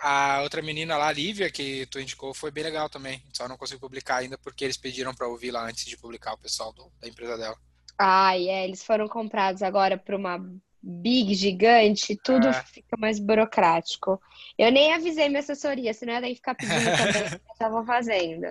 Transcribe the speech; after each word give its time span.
A 0.00 0.40
outra 0.42 0.62
menina 0.62 0.96
lá, 0.96 1.08
a 1.08 1.12
Lívia, 1.12 1.50
que 1.50 1.86
tu 1.86 2.00
indicou, 2.00 2.32
foi 2.32 2.50
bem 2.50 2.64
legal 2.64 2.88
também. 2.88 3.22
Só 3.32 3.46
não 3.46 3.56
consegui 3.56 3.80
publicar 3.80 4.16
ainda 4.16 4.38
porque 4.38 4.64
eles 4.64 4.76
pediram 4.76 5.14
para 5.14 5.28
ouvir 5.28 5.50
lá 5.50 5.66
antes 5.66 5.84
de 5.84 5.96
publicar 5.96 6.32
o 6.32 6.38
pessoal 6.38 6.72
do, 6.72 6.90
da 7.00 7.06
empresa 7.06 7.36
dela. 7.36 7.56
Ai, 7.98 8.48
é, 8.48 8.64
eles 8.64 8.82
foram 8.82 9.06
comprados 9.06 9.62
agora 9.62 9.98
por 9.98 10.14
uma 10.14 10.38
big, 10.82 11.34
gigante, 11.34 12.16
tudo 12.16 12.48
é. 12.48 12.52
fica 12.64 12.96
mais 12.98 13.18
burocrático. 13.18 14.20
Eu 14.58 14.72
nem 14.72 14.94
avisei 14.94 15.28
minha 15.28 15.40
assessoria, 15.40 15.92
senão 15.92 16.14
ia 16.14 16.34
ficar 16.34 16.54
pedindo 16.54 16.96
também 16.96 17.22
o 17.22 17.28
que 17.28 17.34
eu 17.34 17.52
estavam 17.52 17.84
fazendo. 17.84 18.46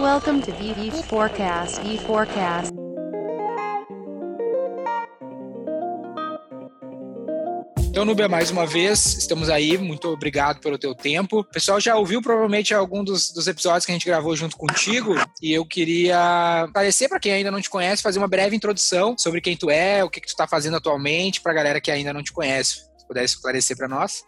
Welcome 0.00 0.42
to 0.42 0.50
VV 0.52 1.02
Forecast, 1.04 1.80
E 1.86 1.98
Então, 7.96 8.04
Nubia, 8.04 8.28
mais 8.28 8.50
uma 8.50 8.66
vez, 8.66 9.16
estamos 9.16 9.48
aí. 9.48 9.78
Muito 9.78 10.06
obrigado 10.08 10.60
pelo 10.60 10.76
teu 10.76 10.94
tempo. 10.94 11.38
O 11.38 11.44
pessoal 11.44 11.80
já 11.80 11.96
ouviu 11.96 12.20
provavelmente 12.20 12.74
algum 12.74 13.02
dos, 13.02 13.32
dos 13.32 13.46
episódios 13.46 13.86
que 13.86 13.90
a 13.90 13.94
gente 13.94 14.04
gravou 14.04 14.36
junto 14.36 14.54
contigo 14.54 15.14
e 15.40 15.50
eu 15.50 15.64
queria 15.64 16.18
agradecer 16.64 17.08
para 17.08 17.18
quem 17.18 17.32
ainda 17.32 17.50
não 17.50 17.58
te 17.58 17.70
conhece, 17.70 18.02
fazer 18.02 18.18
uma 18.18 18.28
breve 18.28 18.54
introdução 18.54 19.16
sobre 19.16 19.40
quem 19.40 19.56
tu 19.56 19.70
é, 19.70 20.04
o 20.04 20.10
que, 20.10 20.20
que 20.20 20.26
tu 20.26 20.28
está 20.28 20.46
fazendo 20.46 20.76
atualmente, 20.76 21.40
para 21.40 21.52
a 21.52 21.54
galera 21.54 21.80
que 21.80 21.90
ainda 21.90 22.12
não 22.12 22.22
te 22.22 22.34
conhece. 22.34 22.80
Se 22.98 23.06
pudesse 23.08 23.36
esclarecer 23.36 23.74
para 23.74 23.88
nós. 23.88 24.24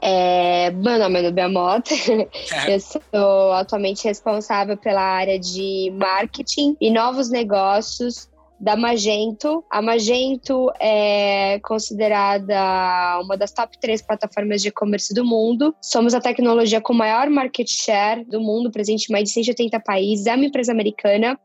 É, 0.00 0.70
meu 0.70 0.98
nome 0.98 1.18
é 1.18 1.22
Nubia 1.24 1.46
Mota, 1.46 1.92
é. 1.92 2.72
eu 2.74 2.80
sou 2.80 3.52
atualmente 3.52 4.02
responsável 4.02 4.78
pela 4.78 5.02
área 5.02 5.38
de 5.38 5.92
marketing 5.94 6.74
e 6.80 6.90
novos 6.90 7.28
negócios 7.28 8.29
da 8.60 8.76
Magento. 8.76 9.64
A 9.70 9.80
Magento 9.80 10.70
é 10.78 11.58
considerada 11.60 13.20
uma 13.22 13.36
das 13.36 13.52
top 13.52 13.78
três 13.80 14.02
plataformas 14.02 14.60
de 14.60 14.68
e-commerce 14.68 15.14
do 15.14 15.24
mundo. 15.24 15.74
Somos 15.80 16.14
a 16.14 16.20
tecnologia 16.20 16.80
com 16.80 16.92
maior 16.92 17.30
market 17.30 17.68
share 17.68 18.24
do 18.24 18.40
mundo, 18.40 18.70
presente 18.70 19.08
em 19.08 19.12
mais 19.12 19.24
de 19.24 19.30
180 19.30 19.80
países. 19.80 20.26
É 20.26 20.34
uma 20.34 20.44
empresa 20.44 20.72
americana 20.72 21.38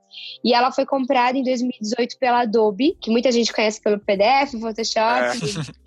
e 0.44 0.54
ela 0.54 0.72
foi 0.72 0.86
comprada 0.86 1.38
em 1.38 1.44
2018 1.44 2.18
pela 2.20 2.42
Adobe, 2.42 2.98
que 3.02 3.10
muita 3.10 3.32
gente 3.32 3.54
conhece 3.54 3.82
pelo 3.82 4.00
PDF, 4.00 4.52
Photoshop. 4.60 5.72
É. 5.72 5.76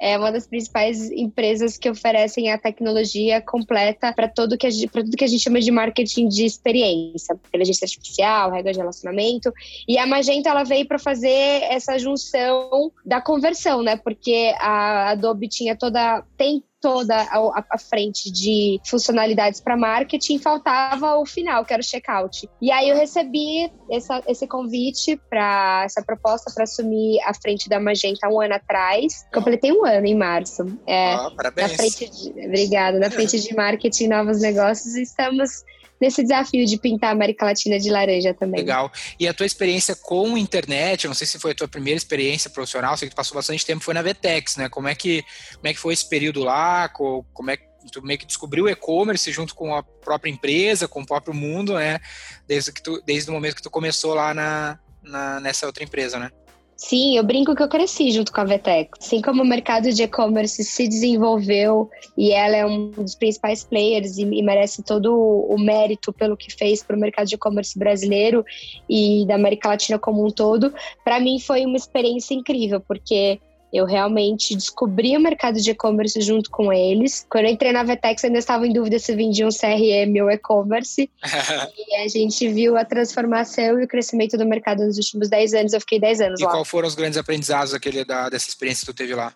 é 0.00 0.16
uma 0.16 0.30
das 0.30 0.46
principais 0.46 1.10
empresas 1.10 1.76
que 1.76 1.90
oferecem 1.90 2.52
a 2.52 2.58
tecnologia 2.58 3.40
completa 3.40 4.12
para 4.12 4.28
tudo, 4.28 4.56
que 4.56 4.66
a 4.66 4.70
gente, 4.70 4.86
tudo 4.88 5.16
que 5.16 5.24
a 5.24 5.28
gente 5.28 5.42
chama 5.42 5.60
de 5.60 5.70
marketing 5.70 6.28
de 6.28 6.44
experiência, 6.44 7.34
inteligência 7.48 7.84
artificial, 7.84 8.50
regras 8.50 8.76
de 8.76 8.80
relacionamento. 8.80 9.52
E 9.88 9.98
a 9.98 10.06
Magento 10.06 10.48
ela 10.48 10.62
veio 10.62 10.86
para 10.86 10.98
fazer 10.98 11.62
essa 11.64 11.98
junção 11.98 12.92
da 13.04 13.20
conversão, 13.20 13.82
né? 13.82 13.96
Porque 13.96 14.54
a 14.60 15.10
Adobe 15.10 15.48
tinha 15.48 15.76
toda 15.76 16.22
tem 16.36 16.62
toda 16.80 17.16
a, 17.16 17.64
a 17.70 17.78
frente 17.78 18.30
de 18.30 18.80
funcionalidades 18.84 19.60
para 19.60 19.76
marketing, 19.76 20.38
faltava 20.38 21.16
o 21.16 21.26
final, 21.26 21.64
que 21.64 21.72
era 21.72 21.80
o 21.80 21.84
checkout. 21.84 22.48
E 22.60 22.70
aí 22.70 22.88
eu 22.88 22.96
recebi 22.96 23.70
essa, 23.90 24.22
esse 24.26 24.46
convite 24.46 25.20
para 25.28 25.82
essa 25.84 26.02
proposta 26.02 26.50
para 26.54 26.64
assumir 26.64 27.20
a 27.24 27.34
frente 27.34 27.68
da 27.68 27.80
Magenta 27.80 28.28
um 28.28 28.40
ano 28.40 28.54
atrás. 28.54 29.26
Completei 29.32 29.72
um 29.72 29.84
ano 29.84 30.06
em 30.06 30.16
março. 30.16 30.64
É, 30.86 31.16
oh, 31.16 31.34
parabéns. 31.34 31.70
Na 31.70 31.76
frente 31.76 32.10
de, 32.10 32.46
obrigada. 32.46 32.98
Na 32.98 33.10
frente 33.10 33.40
de 33.40 33.54
marketing 33.54 34.08
novos 34.08 34.40
negócios, 34.40 34.94
estamos 34.94 35.64
nesse 36.00 36.22
desafio 36.22 36.64
de 36.64 36.78
pintar 36.78 37.10
a 37.10 37.12
América 37.12 37.46
Latina 37.46 37.78
de 37.78 37.90
laranja 37.90 38.34
também. 38.34 38.60
Legal. 38.60 38.90
E 39.18 39.26
a 39.26 39.34
tua 39.34 39.46
experiência 39.46 39.94
com 39.96 40.36
internet, 40.36 41.04
eu 41.04 41.08
não 41.08 41.14
sei 41.14 41.26
se 41.26 41.38
foi 41.38 41.52
a 41.52 41.54
tua 41.54 41.68
primeira 41.68 41.96
experiência 41.96 42.50
profissional, 42.50 42.96
sei 42.96 43.08
que 43.08 43.14
tu 43.14 43.16
passou 43.16 43.34
bastante 43.34 43.64
tempo, 43.64 43.84
foi 43.84 43.94
na 43.94 44.02
Vetex, 44.02 44.56
né? 44.56 44.68
Como 44.68 44.88
é 44.88 44.94
que, 44.94 45.24
como 45.54 45.66
é 45.66 45.74
que 45.74 45.80
foi 45.80 45.94
esse 45.94 46.08
período 46.08 46.42
lá? 46.42 46.88
Como 46.88 47.50
é 47.50 47.56
que 47.56 47.68
tu 47.92 48.02
meio 48.02 48.18
que 48.18 48.26
descobriu 48.26 48.64
o 48.64 48.68
e-commerce 48.68 49.30
junto 49.32 49.54
com 49.54 49.74
a 49.74 49.82
própria 49.82 50.30
empresa, 50.30 50.88
com 50.88 51.02
o 51.02 51.06
próprio 51.06 51.34
mundo, 51.34 51.74
né? 51.74 51.98
Desde, 52.46 52.72
que 52.72 52.82
tu, 52.82 53.02
desde 53.04 53.30
o 53.30 53.32
momento 53.32 53.56
que 53.56 53.62
tu 53.62 53.70
começou 53.70 54.14
lá 54.14 54.34
na, 54.34 54.78
na 55.02 55.40
nessa 55.40 55.66
outra 55.66 55.84
empresa, 55.84 56.18
né? 56.18 56.30
Sim, 56.78 57.16
eu 57.16 57.24
brinco 57.24 57.56
que 57.56 57.62
eu 57.62 57.68
cresci 57.68 58.12
junto 58.12 58.32
com 58.32 58.40
a 58.40 58.44
Vetex. 58.44 58.90
Assim 59.00 59.20
como 59.20 59.42
o 59.42 59.46
mercado 59.46 59.92
de 59.92 60.04
e-commerce 60.04 60.62
se 60.62 60.86
desenvolveu 60.86 61.90
e 62.16 62.30
ela 62.30 62.56
é 62.56 62.64
um 62.64 62.92
dos 62.92 63.16
principais 63.16 63.64
players 63.64 64.16
e, 64.16 64.22
e 64.22 64.42
merece 64.44 64.80
todo 64.84 65.12
o 65.12 65.58
mérito 65.58 66.12
pelo 66.12 66.36
que 66.36 66.54
fez 66.54 66.80
para 66.80 66.94
o 66.94 67.00
mercado 67.00 67.26
de 67.26 67.34
e-commerce 67.34 67.76
brasileiro 67.76 68.44
e 68.88 69.26
da 69.26 69.34
América 69.34 69.70
Latina 69.70 69.98
como 69.98 70.24
um 70.24 70.30
todo, 70.30 70.72
para 71.04 71.18
mim 71.18 71.40
foi 71.40 71.66
uma 71.66 71.76
experiência 71.76 72.32
incrível, 72.32 72.80
porque 72.80 73.40
eu 73.72 73.84
realmente 73.84 74.54
descobri 74.54 75.16
o 75.16 75.20
mercado 75.20 75.60
de 75.60 75.70
e-commerce 75.70 76.20
junto 76.20 76.50
com 76.50 76.72
eles. 76.72 77.26
Quando 77.28 77.44
eu 77.44 77.50
entrei 77.50 77.72
na 77.72 77.82
Vetex, 77.82 78.24
ainda 78.24 78.38
estava 78.38 78.66
em 78.66 78.72
dúvida 78.72 78.98
se 78.98 79.14
vendia 79.14 79.46
um 79.46 79.50
CRM 79.50 80.22
ou 80.22 80.30
e-commerce. 80.30 81.10
e 81.76 81.96
a 81.96 82.08
gente 82.08 82.48
viu 82.48 82.76
a 82.76 82.84
transformação 82.84 83.80
e 83.80 83.84
o 83.84 83.88
crescimento 83.88 84.36
do 84.38 84.46
mercado 84.46 84.84
nos 84.84 84.96
últimos 84.96 85.28
10 85.28 85.54
anos. 85.54 85.72
Eu 85.72 85.80
fiquei 85.80 86.00
10 86.00 86.20
anos 86.20 86.40
e 86.40 86.44
lá. 86.44 86.50
E 86.50 86.52
qual 86.52 86.64
foram 86.64 86.88
os 86.88 86.94
grandes 86.94 87.18
aprendizados 87.18 87.72
daquele, 87.72 88.04
da, 88.04 88.28
dessa 88.28 88.48
experiência 88.48 88.86
que 88.86 88.92
tu 88.92 88.96
teve 88.96 89.14
lá? 89.14 89.34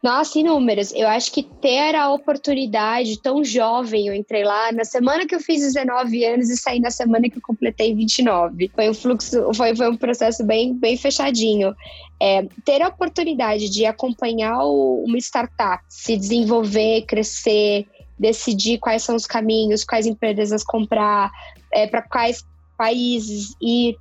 Nossa, 0.00 0.38
inúmeros. 0.38 0.92
Eu 0.94 1.08
acho 1.08 1.32
que 1.32 1.42
ter 1.42 1.96
a 1.96 2.12
oportunidade 2.12 3.20
tão 3.20 3.42
jovem, 3.42 4.06
eu 4.06 4.14
entrei 4.14 4.44
lá 4.44 4.70
na 4.70 4.84
semana 4.84 5.26
que 5.26 5.34
eu 5.34 5.40
fiz 5.40 5.60
19 5.60 6.24
anos 6.24 6.48
e 6.48 6.56
saí 6.56 6.78
na 6.78 6.90
semana 6.90 7.28
que 7.28 7.38
eu 7.38 7.42
completei 7.42 7.94
29. 7.94 8.70
Foi 8.72 8.88
um 8.88 8.94
fluxo, 8.94 9.52
foi, 9.54 9.74
foi 9.74 9.90
um 9.90 9.96
processo 9.96 10.44
bem, 10.44 10.72
bem 10.72 10.96
fechadinho. 10.96 11.74
É, 12.20 12.46
ter 12.64 12.80
a 12.80 12.88
oportunidade 12.88 13.68
de 13.68 13.86
acompanhar 13.86 14.64
o, 14.64 15.02
uma 15.04 15.18
startup 15.18 15.82
se 15.88 16.16
desenvolver, 16.16 17.02
crescer, 17.02 17.84
decidir 18.16 18.78
quais 18.78 19.02
são 19.02 19.16
os 19.16 19.26
caminhos, 19.26 19.84
quais 19.84 20.06
empresas 20.06 20.62
comprar, 20.62 21.30
é, 21.72 21.88
para 21.88 22.02
quais 22.02 22.44
países 22.76 23.56
ir, 23.60 23.96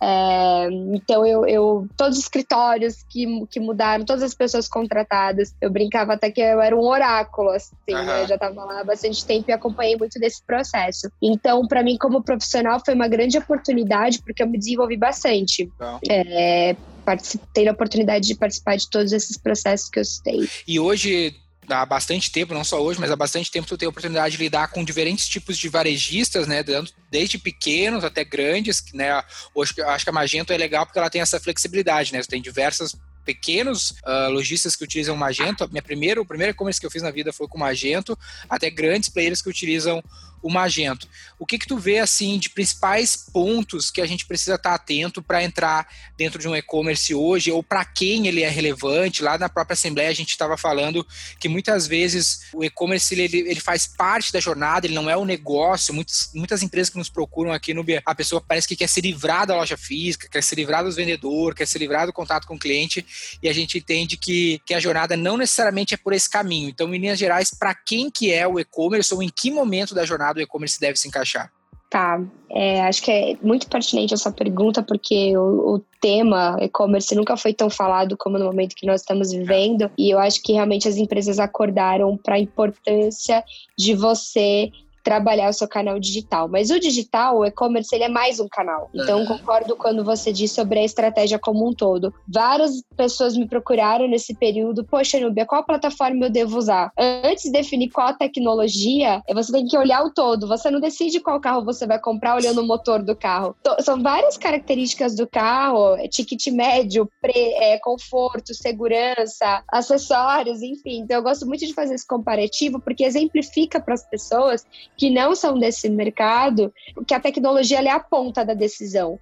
é, 0.00 0.68
então, 0.94 1.26
eu, 1.26 1.46
eu, 1.46 1.88
todos 1.96 2.18
os 2.18 2.24
escritórios 2.24 3.04
que, 3.08 3.46
que 3.46 3.58
mudaram, 3.58 4.04
todas 4.04 4.22
as 4.22 4.34
pessoas 4.34 4.68
contratadas, 4.68 5.54
eu 5.60 5.70
brincava 5.70 6.12
até 6.12 6.30
que 6.30 6.40
eu 6.40 6.60
era 6.60 6.76
um 6.76 6.86
oráculo, 6.86 7.50
assim, 7.50 7.72
uhum. 7.90 8.04
né? 8.04 8.22
Eu 8.22 8.28
já 8.28 8.34
estava 8.36 8.64
lá 8.64 8.80
há 8.80 8.84
bastante 8.84 9.24
tempo 9.24 9.50
e 9.50 9.52
acompanhei 9.52 9.96
muito 9.96 10.20
desse 10.20 10.42
processo. 10.42 11.10
Então, 11.20 11.66
para 11.66 11.82
mim, 11.82 11.96
como 11.98 12.22
profissional, 12.22 12.80
foi 12.84 12.94
uma 12.94 13.08
grande 13.08 13.36
oportunidade, 13.38 14.22
porque 14.22 14.42
eu 14.42 14.46
me 14.46 14.58
desenvolvi 14.58 14.96
bastante. 14.96 15.70
É, 16.08 16.76
participei 17.04 17.64
da 17.64 17.72
oportunidade 17.72 18.26
de 18.26 18.36
participar 18.36 18.76
de 18.76 18.88
todos 18.88 19.12
esses 19.12 19.36
processos 19.36 19.88
que 19.88 19.98
eu 19.98 20.04
citei. 20.04 20.48
E 20.66 20.78
hoje 20.78 21.34
há 21.68 21.84
bastante 21.86 22.30
tempo, 22.30 22.54
não 22.54 22.64
só 22.64 22.82
hoje, 22.82 23.00
mas 23.00 23.10
há 23.10 23.16
bastante 23.16 23.50
tempo 23.50 23.66
tu 23.66 23.76
tem 23.76 23.86
a 23.86 23.90
oportunidade 23.90 24.36
de 24.36 24.42
lidar 24.42 24.68
com 24.68 24.84
diferentes 24.84 25.28
tipos 25.28 25.56
de 25.58 25.68
varejistas, 25.68 26.46
né, 26.46 26.64
desde 27.10 27.38
pequenos 27.38 28.04
até 28.04 28.24
grandes, 28.24 28.84
né, 28.92 29.22
hoje 29.54 29.74
acho 29.82 30.04
que 30.04 30.10
a 30.10 30.12
Magento 30.12 30.52
é 30.52 30.56
legal 30.56 30.86
porque 30.86 30.98
ela 30.98 31.10
tem 31.10 31.20
essa 31.20 31.38
flexibilidade, 31.40 32.12
né, 32.12 32.20
tem 32.22 32.40
diversas 32.40 32.94
pequenos 33.28 33.90
uh, 34.06 34.30
lojistas 34.30 34.74
que 34.74 34.82
utilizam 34.82 35.14
Magento. 35.14 35.68
Minha 35.68 35.82
primeira, 35.82 36.18
o 36.18 36.24
primeiro 36.24 36.52
e-commerce 36.52 36.80
que 36.80 36.86
eu 36.86 36.90
fiz 36.90 37.02
na 37.02 37.10
vida 37.10 37.30
foi 37.30 37.46
com 37.46 37.58
Magento, 37.58 38.18
até 38.48 38.70
grandes 38.70 39.10
players 39.10 39.42
que 39.42 39.50
utilizam 39.50 40.02
o 40.42 40.50
Magento. 40.50 41.08
O 41.38 41.46
que 41.46 41.58
que 41.58 41.66
tu 41.66 41.76
vê 41.76 41.98
assim 41.98 42.38
de 42.38 42.50
principais 42.50 43.16
pontos 43.16 43.90
que 43.90 44.00
a 44.00 44.06
gente 44.06 44.26
precisa 44.26 44.54
estar 44.54 44.74
atento 44.74 45.22
para 45.22 45.42
entrar 45.42 45.88
dentro 46.16 46.38
de 46.38 46.48
um 46.48 46.56
e-commerce 46.56 47.14
hoje 47.14 47.50
ou 47.50 47.62
para 47.62 47.84
quem 47.84 48.26
ele 48.26 48.42
é 48.42 48.48
relevante? 48.48 49.22
Lá 49.22 49.38
na 49.38 49.48
própria 49.48 49.74
assembleia 49.74 50.08
a 50.10 50.14
gente 50.14 50.30
estava 50.30 50.56
falando 50.56 51.06
que 51.38 51.48
muitas 51.48 51.86
vezes 51.86 52.48
o 52.52 52.64
e-commerce 52.64 53.14
ele, 53.14 53.38
ele 53.38 53.60
faz 53.60 53.86
parte 53.86 54.32
da 54.32 54.40
jornada, 54.40 54.86
ele 54.86 54.94
não 54.94 55.08
é 55.08 55.16
um 55.16 55.24
negócio. 55.24 55.94
Muitas, 55.94 56.30
muitas 56.34 56.62
empresas 56.62 56.90
que 56.90 56.98
nos 56.98 57.08
procuram 57.08 57.52
aqui 57.52 57.74
no 57.74 57.84
a 58.04 58.14
pessoa 58.14 58.40
parece 58.40 58.68
que 58.68 58.76
quer 58.76 58.88
se 58.88 59.00
livrar 59.00 59.46
da 59.46 59.56
loja 59.56 59.76
física, 59.76 60.28
quer 60.30 60.42
se 60.42 60.54
livrar 60.54 60.84
dos 60.84 60.96
vendedores, 60.96 61.56
quer 61.56 61.66
se 61.66 61.78
livrar 61.78 62.06
do 62.06 62.12
contato 62.12 62.46
com 62.46 62.54
o 62.54 62.58
cliente 62.58 63.04
e 63.42 63.48
a 63.48 63.52
gente 63.52 63.78
entende 63.78 64.16
que, 64.16 64.60
que 64.66 64.74
a 64.74 64.80
jornada 64.80 65.16
não 65.16 65.36
necessariamente 65.36 65.94
é 65.94 65.96
por 65.96 66.12
esse 66.12 66.28
caminho. 66.28 66.68
Então, 66.68 66.94
em 66.94 66.98
linhas 66.98 67.18
gerais, 67.18 67.50
para 67.50 67.74
quem 67.74 68.10
que 68.10 68.32
é 68.32 68.46
o 68.46 68.58
e-commerce 68.60 69.12
ou 69.14 69.22
em 69.22 69.28
que 69.28 69.50
momento 69.50 69.94
da 69.94 70.04
jornada 70.04 70.27
mercado 70.28 70.40
e-commerce 70.40 70.80
deve 70.80 70.98
se 70.98 71.08
encaixar? 71.08 71.50
Tá, 71.90 72.22
é, 72.50 72.82
acho 72.82 73.02
que 73.02 73.10
é 73.10 73.36
muito 73.40 73.66
pertinente 73.66 74.12
essa 74.12 74.30
pergunta, 74.30 74.82
porque 74.82 75.34
o, 75.38 75.76
o 75.76 75.78
tema 76.02 76.58
e-commerce 76.60 77.14
nunca 77.14 77.34
foi 77.34 77.54
tão 77.54 77.70
falado 77.70 78.14
como 78.14 78.38
no 78.38 78.44
momento 78.44 78.76
que 78.76 78.86
nós 78.86 79.00
estamos 79.00 79.32
vivendo, 79.32 79.90
e 79.96 80.10
eu 80.10 80.18
acho 80.18 80.42
que 80.42 80.52
realmente 80.52 80.86
as 80.86 80.96
empresas 80.96 81.38
acordaram 81.38 82.14
para 82.18 82.34
a 82.34 82.38
importância 82.38 83.42
de 83.76 83.94
você 83.94 84.70
trabalhar 85.08 85.48
o 85.48 85.54
seu 85.54 85.66
canal 85.66 85.98
digital. 85.98 86.48
Mas 86.48 86.70
o 86.70 86.78
digital, 86.78 87.38
o 87.38 87.46
e-commerce, 87.46 87.94
ele 87.94 88.04
é 88.04 88.08
mais 88.10 88.38
um 88.40 88.46
canal. 88.46 88.90
Então, 88.92 89.20
uhum. 89.20 89.26
concordo 89.26 89.74
quando 89.74 90.04
você 90.04 90.30
diz 90.30 90.52
sobre 90.52 90.80
a 90.80 90.84
estratégia 90.84 91.38
como 91.38 91.66
um 91.66 91.72
todo. 91.72 92.12
Várias 92.28 92.82
pessoas 92.94 93.34
me 93.34 93.48
procuraram 93.48 94.06
nesse 94.06 94.34
período, 94.34 94.84
poxa, 94.84 95.18
Nubia, 95.18 95.46
qual 95.46 95.64
plataforma 95.64 96.26
eu 96.26 96.30
devo 96.30 96.58
usar? 96.58 96.92
Antes 96.98 97.44
de 97.44 97.52
definir 97.52 97.88
qual 97.88 98.12
tecnologia, 98.12 99.22
você 99.32 99.50
tem 99.50 99.66
que 99.66 99.78
olhar 99.78 100.04
o 100.04 100.12
todo. 100.12 100.46
Você 100.46 100.70
não 100.70 100.78
decide 100.78 101.20
qual 101.20 101.40
carro 101.40 101.64
você 101.64 101.86
vai 101.86 101.98
comprar 101.98 102.36
olhando 102.36 102.60
o 102.60 102.66
motor 102.66 103.02
do 103.02 103.16
carro. 103.16 103.56
São 103.80 104.02
várias 104.02 104.36
características 104.36 105.16
do 105.16 105.26
carro, 105.26 105.94
é 105.96 106.06
ticket 106.06 106.48
médio, 106.48 107.08
pre, 107.22 107.32
é, 107.32 107.78
conforto, 107.78 108.52
segurança, 108.52 109.62
acessórios, 109.72 110.60
enfim. 110.60 110.98
Então, 111.00 111.16
eu 111.16 111.22
gosto 111.22 111.46
muito 111.46 111.66
de 111.66 111.72
fazer 111.72 111.94
esse 111.94 112.06
comparativo 112.06 112.78
porque 112.78 113.04
exemplifica 113.04 113.80
para 113.80 113.94
as 113.94 114.06
pessoas 114.06 114.66
que 114.98 115.08
não 115.08 115.34
são 115.34 115.58
desse 115.58 115.88
mercado 115.88 116.72
que 117.06 117.14
a 117.14 117.20
tecnologia 117.20 117.80
é 117.80 117.90
a 117.90 118.00
ponta 118.00 118.44
da 118.44 118.52
decisão 118.52 119.18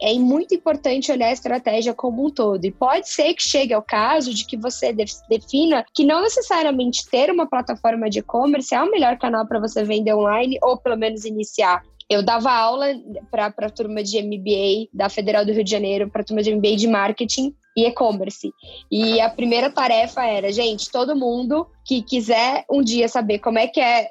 é 0.00 0.14
muito 0.14 0.54
importante 0.54 1.10
olhar 1.10 1.28
a 1.28 1.32
estratégia 1.32 1.92
como 1.92 2.26
um 2.26 2.30
todo. 2.30 2.64
E 2.64 2.70
pode 2.70 3.08
ser 3.08 3.34
que 3.34 3.42
chegue 3.42 3.74
ao 3.74 3.82
caso 3.82 4.32
de 4.32 4.46
que 4.46 4.56
você 4.56 4.94
defina 5.28 5.84
que 5.94 6.04
não 6.04 6.22
necessariamente 6.22 7.08
ter 7.10 7.30
uma 7.30 7.48
plataforma 7.48 8.08
de 8.08 8.20
e-commerce 8.20 8.74
é 8.74 8.82
o 8.82 8.90
melhor 8.90 9.18
canal 9.18 9.46
para 9.46 9.58
você 9.58 9.82
vender 9.84 10.14
online 10.14 10.58
ou 10.62 10.78
pelo 10.78 10.96
menos 10.96 11.24
iniciar. 11.24 11.82
Eu 12.08 12.22
dava 12.22 12.50
aula 12.50 12.86
para 13.30 13.46
a 13.58 13.70
turma 13.70 14.02
de 14.02 14.22
MBA 14.22 14.88
da 14.94 15.10
Federal 15.10 15.44
do 15.44 15.52
Rio 15.52 15.64
de 15.64 15.70
Janeiro, 15.70 16.08
para 16.08 16.22
a 16.22 16.24
turma 16.24 16.42
de 16.42 16.54
MBA 16.54 16.76
de 16.76 16.88
marketing 16.88 17.54
e 17.78 17.86
e-commerce. 17.86 18.52
E 18.90 19.20
a 19.20 19.30
primeira 19.30 19.70
tarefa 19.70 20.24
era, 20.24 20.50
gente, 20.50 20.90
todo 20.90 21.14
mundo 21.14 21.68
que 21.84 22.02
quiser 22.02 22.64
um 22.68 22.82
dia 22.82 23.08
saber 23.08 23.38
como 23.38 23.58
é 23.58 23.68
que 23.68 23.80
é 23.80 24.10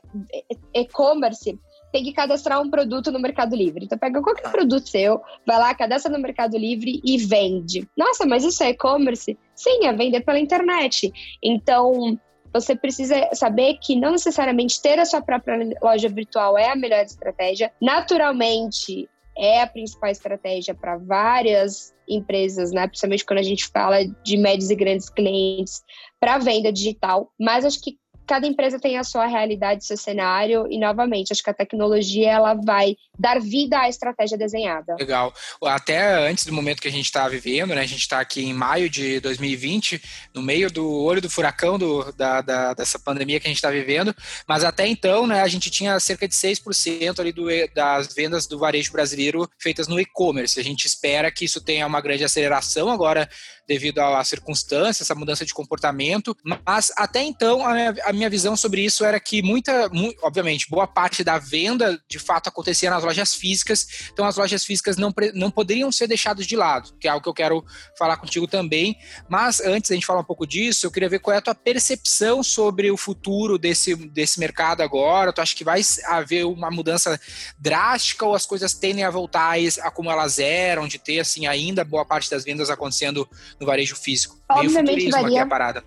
e-commerce, 0.73 1.59
tem 1.91 2.03
que 2.03 2.13
cadastrar 2.13 2.61
um 2.61 2.69
produto 2.69 3.11
no 3.11 3.19
Mercado 3.19 3.55
Livre. 3.55 3.85
Então 3.85 3.97
pega 3.97 4.21
qualquer 4.21 4.49
produto 4.51 4.87
seu, 4.87 5.21
vai 5.45 5.57
lá, 5.57 5.75
cadastra 5.75 6.11
no 6.11 6.21
Mercado 6.21 6.57
Livre 6.57 7.01
e 7.03 7.17
vende. 7.17 7.87
Nossa, 7.97 8.25
mas 8.25 8.45
isso 8.45 8.63
é 8.63 8.69
e-commerce? 8.69 9.37
Sim, 9.53 9.85
é 9.85 9.93
vender 9.93 10.21
pela 10.21 10.39
internet. 10.39 11.11
Então, 11.43 12.17
você 12.53 12.73
precisa 12.73 13.29
saber 13.33 13.77
que 13.81 13.95
não 13.95 14.11
necessariamente 14.11 14.81
ter 14.81 14.97
a 14.97 15.05
sua 15.05 15.21
própria 15.21 15.57
loja 15.81 16.07
virtual 16.07 16.57
é 16.57 16.71
a 16.71 16.75
melhor 16.75 17.03
estratégia. 17.03 17.71
Naturalmente, 17.81 19.09
é 19.37 19.61
a 19.61 19.67
principal 19.67 20.09
estratégia 20.09 20.73
para 20.73 20.97
várias 20.97 21.93
empresas, 22.07 22.71
né? 22.71 22.87
Principalmente 22.87 23.25
quando 23.25 23.39
a 23.39 23.43
gente 23.43 23.67
fala 23.67 24.05
de 24.23 24.37
médios 24.37 24.69
e 24.69 24.75
grandes 24.75 25.09
clientes 25.09 25.83
para 26.19 26.37
venda 26.37 26.71
digital. 26.71 27.31
Mas 27.39 27.65
acho 27.65 27.81
que 27.81 27.97
cada 28.27 28.45
empresa 28.45 28.79
tem 28.79 28.97
a 28.97 29.03
sua 29.03 29.25
realidade, 29.25 29.85
seu 29.85 29.97
cenário 29.97 30.67
e 30.69 30.77
novamente 30.77 31.31
acho 31.31 31.41
que 31.41 31.49
a 31.49 31.53
tecnologia 31.53 32.29
ela 32.29 32.53
vai 32.53 32.97
dar 33.17 33.39
vida 33.39 33.79
à 33.79 33.87
estratégia 33.87 34.37
desenhada. 34.37 34.95
Legal. 34.99 35.33
Até 35.63 36.27
antes 36.29 36.45
do 36.45 36.53
momento 36.53 36.81
que 36.81 36.87
a 36.87 36.91
gente 36.91 37.05
está 37.05 37.27
vivendo, 37.29 37.73
né? 37.73 37.81
A 37.81 37.87
gente 37.87 38.01
está 38.01 38.19
aqui 38.19 38.43
em 38.43 38.53
maio 38.53 38.89
de 38.89 39.19
2020, 39.21 40.01
no 40.33 40.41
meio 40.41 40.69
do 40.69 40.87
olho 40.91 41.21
do 41.21 41.29
furacão 41.29 41.79
do, 41.79 42.11
da, 42.13 42.41
da, 42.41 42.73
dessa 42.73 42.99
pandemia 42.99 43.39
que 43.39 43.47
a 43.47 43.49
gente 43.49 43.57
está 43.57 43.71
vivendo, 43.71 44.13
mas 44.45 44.63
até 44.63 44.85
então, 44.85 45.25
né? 45.25 45.41
A 45.41 45.47
gente 45.47 45.69
tinha 45.69 45.99
cerca 45.99 46.27
de 46.27 46.35
6% 46.35 47.19
ali 47.19 47.31
do, 47.31 47.47
das 47.73 48.13
vendas 48.13 48.45
do 48.45 48.59
varejo 48.59 48.91
brasileiro 48.91 49.49
feitas 49.57 49.87
no 49.87 49.99
e-commerce. 49.99 50.59
A 50.59 50.63
gente 50.63 50.85
espera 50.85 51.31
que 51.31 51.45
isso 51.45 51.61
tenha 51.61 51.87
uma 51.87 52.01
grande 52.01 52.25
aceleração 52.25 52.89
agora 52.89 53.29
devido 53.67 53.99
à 53.99 54.23
circunstância, 54.23 55.03
essa 55.03 55.13
mudança 55.13 55.45
de 55.45 55.53
comportamento. 55.53 56.35
Mas 56.65 56.91
até 56.95 57.21
então, 57.21 57.65
a 57.65 57.73
minha, 57.73 57.95
a 58.05 58.13
minha 58.13 58.29
visão 58.29 58.55
sobre 58.55 58.83
isso 58.83 59.03
era 59.03 59.19
que 59.19 59.41
muita, 59.41 59.89
obviamente, 60.23 60.69
boa 60.69 60.87
parte 60.87 61.23
da 61.23 61.37
venda 61.37 62.01
de 62.07 62.17
fato 62.17 62.47
acontecia 62.47 62.89
nas 62.89 63.03
lojas 63.03 63.33
físicas, 63.35 64.09
então 64.11 64.25
as 64.25 64.37
lojas 64.37 64.63
físicas 64.63 64.97
não, 64.97 65.13
não 65.33 65.51
poderiam 65.51 65.91
ser 65.91 66.07
deixadas 66.07 66.47
de 66.47 66.55
lado, 66.55 66.93
que 66.99 67.07
é 67.07 67.11
algo 67.11 67.23
que 67.23 67.29
eu 67.29 67.33
quero 67.33 67.65
falar 67.97 68.17
contigo 68.17 68.47
também. 68.47 68.97
Mas 69.27 69.59
antes 69.59 69.89
da 69.89 69.95
gente 69.95 70.05
falar 70.05 70.21
um 70.21 70.25
pouco 70.25 70.47
disso, 70.47 70.85
eu 70.85 70.91
queria 70.91 71.09
ver 71.09 71.19
qual 71.19 71.33
é 71.33 71.37
a 71.37 71.41
tua 71.41 71.55
percepção 71.55 72.41
sobre 72.41 72.89
o 72.89 72.97
futuro 72.97 73.57
desse, 73.57 73.95
desse 73.95 74.39
mercado 74.39 74.81
agora. 74.81 75.33
Tu 75.33 75.41
acha 75.41 75.55
que 75.55 75.63
vai 75.63 75.81
haver 76.05 76.45
uma 76.45 76.71
mudança 76.71 77.19
drástica 77.59 78.25
ou 78.25 78.33
as 78.33 78.45
coisas 78.45 78.73
tendem 78.73 79.03
a 79.03 79.09
voltar 79.09 79.57
a 79.81 79.91
como 79.91 80.11
elas 80.11 80.39
eram, 80.39 80.87
de 80.87 80.99
ter 80.99 81.19
assim 81.19 81.47
ainda 81.47 81.83
boa 81.83 82.05
parte 82.05 82.29
das 82.29 82.43
vendas 82.43 82.69
acontecendo 82.69 83.27
no 83.59 83.65
varejo 83.65 83.95
físico. 83.95 84.37
Obviamente 84.49 85.09
varia. 85.09 85.43
a 85.43 85.45
parada. 85.45 85.83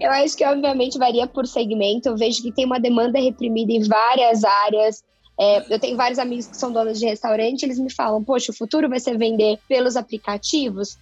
É, 0.00 0.06
eu 0.06 0.10
acho 0.10 0.36
que 0.36 0.44
obviamente 0.44 0.98
varia 0.98 1.26
por 1.26 1.46
segmento. 1.46 2.08
Eu 2.08 2.16
vejo 2.16 2.42
que 2.42 2.52
tem 2.52 2.64
uma 2.64 2.80
demanda 2.80 3.18
reprimida 3.18 3.72
em 3.72 3.82
várias 3.86 4.44
áreas. 4.44 5.02
É, 5.38 5.74
eu 5.74 5.78
tenho 5.78 5.96
vários 5.96 6.18
amigos 6.18 6.46
que 6.46 6.56
são 6.56 6.70
donos 6.70 6.98
de 6.98 7.06
restaurante, 7.06 7.62
eles 7.62 7.78
me 7.78 7.90
falam, 7.90 8.22
poxa, 8.22 8.52
o 8.52 8.54
futuro 8.54 8.88
vai 8.88 9.00
ser 9.00 9.16
vender 9.16 9.58
pelos 9.66 9.96
aplicativos 9.96 10.96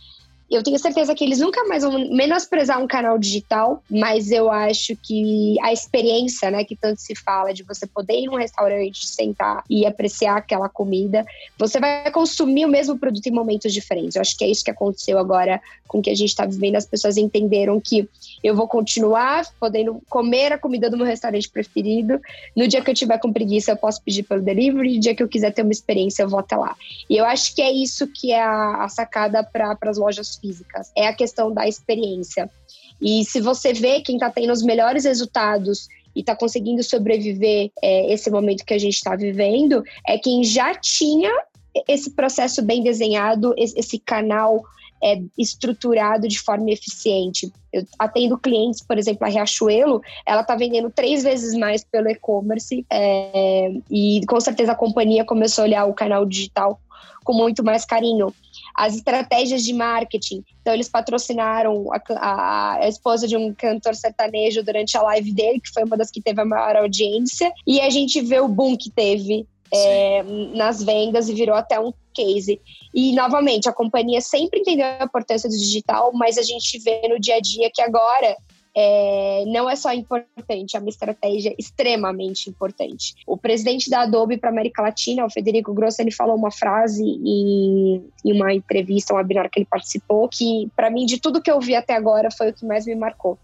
eu 0.51 0.63
tenho 0.65 0.79
certeza 0.79 1.15
que 1.15 1.23
eles 1.23 1.39
nunca 1.39 1.65
mais 1.65 1.85
vão 1.85 2.11
menosprezar 2.11 2.83
um 2.83 2.87
canal 2.87 3.17
digital, 3.19 3.83
mas 3.89 4.33
eu 4.33 4.51
acho 4.51 4.97
que 4.97 5.57
a 5.63 5.73
experiência, 5.73 6.51
né, 6.51 6.65
que 6.65 6.75
tanto 6.75 7.01
se 7.01 7.15
fala 7.15 7.55
de 7.55 7.63
você 7.63 7.87
poder 7.87 8.15
ir 8.15 8.27
num 8.27 8.37
restaurante, 8.37 9.07
sentar 9.07 9.63
e 9.71 9.87
apreciar 9.87 10.37
aquela 10.37 10.69
comida, 10.69 11.25
você 11.57 11.79
vai 11.79 12.11
consumir 12.11 12.65
o 12.65 12.69
mesmo 12.69 12.99
produto 12.99 13.27
em 13.27 13.31
momentos 13.31 13.73
diferentes. 13.73 14.17
Eu 14.17 14.23
acho 14.23 14.37
que 14.37 14.45
é 14.45 14.49
isso 14.49 14.65
que 14.65 14.71
aconteceu 14.71 15.19
agora 15.19 15.61
com 15.87 15.99
o 15.99 16.03
que 16.03 16.11
a 16.11 16.15
gente 16.15 16.31
está 16.31 16.47
vivendo. 16.47 16.77
As 16.77 16.87
pessoas 16.87 17.17
entenderam 17.17 17.81
que 17.81 18.09
eu 18.43 18.55
vou 18.55 18.67
continuar 18.67 19.45
podendo 19.59 20.01
comer 20.09 20.53
a 20.53 20.59
comida 20.59 20.89
do 20.89 20.97
meu 20.97 21.07
restaurante 21.07 21.49
preferido. 21.49 22.21
No 22.57 22.67
dia 22.67 22.81
que 22.81 22.91
eu 22.91 22.95
tiver 22.95 23.19
com 23.19 23.33
preguiça, 23.33 23.73
eu 23.73 23.77
posso 23.77 24.03
pedir 24.03 24.23
pelo 24.23 24.41
delivery. 24.41 24.95
No 24.95 25.01
dia 25.01 25.15
que 25.15 25.23
eu 25.23 25.29
quiser 25.29 25.53
ter 25.53 25.63
uma 25.63 25.73
experiência, 25.73 26.23
eu 26.23 26.29
vou 26.29 26.39
até 26.39 26.57
lá. 26.57 26.77
E 27.09 27.17
eu 27.17 27.25
acho 27.25 27.55
que 27.55 27.61
é 27.63 27.73
isso 27.73 28.07
que 28.07 28.33
é 28.33 28.41
a, 28.41 28.85
a 28.85 28.89
sacada 28.89 29.43
para 29.43 29.77
as 29.83 29.99
lojas 29.99 30.40
físicas, 30.41 30.91
é 30.97 31.07
a 31.07 31.15
questão 31.15 31.53
da 31.53 31.69
experiência. 31.69 32.51
E 33.01 33.25
se 33.25 33.41
você 33.41 33.73
vê 33.73 34.01
quem 34.01 34.17
está 34.17 34.31
tendo 34.31 34.53
os 34.53 34.63
melhores 34.63 35.05
resultados 35.05 35.89
e 36.15 36.21
está 36.21 36.35
conseguindo 36.35 36.83
sobreviver 36.83 37.71
é, 37.83 38.13
esse 38.13 38.31
momento 38.31 38.65
que 38.65 38.75
a 38.75 38.79
gente 38.79 38.95
está 38.95 39.17
vivendo, 39.17 39.83
é 40.07 40.19
quem 40.19 40.45
já 40.45 40.75
tinha 40.75 41.31
esse 41.87 42.11
processo 42.11 42.63
bem 42.63 42.83
desenhado, 42.83 43.55
esse 43.57 43.99
canal 43.99 44.65
é, 45.03 45.21
estruturado 45.39 46.29
de 46.29 46.39
forma 46.39 46.71
eficiente. 46.71 47.51
Eu 47.73 47.85
atendo 47.99 48.37
clientes, 48.37 48.83
por 48.83 48.99
exemplo, 48.99 49.27
a 49.27 49.31
Riachuelo, 49.31 50.03
ela 50.27 50.43
está 50.43 50.55
vendendo 50.57 50.91
três 50.91 51.23
vezes 51.23 51.55
mais 51.55 51.85
pelo 51.85 52.09
e-commerce 52.11 52.85
é, 52.91 53.73
e 53.91 54.21
com 54.27 54.41
certeza 54.41 54.73
a 54.73 54.77
companhia 54.77 55.25
começou 55.25 55.63
a 55.63 55.67
olhar 55.67 55.85
o 55.87 55.95
canal 55.95 56.27
digital 56.27 56.79
com 57.25 57.33
muito 57.33 57.63
mais 57.65 57.85
carinho 57.85 58.35
as 58.75 58.95
estratégias 58.95 59.63
de 59.63 59.73
marketing. 59.73 60.45
Então, 60.61 60.73
eles 60.73 60.89
patrocinaram 60.89 61.87
a, 61.93 62.01
a, 62.17 62.75
a, 62.77 62.89
esposa 62.89 63.27
de 63.27 63.37
um 63.37 63.53
cantor 63.55 63.95
sertanejo 63.95 64.63
durante 64.63 64.97
a 64.97 65.03
live 65.03 65.33
dele, 65.33 65.61
que 65.61 65.73
foi 65.73 65.85
uma 65.85 65.97
das 65.97 66.11
que 66.11 66.21
teve 66.21 66.41
a 66.41 66.45
maior 66.45 66.77
audiência, 66.77 67.53
e 67.67 67.81
a 67.81 67.91
gente 67.91 68.21
vê 68.21 68.41
o 68.41 68.49
boom 68.49 68.77
que 68.77 68.91
teve 68.91 69.47
é, 69.73 70.23
nas 70.55 70.83
vendas 70.83 71.29
e 71.29 71.35
virou 71.35 71.55
até 71.55 71.79
um 71.79 71.93
case. 72.13 72.61
E, 72.93 73.13
novamente, 73.15 73.69
a 73.69 73.73
companhia 73.73 74.21
sempre 74.21 74.61
entendeu 74.61 74.87
a 74.87 75.05
importância 75.05 75.49
do 75.49 75.57
digital, 75.57 76.11
mas 76.13 76.37
a 76.37 76.43
gente 76.43 76.79
vê 76.79 77.07
no 77.09 77.21
dia 77.21 77.37
a 77.37 77.41
dia 77.41 77.71
que 77.73 77.81
agora 77.81 78.37
é, 78.77 79.45
não 79.47 79.69
é 79.69 79.75
só 79.75 79.93
importante, 79.93 80.77
é 80.77 80.81
uma 80.81 80.89
estratégia 80.89 81.55
extremamente 81.59 82.49
importante. 82.49 83.15
O 83.27 83.37
presidente 83.37 83.91
da 83.91 84.03
Adobe 84.03 84.39
para 84.39 84.51
América 84.51 84.83
Latina, 84.83 85.25
o 85.25 85.31
Federico 85.31 85.75
Grosso, 85.75 86.01
ele 86.01 86.11
falou 86.11 86.37
uma 86.37 86.51
frase 86.51 87.03
em, 87.03 88.05
em 88.25 88.33
uma 88.33 88.55
entrevista, 88.55 89.13
um 89.13 89.17
webinar 89.17 89.51
que 89.51 89.59
ele 89.59 89.67
participou, 89.67 90.29
que 90.29 90.71
para 90.77 90.91
mim 90.91 91.07
de 91.07 91.21
tudo 91.21 91.43
que 91.43 91.51
eu 91.51 91.61
vi 91.61 91.75
até 91.75 91.95
agora 91.95 92.31
foi 92.31 92.51
o 92.51 92.55
que 92.55 92.65
mais 92.65 92.87
me 92.87 92.95
marcou. 92.95 93.39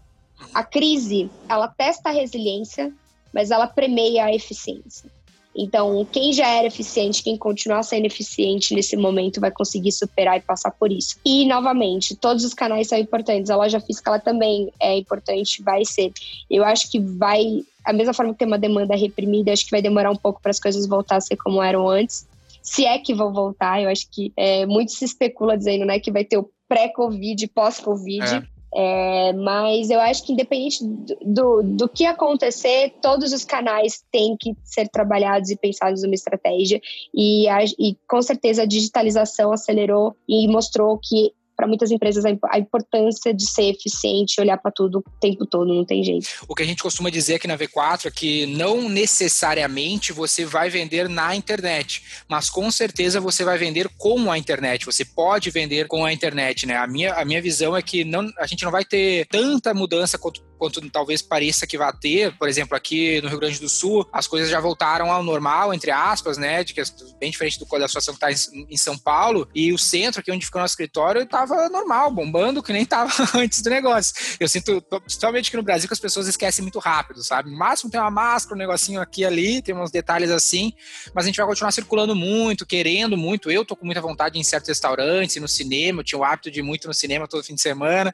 A 0.53 0.63
crise, 0.63 1.29
ela 1.49 1.67
testa 1.67 2.09
a 2.09 2.13
resiliência, 2.13 2.93
mas 3.33 3.51
ela 3.51 3.67
premeia 3.67 4.25
a 4.25 4.33
eficiência. 4.33 5.09
Então, 5.57 6.05
quem 6.11 6.31
já 6.31 6.47
era 6.47 6.67
eficiente, 6.67 7.23
quem 7.23 7.35
continuar 7.35 7.81
sendo 7.81 8.05
eficiente 8.05 8.75
nesse 8.75 8.95
momento 8.95 9.41
vai 9.41 9.49
conseguir 9.49 9.91
superar 9.91 10.37
e 10.37 10.41
passar 10.41 10.69
por 10.69 10.91
isso. 10.91 11.17
E, 11.25 11.47
novamente, 11.47 12.15
todos 12.15 12.43
os 12.45 12.53
canais 12.53 12.87
são 12.87 12.97
importantes. 12.97 13.49
A 13.49 13.55
loja 13.55 13.79
física 13.79 14.11
ela 14.11 14.19
também 14.19 14.71
é 14.79 14.95
importante, 14.95 15.63
vai 15.63 15.83
ser. 15.83 16.13
Eu 16.47 16.63
acho 16.63 16.91
que 16.91 16.99
vai, 16.99 17.63
a 17.83 17.91
mesma 17.91 18.13
forma 18.13 18.33
que 18.33 18.39
tem 18.39 18.47
uma 18.47 18.59
demanda 18.59 18.95
reprimida, 18.95 19.51
acho 19.51 19.65
que 19.65 19.71
vai 19.71 19.81
demorar 19.81 20.11
um 20.11 20.15
pouco 20.15 20.39
para 20.39 20.51
as 20.51 20.59
coisas 20.59 20.85
voltar 20.85 21.15
a 21.15 21.21
ser 21.21 21.37
como 21.37 21.63
eram 21.63 21.89
antes. 21.89 22.27
Se 22.61 22.85
é 22.85 22.99
que 22.99 23.15
vão 23.15 23.33
voltar, 23.33 23.81
eu 23.81 23.89
acho 23.89 24.07
que 24.11 24.31
é, 24.37 24.65
muito 24.67 24.91
se 24.91 25.05
especula 25.05 25.57
dizendo 25.57 25.85
né, 25.85 25.99
que 25.99 26.11
vai 26.11 26.23
ter 26.23 26.37
o 26.37 26.49
pré-Covid, 26.67 27.47
pós-Covid. 27.47 28.25
É. 28.25 28.56
É, 28.79 29.33
mas 29.33 29.89
eu 29.89 29.99
acho 29.99 30.23
que 30.23 30.33
independente 30.33 30.85
do, 31.25 31.63
do, 31.63 31.89
que 31.89 32.05
acontecer, 32.05 32.93
todos 33.01 33.33
os 33.33 33.43
canais 33.43 34.05
têm 34.11 34.37
que 34.39 34.55
ser 34.63 34.87
trabalhados 34.89 35.49
e 35.49 35.57
pensados 35.57 36.03
numa 36.03 36.13
estratégia. 36.13 36.79
E, 37.11 37.49
a, 37.49 37.63
e 37.63 37.97
com 38.07 38.21
certeza 38.21 38.61
a 38.61 38.67
digitalização 38.67 39.51
acelerou 39.51 40.15
e 40.29 40.47
mostrou 40.47 40.99
que 41.01 41.33
para 41.57 41.67
muitas 41.67 41.89
empresas 41.89 42.23
a, 42.23 42.59
importância 42.59 43.33
de 43.33 43.49
ser 43.49 43.71
eficiente, 43.71 44.39
olhar 44.39 44.57
para 44.57 44.71
tudo 44.71 44.99
o 44.99 45.19
tempo 45.19 45.43
todo, 45.43 45.73
não 45.73 45.83
tem 45.83 46.03
jeito. 46.03 46.27
O 46.47 46.53
que 46.53 46.61
a 46.61 46.65
gente 46.65 46.83
costuma 46.83 47.09
dizer 47.09 47.35
aqui 47.35 47.47
na 47.47 47.57
V4 47.57 48.05
é 48.05 48.11
que 48.11 48.45
não 48.45 48.87
necessariamente 48.87 50.13
você 50.13 50.45
vai 50.45 50.69
vender 50.69 51.09
na 51.09 51.35
internet, 51.35 52.03
mas 52.29 52.47
com 52.47 52.69
certeza 52.69 53.19
você 53.19 53.43
vai 53.43 53.57
vender 53.57 53.89
com 53.97 54.31
a 54.31 54.37
internet. 54.37 54.85
Você 54.85 55.03
pode 55.03 55.49
vender 55.49 55.87
com 55.87 56.05
a 56.05 56.13
internet, 56.13 56.67
né? 56.67 56.77
A 56.77 56.85
minha, 56.85 57.15
a 57.15 57.25
minha 57.25 57.41
visão 57.41 57.75
é 57.75 57.81
que 57.81 58.03
não, 58.03 58.31
a 58.37 58.45
gente 58.45 58.63
não 58.63 58.71
vai 58.71 58.85
ter 58.85 59.25
tanta 59.25 59.73
mudança 59.73 60.17
quanto 60.17 60.46
quanto 60.57 60.87
talvez 60.89 61.21
pareça 61.21 61.67
que 61.67 61.77
vai 61.77 61.91
ter, 61.93 62.35
por 62.37 62.47
exemplo, 62.49 62.75
aqui 62.75 63.21
no 63.21 63.29
Rio 63.29 63.39
Grande 63.39 63.59
do 63.59 63.69
Sul, 63.69 64.07
as 64.11 64.27
coisas 64.27 64.49
já 64.49 64.59
voltaram 64.59 65.11
ao 65.11 65.23
normal, 65.23 65.73
entre 65.73 65.91
aspas, 65.91 66.37
né? 66.37 66.63
De 66.63 66.73
que 66.73 66.81
é 66.81 66.83
bem 67.19 67.31
diferente 67.31 67.59
do, 67.59 67.65
da 67.65 67.87
situação 67.87 68.13
que 68.13 68.25
está 68.25 68.51
em, 68.53 68.67
em, 68.69 68.77
São 68.77 68.97
Paulo. 68.97 69.47
E 69.53 69.71
o 69.71 69.77
centro, 69.77 70.21
aqui 70.21 70.31
onde 70.31 70.45
fica 70.45 70.57
o 70.57 70.61
nosso 70.61 70.73
escritório, 70.73 71.21
estava 71.21 71.69
normal, 71.69 72.11
bombando, 72.11 72.63
que 72.63 72.73
nem 72.73 72.83
estava 72.83 73.11
antes 73.35 73.61
do 73.61 73.69
negócio. 73.69 74.13
Eu 74.39 74.47
sinto, 74.47 74.81
principalmente 74.81 75.47
aqui 75.47 75.57
no 75.57 75.63
Brasil, 75.63 75.87
que 75.87 75.93
as 75.93 75.99
pessoas 75.99 76.27
esquecem 76.27 76.61
muito 76.61 76.79
rápido, 76.79 77.23
sabe? 77.23 77.51
No 77.51 77.57
máximo 77.57 77.91
tem 77.91 77.99
uma 77.99 78.11
máscara, 78.11 78.55
um 78.55 78.59
negocinho 78.59 78.99
aqui 78.99 79.23
ali, 79.23 79.61
tem 79.61 79.75
uns 79.75 79.91
detalhes 79.91 80.31
assim, 80.31 80.73
mas 81.13 81.25
a 81.25 81.27
gente 81.27 81.37
vai 81.37 81.45
continuar 81.45 81.71
circulando 81.71 82.15
muito, 82.15 82.65
querendo 82.65 83.15
muito. 83.15 83.51
Eu 83.51 83.63
tô 83.63 83.75
com 83.75 83.85
muita 83.85 84.01
vontade 84.01 84.39
em 84.39 84.43
certos 84.43 84.69
restaurantes, 84.69 85.35
no 85.37 85.47
cinema, 85.47 86.01
eu 86.01 86.03
tinha 86.03 86.19
o 86.19 86.23
hábito 86.23 86.49
de 86.49 86.59
ir 86.59 86.63
muito 86.63 86.87
no 86.87 86.93
cinema 86.93 87.27
todo 87.27 87.43
fim 87.43 87.55
de 87.55 87.61
semana, 87.61 88.13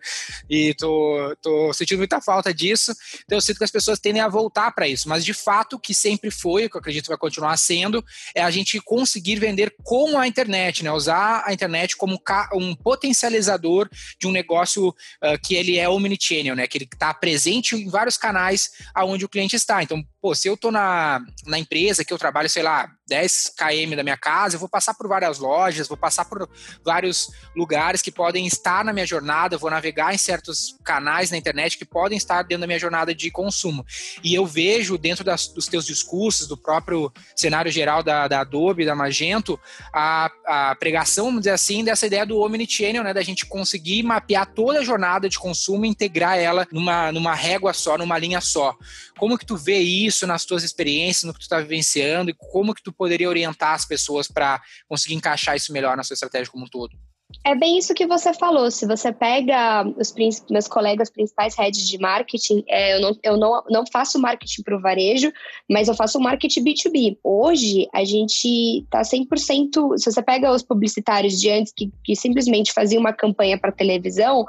e 0.49 0.73
tô, 0.73 1.35
tô 1.41 1.73
sentindo 1.73 1.99
muita 1.99 2.19
falta 2.21 2.32
falta 2.33 2.53
disso. 2.53 2.95
Então 3.25 3.37
eu 3.37 3.41
sinto 3.41 3.57
que 3.57 3.63
as 3.63 3.71
pessoas 3.71 3.99
tendem 3.99 4.21
a 4.21 4.27
voltar 4.27 4.71
para 4.71 4.87
isso. 4.87 5.07
Mas 5.07 5.23
de 5.23 5.33
fato, 5.33 5.75
o 5.75 5.79
que 5.79 5.93
sempre 5.93 6.31
foi, 6.31 6.65
o 6.65 6.69
que 6.69 6.75
eu 6.75 6.79
acredito 6.79 7.07
vai 7.07 7.17
continuar 7.17 7.55
sendo, 7.57 8.03
é 8.35 8.41
a 8.41 8.49
gente 8.49 8.79
conseguir 8.81 9.39
vender 9.39 9.75
com 9.83 10.17
a 10.17 10.27
internet, 10.27 10.83
né? 10.83 10.91
Usar 10.91 11.43
a 11.45 11.53
internet 11.53 11.95
como 11.95 12.19
um 12.53 12.75
potencializador 12.75 13.89
de 14.19 14.27
um 14.27 14.31
negócio 14.31 14.89
uh, 14.89 15.39
que 15.43 15.55
ele 15.55 15.77
é 15.77 15.87
omnichannel, 15.87 16.55
né? 16.55 16.67
Que 16.67 16.77
ele 16.77 16.89
está 16.91 17.13
presente 17.13 17.75
em 17.75 17.89
vários 17.89 18.17
canais 18.17 18.71
aonde 18.93 19.25
o 19.25 19.29
cliente 19.29 19.55
está. 19.55 19.83
Então, 19.83 20.03
pô, 20.23 20.33
se 20.33 20.47
eu 20.47 20.53
estou 20.53 20.71
na, 20.71 21.21
na 21.45 21.59
empresa 21.59 22.05
que 22.05 22.13
eu 22.13 22.17
trabalho, 22.17 22.49
sei 22.49 22.63
lá, 22.63 22.89
10 23.09 23.55
km 23.57 23.97
da 23.97 24.03
minha 24.03 24.15
casa, 24.15 24.55
eu 24.55 24.59
vou 24.59 24.69
passar 24.69 24.93
por 24.93 25.05
várias 25.05 25.37
lojas, 25.37 25.89
vou 25.89 25.97
passar 25.97 26.23
por 26.23 26.49
vários 26.81 27.29
lugares 27.53 28.01
que 28.01 28.09
podem 28.09 28.47
estar 28.47 28.85
na 28.85 28.93
minha 28.93 29.05
jornada, 29.05 29.57
vou 29.57 29.69
navegar 29.69 30.13
em 30.13 30.17
certos 30.17 30.79
canais 30.81 31.29
na 31.29 31.35
internet 31.35 31.77
que 31.77 31.83
podem 31.83 32.17
estar 32.17 32.41
dentro 32.43 32.61
da 32.61 32.67
minha 32.67 32.79
jornada 32.79 33.13
de 33.13 33.29
consumo. 33.29 33.85
E 34.23 34.33
eu 34.33 34.45
vejo 34.45 34.97
dentro 34.97 35.25
das, 35.25 35.49
dos 35.49 35.67
teus 35.67 35.85
discursos, 35.85 36.47
do 36.47 36.55
próprio 36.55 37.11
cenário 37.35 37.69
geral 37.69 38.01
da, 38.01 38.25
da 38.25 38.39
Adobe, 38.39 38.85
da 38.85 38.95
Magento, 38.95 39.59
a, 39.93 40.31
a, 40.45 40.75
pregação, 40.75 41.25
vamos 41.25 41.41
dizer 41.41 41.51
assim, 41.51 41.83
dessa 41.83 42.07
ideia 42.07 42.25
do 42.25 42.39
omnichannel, 42.39 43.03
né, 43.03 43.13
da 43.13 43.21
gente 43.21 43.45
conseguir 43.45 44.03
mapear 44.03 44.45
toda 44.45 44.79
a 44.79 44.83
jornada 44.85 45.27
de 45.27 45.37
consumo 45.37 45.83
e 45.85 45.89
integrar 45.89 46.37
ela 46.37 46.65
numa, 46.71 47.11
numa 47.11 47.35
régua 47.35 47.73
só, 47.73 47.97
numa 47.97 48.17
linha 48.17 48.39
só. 48.39 48.73
Como 49.19 49.37
que 49.37 49.45
tu 49.45 49.57
vê 49.57 49.79
isso 49.79 50.12
nas 50.21 50.45
tuas 50.45 50.63
experiências, 50.63 51.23
no 51.23 51.33
que 51.33 51.39
tu 51.39 51.43
está 51.43 51.59
vivenciando 51.59 52.29
e 52.29 52.33
como 52.33 52.73
que 52.73 52.83
tu 52.83 52.93
poderia 52.93 53.29
orientar 53.29 53.73
as 53.73 53.85
pessoas 53.85 54.27
para 54.27 54.61
conseguir 54.87 55.15
encaixar 55.15 55.55
isso 55.55 55.73
melhor 55.73 55.97
na 55.97 56.03
sua 56.03 56.13
estratégia 56.13 56.51
como 56.51 56.65
um 56.65 56.69
todo? 56.69 56.97
É 57.45 57.55
bem 57.55 57.77
isso 57.77 57.93
que 57.93 58.05
você 58.05 58.33
falou. 58.33 58.69
Se 58.69 58.85
você 58.85 59.11
pega 59.11 59.85
os 59.97 60.13
meus 60.49 60.67
colegas 60.67 61.09
principais 61.09 61.55
heads 61.57 61.87
de 61.87 61.97
marketing, 61.97 62.63
é, 62.67 62.95
eu, 62.95 63.01
não, 63.01 63.19
eu 63.23 63.37
não, 63.37 63.63
não 63.69 63.83
faço 63.91 64.19
marketing 64.19 64.61
para 64.61 64.77
o 64.77 64.81
varejo, 64.81 65.31
mas 65.69 65.87
eu 65.87 65.93
faço 65.93 66.19
marketing 66.19 66.63
B2B. 66.63 67.17
Hoje, 67.23 67.87
a 67.93 68.03
gente 68.03 68.83
está 68.83 69.01
100%. 69.01 69.97
Se 69.97 70.11
você 70.11 70.21
pega 70.21 70.53
os 70.53 70.63
publicitários 70.63 71.39
de 71.39 71.49
antes 71.49 71.73
que, 71.75 71.91
que 72.03 72.15
simplesmente 72.15 72.71
faziam 72.71 72.99
uma 72.99 73.13
campanha 73.13 73.57
para 73.57 73.71
televisão, 73.71 74.45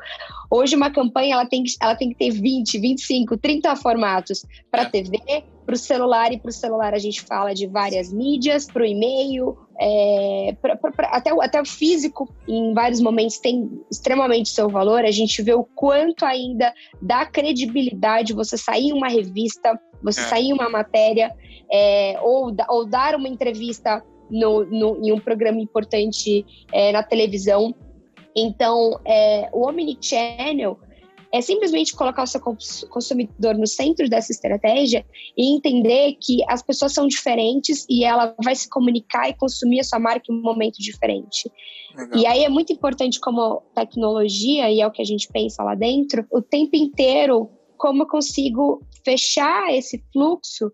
hoje 0.50 0.76
uma 0.76 0.90
campanha 0.90 1.34
ela 1.34 1.46
tem, 1.46 1.64
ela 1.80 1.96
tem 1.96 2.10
que 2.10 2.16
ter 2.16 2.30
20, 2.30 2.78
25, 2.78 3.36
30 3.38 3.76
formatos 3.76 4.44
para 4.70 4.82
é. 4.82 4.86
TV, 4.86 5.44
para 5.64 5.74
o 5.74 5.78
celular, 5.78 6.32
e 6.32 6.38
para 6.38 6.50
o 6.50 6.52
celular 6.52 6.94
a 6.94 6.98
gente 6.98 7.22
fala 7.22 7.54
de 7.54 7.66
várias 7.66 8.12
mídias, 8.12 8.66
para 8.66 8.82
o 8.82 8.86
e-mail, 8.86 9.56
é, 9.80 10.56
pra, 10.60 10.76
pra, 10.76 10.92
pra, 10.92 11.08
até, 11.08 11.30
até 11.30 11.60
o 11.60 11.64
físico, 11.64 12.28
em 12.46 12.72
vários 12.74 13.00
momentos, 13.00 13.38
tem 13.38 13.70
extremamente 13.90 14.50
seu 14.50 14.68
valor. 14.68 15.04
A 15.04 15.10
gente 15.10 15.42
vê 15.42 15.54
o 15.54 15.64
quanto 15.64 16.24
ainda 16.24 16.72
dá 17.00 17.26
credibilidade 17.26 18.32
você 18.32 18.56
sair 18.56 18.88
em 18.88 18.92
uma 18.92 19.08
revista, 19.08 19.78
você 20.02 20.20
é. 20.20 20.24
sair 20.24 20.48
em 20.48 20.52
uma 20.52 20.68
matéria, 20.68 21.34
é, 21.72 22.18
ou, 22.22 22.54
ou 22.68 22.84
dar 22.86 23.14
uma 23.14 23.28
entrevista 23.28 24.02
no, 24.30 24.64
no, 24.64 25.04
em 25.04 25.12
um 25.12 25.18
programa 25.18 25.60
importante 25.60 26.44
é, 26.72 26.92
na 26.92 27.02
televisão. 27.02 27.74
Então, 28.36 29.00
é, 29.04 29.48
o 29.52 29.66
Omnichannel 29.68 30.78
é 31.34 31.40
simplesmente 31.40 31.96
colocar 31.96 32.22
o 32.22 32.26
seu 32.26 32.40
consumidor 32.88 33.58
no 33.58 33.66
centro 33.66 34.08
dessa 34.08 34.30
estratégia 34.30 35.04
e 35.36 35.52
entender 35.52 36.16
que 36.20 36.44
as 36.48 36.62
pessoas 36.62 36.94
são 36.94 37.08
diferentes 37.08 37.84
e 37.90 38.04
ela 38.04 38.36
vai 38.42 38.54
se 38.54 38.70
comunicar 38.70 39.28
e 39.28 39.34
consumir 39.34 39.80
a 39.80 39.84
sua 39.84 39.98
marca 39.98 40.30
em 40.30 40.36
um 40.36 40.40
momento 40.40 40.76
diferente. 40.78 41.50
Legal. 41.92 42.20
E 42.20 42.24
aí 42.24 42.44
é 42.44 42.48
muito 42.48 42.72
importante 42.72 43.18
como 43.18 43.62
tecnologia, 43.74 44.70
e 44.70 44.80
é 44.80 44.86
o 44.86 44.92
que 44.92 45.02
a 45.02 45.04
gente 45.04 45.26
pensa 45.26 45.64
lá 45.64 45.74
dentro, 45.74 46.24
o 46.30 46.40
tempo 46.40 46.76
inteiro, 46.76 47.50
como 47.76 48.04
eu 48.04 48.06
consigo 48.06 48.80
fechar 49.04 49.74
esse 49.74 50.04
fluxo 50.12 50.70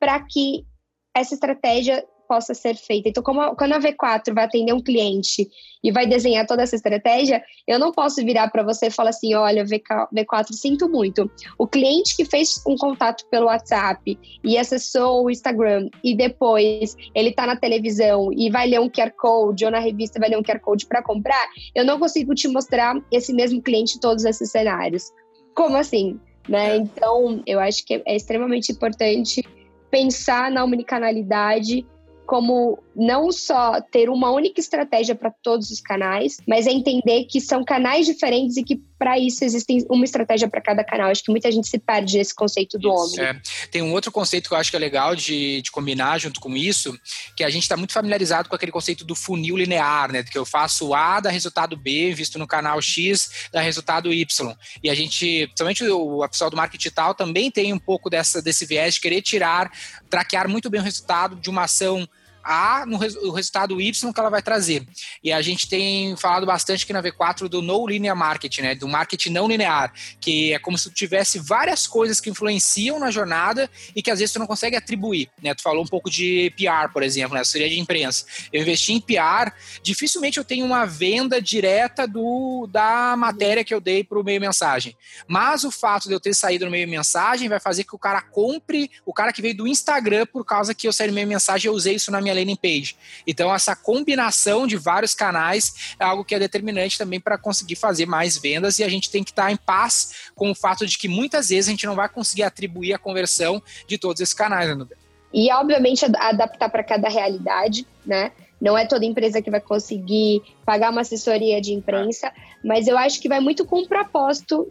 para 0.00 0.18
que 0.24 0.66
essa 1.14 1.34
estratégia 1.34 2.04
possa 2.30 2.54
ser 2.54 2.76
feita. 2.76 3.08
Então, 3.08 3.24
como, 3.24 3.56
quando 3.56 3.72
a 3.72 3.80
V4 3.80 4.32
vai 4.32 4.44
atender 4.44 4.72
um 4.72 4.80
cliente 4.80 5.50
e 5.82 5.90
vai 5.90 6.06
desenhar 6.06 6.46
toda 6.46 6.62
essa 6.62 6.76
estratégia, 6.76 7.42
eu 7.66 7.76
não 7.76 7.90
posso 7.90 8.24
virar 8.24 8.48
para 8.52 8.62
você 8.62 8.86
e 8.86 8.90
falar 8.92 9.10
assim: 9.10 9.34
olha, 9.34 9.64
V4, 9.64 10.52
sinto 10.52 10.88
muito. 10.88 11.28
O 11.58 11.66
cliente 11.66 12.16
que 12.16 12.24
fez 12.24 12.62
um 12.64 12.76
contato 12.76 13.26
pelo 13.28 13.46
WhatsApp 13.46 14.16
e 14.44 14.56
acessou 14.56 15.24
o 15.24 15.30
Instagram 15.30 15.88
e 16.04 16.14
depois 16.14 16.96
ele 17.16 17.30
está 17.30 17.48
na 17.48 17.56
televisão 17.56 18.32
e 18.32 18.48
vai 18.48 18.68
ler 18.68 18.78
um 18.78 18.88
QR 18.88 19.10
Code 19.18 19.64
ou 19.64 19.72
na 19.72 19.80
revista 19.80 20.20
vai 20.20 20.28
ler 20.28 20.38
um 20.38 20.42
QR 20.42 20.60
Code 20.60 20.86
para 20.86 21.02
comprar, 21.02 21.48
eu 21.74 21.84
não 21.84 21.98
consigo 21.98 22.32
te 22.32 22.46
mostrar 22.46 22.94
esse 23.10 23.32
mesmo 23.32 23.60
cliente 23.60 23.96
em 23.96 24.00
todos 24.00 24.24
esses 24.24 24.52
cenários. 24.52 25.10
Como 25.52 25.76
assim? 25.76 26.20
Né? 26.48 26.76
Então, 26.76 27.42
eu 27.44 27.58
acho 27.58 27.84
que 27.84 28.00
é 28.06 28.14
extremamente 28.14 28.70
importante 28.70 29.44
pensar 29.90 30.50
na 30.50 30.62
omnicanalidade 30.62 31.84
como 32.30 32.80
não 32.94 33.32
só 33.32 33.80
ter 33.80 34.08
uma 34.08 34.30
única 34.30 34.60
estratégia 34.60 35.16
para 35.16 35.32
todos 35.42 35.68
os 35.68 35.80
canais, 35.80 36.36
mas 36.46 36.64
é 36.64 36.70
entender 36.70 37.24
que 37.24 37.40
são 37.40 37.64
canais 37.64 38.06
diferentes 38.06 38.56
e 38.56 38.62
que 38.62 38.80
para 38.96 39.18
isso 39.18 39.44
existem 39.44 39.84
uma 39.90 40.04
estratégia 40.04 40.48
para 40.48 40.60
cada 40.60 40.84
canal. 40.84 41.10
Acho 41.10 41.24
que 41.24 41.30
muita 41.32 41.50
gente 41.50 41.66
se 41.66 41.76
perde 41.76 42.18
nesse 42.18 42.32
conceito 42.32 42.78
do 42.78 42.88
homem. 42.88 43.18
É. 43.18 43.40
Tem 43.72 43.82
um 43.82 43.92
outro 43.92 44.12
conceito 44.12 44.48
que 44.48 44.54
eu 44.54 44.58
acho 44.58 44.70
que 44.70 44.76
é 44.76 44.78
legal 44.78 45.16
de, 45.16 45.60
de 45.60 45.72
combinar 45.72 46.18
junto 46.18 46.38
com 46.38 46.56
isso, 46.56 46.96
que 47.36 47.42
a 47.42 47.50
gente 47.50 47.64
está 47.64 47.76
muito 47.76 47.92
familiarizado 47.92 48.48
com 48.48 48.54
aquele 48.54 48.70
conceito 48.70 49.04
do 49.04 49.16
funil 49.16 49.56
linear, 49.56 50.12
né? 50.12 50.22
Que 50.22 50.38
eu 50.38 50.44
faço 50.44 50.94
A, 50.94 51.18
dá 51.18 51.30
resultado 51.30 51.76
B, 51.76 52.12
visto 52.14 52.38
no 52.38 52.46
canal 52.46 52.80
X, 52.80 53.48
dá 53.50 53.60
resultado 53.60 54.12
Y. 54.12 54.54
E 54.84 54.88
a 54.88 54.94
gente, 54.94 55.46
principalmente 55.46 55.84
o 55.84 56.28
pessoal 56.28 56.48
do 56.48 56.56
marketing 56.56 56.78
digital, 56.78 57.12
também 57.12 57.50
tem 57.50 57.72
um 57.72 57.78
pouco 57.78 58.08
dessa, 58.08 58.40
desse 58.40 58.64
viés 58.66 58.94
de 58.94 59.00
querer 59.00 59.20
tirar, 59.20 59.68
traquear 60.08 60.48
muito 60.48 60.70
bem 60.70 60.80
o 60.80 60.84
resultado 60.84 61.34
de 61.34 61.50
uma 61.50 61.64
ação 61.64 62.08
a 62.50 62.84
no 62.84 62.96
o 62.96 63.30
resultado 63.30 63.80
Y 63.80 64.12
que 64.12 64.20
ela 64.20 64.28
vai 64.28 64.42
trazer. 64.42 64.84
E 65.22 65.32
a 65.32 65.40
gente 65.40 65.68
tem 65.68 66.16
falado 66.16 66.44
bastante 66.44 66.82
aqui 66.82 66.92
na 66.92 67.02
V4 67.02 67.48
do 67.48 67.62
no 67.62 67.86
linear 67.86 68.16
marketing, 68.16 68.62
né? 68.62 68.74
Do 68.74 68.88
marketing 68.88 69.30
não 69.30 69.46
linear, 69.46 69.92
que 70.20 70.52
é 70.52 70.58
como 70.58 70.76
se 70.76 70.90
tu 70.90 70.94
tivesse 70.94 71.38
várias 71.38 71.86
coisas 71.86 72.20
que 72.20 72.28
influenciam 72.28 72.98
na 72.98 73.10
jornada 73.10 73.70
e 73.94 74.02
que 74.02 74.10
às 74.10 74.18
vezes 74.18 74.32
tu 74.32 74.40
não 74.40 74.46
consegue 74.46 74.76
atribuir, 74.76 75.30
né? 75.40 75.54
Tu 75.54 75.62
falou 75.62 75.84
um 75.84 75.86
pouco 75.86 76.10
de 76.10 76.52
PR, 76.56 76.92
por 76.92 77.04
exemplo, 77.04 77.36
né? 77.36 77.44
Seria 77.44 77.68
de 77.68 77.78
imprensa. 77.78 78.24
Eu 78.52 78.62
investi 78.62 78.92
em 78.92 79.00
PR, 79.00 79.52
dificilmente 79.82 80.38
eu 80.38 80.44
tenho 80.44 80.66
uma 80.66 80.84
venda 80.84 81.40
direta 81.40 82.06
do 82.06 82.66
da 82.70 83.14
matéria 83.16 83.64
que 83.64 83.72
eu 83.72 83.80
dei 83.80 84.02
para 84.02 84.18
o 84.18 84.24
meio 84.24 84.40
mensagem. 84.40 84.96
Mas 85.28 85.62
o 85.62 85.70
fato 85.70 86.08
de 86.08 86.14
eu 86.14 86.20
ter 86.20 86.34
saído 86.34 86.64
no 86.64 86.70
meio 86.70 86.88
mensagem 86.88 87.48
vai 87.48 87.60
fazer 87.60 87.84
que 87.84 87.94
o 87.94 87.98
cara 87.98 88.20
compre, 88.20 88.90
o 89.06 89.12
cara 89.12 89.32
que 89.32 89.40
veio 89.40 89.56
do 89.56 89.68
Instagram 89.68 90.26
por 90.26 90.44
causa 90.44 90.74
que 90.74 90.88
eu 90.88 90.92
saí 90.92 91.06
no 91.06 91.14
meio 91.14 91.28
mensagem, 91.28 91.68
eu 91.68 91.74
usei 91.74 91.94
isso 91.94 92.10
na 92.10 92.20
minha 92.20 92.34
landing 92.40 92.56
page. 92.56 92.96
Então, 93.26 93.54
essa 93.54 93.76
combinação 93.76 94.66
de 94.66 94.76
vários 94.76 95.14
canais 95.14 95.94
é 95.98 96.04
algo 96.04 96.24
que 96.24 96.34
é 96.34 96.38
determinante 96.38 96.98
também 96.98 97.20
para 97.20 97.38
conseguir 97.38 97.76
fazer 97.76 98.06
mais 98.06 98.36
vendas 98.36 98.78
e 98.78 98.84
a 98.84 98.88
gente 98.88 99.10
tem 99.10 99.22
que 99.22 99.30
estar 99.30 99.44
tá 99.44 99.52
em 99.52 99.56
paz 99.56 100.30
com 100.34 100.50
o 100.50 100.54
fato 100.54 100.86
de 100.86 100.98
que 100.98 101.08
muitas 101.08 101.48
vezes 101.48 101.68
a 101.68 101.70
gente 101.70 101.86
não 101.86 101.94
vai 101.94 102.08
conseguir 102.08 102.42
atribuir 102.42 102.94
a 102.94 102.98
conversão 102.98 103.62
de 103.86 103.98
todos 103.98 104.20
esses 104.20 104.34
canais, 104.34 104.76
né, 104.76 104.86
E, 105.32 105.52
obviamente, 105.52 106.04
adaptar 106.04 106.68
para 106.68 106.82
cada 106.82 107.08
realidade, 107.08 107.86
né? 108.04 108.32
Não 108.60 108.76
é 108.76 108.86
toda 108.86 109.06
empresa 109.06 109.40
que 109.40 109.50
vai 109.50 109.60
conseguir 109.60 110.42
pagar 110.66 110.90
uma 110.90 111.00
assessoria 111.00 111.60
de 111.60 111.72
imprensa, 111.72 112.30
mas 112.62 112.86
eu 112.86 112.98
acho 112.98 113.20
que 113.20 113.28
vai 113.28 113.40
muito 113.40 113.64
com 113.64 113.80
o 113.80 113.88
propósito. 113.88 114.70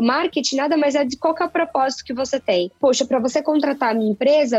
Marketing 0.00 0.56
nada 0.56 0.76
mais 0.76 0.94
é 0.94 1.04
de 1.04 1.16
qual 1.18 1.34
o 1.34 1.48
propósito 1.50 2.04
que 2.04 2.14
você 2.14 2.40
tem. 2.40 2.72
Poxa, 2.80 3.04
para 3.04 3.18
você 3.18 3.42
contratar 3.42 3.90
a 3.90 3.94
minha 3.94 4.10
empresa, 4.10 4.58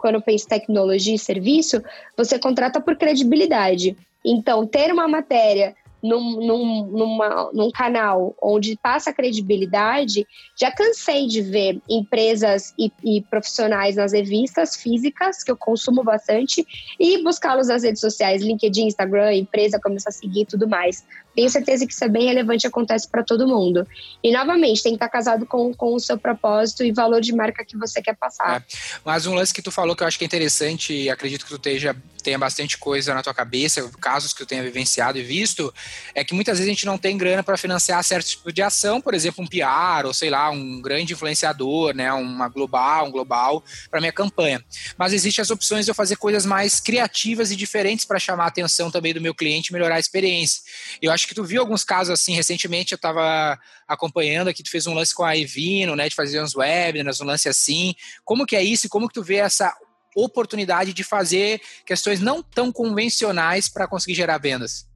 quando 0.00 0.16
eu 0.16 0.22
penso 0.22 0.48
tecnologia 0.48 1.14
e 1.14 1.18
serviço, 1.18 1.82
você 2.16 2.38
contrata 2.38 2.80
por 2.80 2.96
credibilidade. 2.96 3.96
Então, 4.24 4.66
ter 4.66 4.92
uma 4.92 5.06
matéria 5.06 5.74
num, 6.02 6.36
num, 6.40 6.86
numa, 6.86 7.50
num 7.52 7.70
canal 7.70 8.34
onde 8.42 8.76
passa 8.82 9.12
credibilidade, 9.12 10.26
já 10.58 10.70
cansei 10.70 11.26
de 11.26 11.42
ver 11.42 11.80
empresas 11.88 12.72
e, 12.78 12.90
e, 13.04 13.20
profissionais 13.22 13.96
nas 13.96 14.12
revistas 14.12 14.76
físicas, 14.76 15.42
que 15.42 15.50
eu 15.50 15.56
consumo 15.56 16.02
bastante, 16.02 16.66
e 16.98 17.22
buscá-los 17.22 17.68
nas 17.68 17.82
redes 17.82 18.00
sociais, 18.00 18.42
LinkedIn, 18.42 18.86
Instagram, 18.86 19.34
empresa, 19.34 19.80
começar 19.80 20.08
a 20.10 20.12
seguir 20.12 20.42
e 20.42 20.46
tudo 20.46 20.66
mais. 20.68 21.04
Tenho 21.40 21.48
certeza 21.48 21.86
que 21.86 21.94
isso 21.94 22.04
é 22.04 22.08
bem 22.08 22.26
relevante 22.26 22.66
e 22.66 22.68
acontece 22.68 23.08
para 23.08 23.24
todo 23.24 23.48
mundo. 23.48 23.88
E, 24.22 24.30
novamente, 24.30 24.82
tem 24.82 24.92
que 24.92 24.96
estar 24.96 25.08
casado 25.08 25.46
com, 25.46 25.72
com 25.72 25.94
o 25.94 25.98
seu 25.98 26.18
propósito 26.18 26.84
e 26.84 26.92
valor 26.92 27.22
de 27.22 27.34
marca 27.34 27.64
que 27.64 27.78
você 27.78 28.02
quer 28.02 28.14
passar. 28.14 28.60
É. 28.60 28.64
Mas 29.02 29.24
um 29.24 29.32
lance 29.32 29.54
que 29.54 29.62
tu 29.62 29.70
falou 29.70 29.96
que 29.96 30.02
eu 30.02 30.06
acho 30.06 30.18
que 30.18 30.24
é 30.24 30.26
interessante 30.26 30.92
e 30.92 31.08
acredito 31.08 31.44
que 31.44 31.48
tu 31.48 31.56
esteja, 31.56 31.96
tenha 32.22 32.38
bastante 32.38 32.76
coisa 32.76 33.14
na 33.14 33.22
tua 33.22 33.32
cabeça, 33.32 33.90
casos 34.02 34.34
que 34.34 34.40
tu 34.40 34.46
tenha 34.46 34.62
vivenciado 34.62 35.16
e 35.16 35.22
visto, 35.22 35.72
é 36.14 36.22
que 36.22 36.34
muitas 36.34 36.58
vezes 36.58 36.70
a 36.70 36.74
gente 36.74 36.84
não 36.84 36.98
tem 36.98 37.16
grana 37.16 37.42
para 37.42 37.56
financiar 37.56 38.04
certo 38.04 38.26
tipo 38.26 38.52
de 38.52 38.60
ação, 38.60 39.00
por 39.00 39.14
exemplo, 39.14 39.42
um 39.42 39.46
PR 39.46 40.04
ou 40.04 40.12
sei 40.12 40.28
lá, 40.28 40.50
um 40.50 40.82
grande 40.82 41.14
influenciador, 41.14 41.94
né, 41.94 42.12
uma 42.12 42.48
global, 42.48 43.06
um 43.06 43.10
global 43.10 43.64
para 43.90 43.98
minha 43.98 44.12
campanha. 44.12 44.62
Mas 44.98 45.14
existem 45.14 45.40
as 45.40 45.50
opções 45.50 45.86
de 45.86 45.90
eu 45.90 45.94
fazer 45.94 46.16
coisas 46.16 46.44
mais 46.44 46.80
criativas 46.80 47.50
e 47.50 47.56
diferentes 47.56 48.04
para 48.04 48.18
chamar 48.18 48.44
a 48.44 48.48
atenção 48.48 48.90
também 48.90 49.14
do 49.14 49.22
meu 49.22 49.34
cliente 49.34 49.70
e 49.70 49.72
melhorar 49.72 49.94
a 49.94 50.00
experiência. 50.00 50.60
Eu 51.00 51.10
acho 51.10 51.26
que 51.30 51.34
tu 51.34 51.44
viu 51.44 51.60
alguns 51.60 51.84
casos 51.84 52.12
assim, 52.12 52.34
recentemente 52.34 52.92
eu 52.92 52.96
estava 52.96 53.56
acompanhando 53.86 54.48
aqui, 54.48 54.64
tu 54.64 54.70
fez 54.70 54.86
um 54.86 54.94
lance 54.94 55.14
com 55.14 55.22
a 55.22 55.36
Evino, 55.36 55.94
né, 55.94 56.08
de 56.08 56.14
fazer 56.14 56.42
uns 56.42 56.56
webinars, 56.56 57.20
um 57.20 57.24
lance 57.24 57.48
assim. 57.48 57.94
Como 58.24 58.44
que 58.44 58.56
é 58.56 58.62
isso 58.62 58.86
e 58.86 58.88
como 58.88 59.06
que 59.06 59.14
tu 59.14 59.22
vê 59.22 59.36
essa 59.36 59.72
oportunidade 60.16 60.92
de 60.92 61.04
fazer 61.04 61.60
questões 61.86 62.20
não 62.20 62.42
tão 62.42 62.72
convencionais 62.72 63.68
para 63.68 63.86
conseguir 63.86 64.14
gerar 64.14 64.38
vendas? 64.38 64.88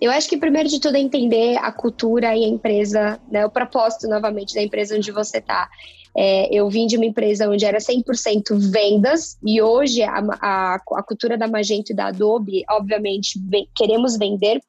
Eu 0.00 0.10
acho 0.10 0.28
que 0.28 0.36
primeiro 0.36 0.68
de 0.68 0.80
tudo 0.80 0.96
é 0.96 1.00
entender 1.00 1.56
a 1.58 1.72
cultura 1.72 2.36
e 2.36 2.44
a 2.44 2.48
empresa, 2.48 3.18
né, 3.30 3.44
o 3.46 3.50
propósito 3.50 4.06
novamente 4.06 4.54
da 4.54 4.62
empresa 4.62 4.96
onde 4.96 5.10
você 5.10 5.38
está. 5.38 5.68
É, 6.16 6.52
eu 6.52 6.68
vim 6.68 6.86
de 6.86 6.96
uma 6.96 7.06
empresa 7.06 7.48
onde 7.48 7.64
era 7.64 7.78
100% 7.78 8.58
vendas 8.70 9.38
e 9.46 9.62
hoje 9.62 10.02
a, 10.02 10.18
a, 10.40 10.74
a, 10.74 11.02
cultura 11.02 11.38
da 11.38 11.46
Magento 11.46 11.92
e 11.92 11.94
da 11.94 12.06
Adobe, 12.06 12.64
obviamente, 12.68 13.38
queremos 13.76 14.18
vender, 14.18 14.60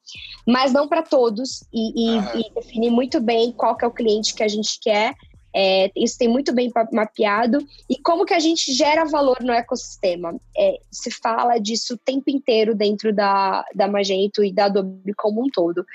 mas 0.47 0.71
não 0.71 0.87
para 0.87 1.01
todos 1.01 1.63
e, 1.73 2.15
e, 2.15 2.19
ah. 2.19 2.33
e 2.35 2.53
definir 2.53 2.91
muito 2.91 3.19
bem 3.19 3.51
qual 3.51 3.75
que 3.75 3.83
é 3.83 3.87
o 3.87 3.91
cliente 3.91 4.35
que 4.35 4.43
a 4.43 4.47
gente 4.47 4.79
quer 4.79 5.15
é, 5.53 5.91
isso 5.95 6.17
tem 6.17 6.27
muito 6.27 6.53
bem 6.53 6.71
mapeado. 6.91 7.59
E 7.89 7.97
como 8.01 8.25
que 8.25 8.33
a 8.33 8.39
gente 8.39 8.73
gera 8.73 9.05
valor 9.05 9.37
no 9.41 9.51
ecossistema? 9.51 10.39
É, 10.57 10.79
se 10.89 11.11
fala 11.11 11.57
disso 11.59 11.95
o 11.95 11.97
tempo 11.97 12.29
inteiro 12.29 12.73
dentro 12.73 13.13
da, 13.13 13.65
da 13.75 13.87
Magento 13.87 14.43
e 14.43 14.53
da 14.53 14.65
Adobe 14.65 15.13
como 15.15 15.43
um 15.43 15.49
todo. 15.49 15.85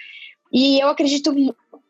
E 0.53 0.81
eu 0.81 0.89
acredito 0.89 1.35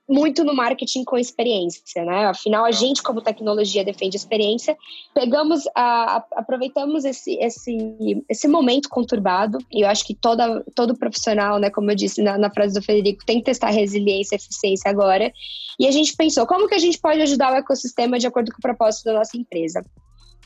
muito 0.08 0.44
no 0.44 0.54
marketing 0.54 1.02
com 1.04 1.18
experiência, 1.18 2.04
né? 2.04 2.26
Afinal, 2.26 2.64
a 2.64 2.70
gente, 2.70 3.02
como 3.02 3.20
tecnologia, 3.20 3.84
defende 3.84 4.16
experiência. 4.16 4.76
Pegamos, 5.12 5.66
a, 5.74 6.16
a, 6.16 6.24
aproveitamos 6.36 7.04
esse, 7.04 7.34
esse, 7.38 8.24
esse 8.28 8.46
momento 8.46 8.88
conturbado, 8.88 9.58
e 9.70 9.82
eu 9.82 9.88
acho 9.88 10.06
que 10.06 10.14
toda, 10.14 10.64
todo 10.74 10.96
profissional, 10.96 11.58
né, 11.58 11.70
como 11.70 11.90
eu 11.90 11.96
disse 11.96 12.22
na, 12.22 12.38
na 12.38 12.50
frase 12.50 12.74
do 12.74 12.84
Federico, 12.84 13.26
tem 13.26 13.38
que 13.38 13.44
testar 13.44 13.70
resiliência 13.70 14.36
e 14.36 14.38
eficiência 14.38 14.90
agora. 14.90 15.32
E 15.78 15.86
a 15.86 15.90
gente 15.90 16.14
pensou, 16.16 16.46
como 16.46 16.68
que 16.68 16.74
a 16.74 16.78
gente 16.78 16.98
pode 16.98 17.20
ajudar 17.20 17.52
o 17.52 17.56
ecossistema 17.56 18.18
de 18.18 18.26
acordo 18.26 18.52
com 18.52 18.58
o 18.58 18.62
propósito 18.62 19.06
da 19.06 19.14
nossa 19.14 19.36
empresa? 19.36 19.84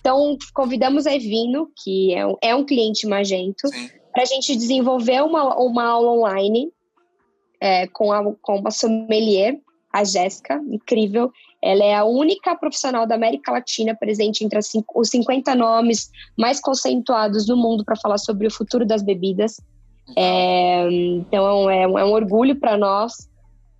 Então, 0.00 0.38
convidamos 0.54 1.06
a 1.06 1.14
Evino, 1.14 1.68
que 1.84 2.14
é 2.14 2.26
um, 2.26 2.36
é 2.42 2.54
um 2.54 2.64
cliente 2.64 3.06
Magento, 3.06 3.68
para 4.10 4.22
a 4.22 4.26
gente 4.26 4.56
desenvolver 4.56 5.22
uma, 5.22 5.54
uma 5.56 5.84
aula 5.84 6.12
online 6.12 6.72
é, 7.60 7.86
com, 7.88 8.12
a, 8.12 8.24
com 8.40 8.56
uma 8.56 8.70
sommelier, 8.70 9.58
a 9.92 10.04
Jéssica, 10.04 10.60
incrível. 10.70 11.32
Ela 11.62 11.84
é 11.84 11.94
a 11.94 12.04
única 12.04 12.56
profissional 12.56 13.06
da 13.06 13.16
América 13.16 13.52
Latina 13.52 13.94
presente 13.94 14.44
entre 14.44 14.58
as, 14.58 14.70
os 14.94 15.10
50 15.10 15.54
nomes 15.54 16.10
mais 16.38 16.60
conceituados 16.60 17.44
do 17.44 17.56
mundo 17.56 17.84
para 17.84 17.96
falar 17.96 18.18
sobre 18.18 18.46
o 18.46 18.50
futuro 18.50 18.86
das 18.86 19.02
bebidas. 19.02 19.60
É, 20.16 20.88
então 20.90 21.70
é 21.70 21.86
um, 21.86 21.98
é 21.98 22.04
um 22.04 22.12
orgulho 22.12 22.58
para 22.58 22.76
nós 22.76 23.30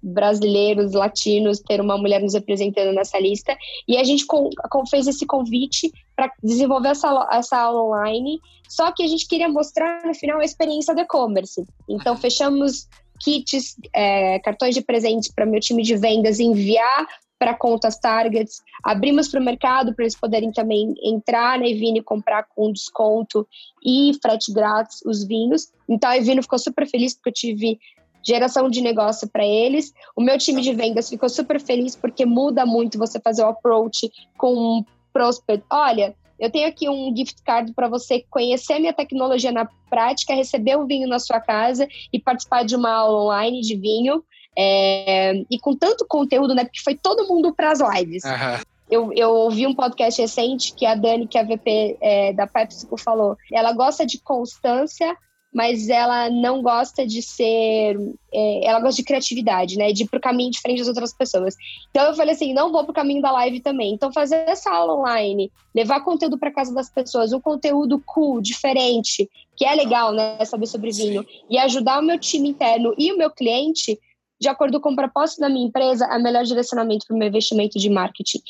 brasileiros, 0.02 0.92
latinos, 0.92 1.60
ter 1.60 1.80
uma 1.80 1.99
mulher 1.99 2.22
nos 2.22 2.34
representando 2.34 2.94
nessa 2.94 3.18
lista. 3.18 3.56
E 3.87 3.96
a 3.96 4.04
gente 4.04 4.26
com, 4.26 4.49
com, 4.70 4.87
fez 4.87 5.06
esse 5.06 5.26
convite 5.26 5.92
para 6.16 6.32
desenvolver 6.42 6.88
essa, 6.88 7.28
essa 7.32 7.58
aula 7.58 7.82
online, 7.82 8.40
só 8.68 8.92
que 8.92 9.02
a 9.02 9.06
gente 9.06 9.26
queria 9.26 9.49
mostrar 9.49 10.04
no 10.06 10.14
final 10.14 10.40
a 10.40 10.44
experiência 10.44 10.94
do 10.94 11.00
e-commerce. 11.00 11.64
Então, 11.88 12.16
fechamos 12.16 12.88
kits, 13.22 13.76
é, 13.94 14.38
cartões 14.40 14.74
de 14.74 14.82
presentes 14.82 15.30
para 15.30 15.46
meu 15.46 15.60
time 15.60 15.82
de 15.82 15.96
vendas 15.96 16.40
enviar 16.40 17.06
para 17.40 17.54
contas 17.54 17.98
targets, 17.98 18.60
abrimos 18.84 19.28
para 19.28 19.40
o 19.40 19.42
mercado 19.42 19.94
para 19.94 20.04
eles 20.04 20.14
poderem 20.14 20.52
também 20.52 20.94
entrar 21.02 21.58
na 21.58 21.66
Evino 21.66 21.96
e 21.96 22.02
comprar 22.02 22.44
com 22.54 22.70
desconto 22.70 23.48
e 23.82 24.12
frete 24.20 24.52
grátis 24.52 25.00
os 25.06 25.24
vinhos. 25.24 25.72
Então 25.88 26.11
a 26.11 26.18
Evino 26.18 26.42
ficou 26.42 26.59
super 26.59 26.87
feliz 26.87 27.14
porque 27.14 27.30
eu 27.30 27.33
tive 27.33 27.78
geração 28.22 28.68
de 28.68 28.83
negócio 28.83 29.26
para 29.26 29.46
eles. 29.46 29.94
O 30.14 30.20
meu 30.20 30.37
time 30.37 30.61
de 30.61 30.74
vendas 30.74 31.09
ficou 31.09 31.30
super 31.30 31.59
feliz 31.59 31.96
porque 31.96 32.26
muda 32.26 32.66
muito 32.66 32.98
você 32.98 33.18
fazer 33.18 33.42
o 33.42 33.48
approach 33.48 34.11
com 34.37 34.54
um 34.54 34.85
prospect. 35.11 35.64
Olha, 35.70 36.14
eu 36.40 36.50
tenho 36.50 36.66
aqui 36.66 36.88
um 36.88 37.14
gift 37.14 37.42
card 37.44 37.72
para 37.74 37.87
você 37.87 38.24
conhecer 38.31 38.79
minha 38.79 38.94
tecnologia 38.94 39.53
na 39.53 39.68
prática, 39.88 40.35
receber 40.35 40.76
o 40.76 40.87
vinho 40.87 41.07
na 41.07 41.18
sua 41.18 41.38
casa 41.38 41.87
e 42.12 42.18
participar 42.18 42.64
de 42.64 42.74
uma 42.74 42.90
aula 42.90 43.24
online 43.24 43.61
de 43.61 43.76
vinho. 43.76 44.24
É, 44.59 45.35
e 45.50 45.59
com 45.61 45.76
tanto 45.76 46.05
conteúdo, 46.09 46.55
né? 46.55 46.64
Porque 46.64 46.81
foi 46.81 46.94
todo 46.94 47.29
mundo 47.29 47.55
para 47.55 47.70
as 47.70 47.81
lives. 47.81 48.24
Uhum. 48.24 48.64
Eu, 48.90 49.12
eu 49.12 49.31
ouvi 49.31 49.66
um 49.66 49.74
podcast 49.74 50.20
recente 50.20 50.74
que 50.74 50.85
a 50.85 50.96
Dani, 50.96 51.29
que 51.29 51.38
é 51.38 51.42
a 51.42 51.44
VP 51.44 51.96
é, 52.00 52.33
da 52.33 52.46
PepsiCo, 52.46 52.96
falou. 52.96 53.37
Ela 53.53 53.72
gosta 53.72 54.05
de 54.05 54.18
constância, 54.18 55.16
mas 55.52 55.88
ela 55.88 56.30
não 56.30 56.62
gosta 56.62 57.06
de 57.06 57.20
ser. 57.22 57.96
É, 58.32 58.66
ela 58.66 58.80
gosta 58.80 58.96
de 58.96 59.04
criatividade, 59.04 59.76
né? 59.76 59.92
De 59.92 60.04
ir 60.04 60.08
pro 60.08 60.20
caminho 60.20 60.50
diferente 60.50 60.78
das 60.78 60.88
outras 60.88 61.12
pessoas. 61.12 61.56
Então 61.90 62.04
eu 62.04 62.14
falei 62.14 62.34
assim: 62.34 62.54
não 62.54 62.70
vou 62.70 62.84
pro 62.84 62.94
caminho 62.94 63.20
da 63.20 63.32
live 63.32 63.60
também. 63.60 63.92
Então 63.92 64.12
fazer 64.12 64.36
essa 64.48 64.70
aula 64.70 64.94
online, 64.94 65.50
levar 65.74 66.04
conteúdo 66.04 66.38
para 66.38 66.52
casa 66.52 66.72
das 66.72 66.88
pessoas, 66.88 67.32
um 67.32 67.40
conteúdo 67.40 68.00
cool, 68.06 68.40
diferente, 68.40 69.28
que 69.56 69.64
é 69.64 69.74
legal, 69.74 70.12
né? 70.12 70.44
Saber 70.44 70.66
sobre 70.66 70.92
vinho, 70.92 71.22
Sim. 71.22 71.28
e 71.50 71.58
ajudar 71.58 71.98
o 71.98 72.04
meu 72.04 72.18
time 72.18 72.48
interno 72.48 72.94
e 72.96 73.12
o 73.12 73.18
meu 73.18 73.30
cliente 73.30 73.98
de 74.40 74.48
acordo 74.48 74.81
com 74.81 74.92
o 74.92 74.96
propósito 74.96 75.40
da 75.40 75.50
minha 75.50 75.66
empresa, 75.66 76.07
é 76.07 76.16
o 76.16 76.22
melhor 76.22 76.44
direcionamento 76.44 77.07
para 77.07 77.14
o 77.14 77.18
meu 77.18 77.29
investimento 77.29 77.79
de 77.79 77.90
marketing. 77.90 78.40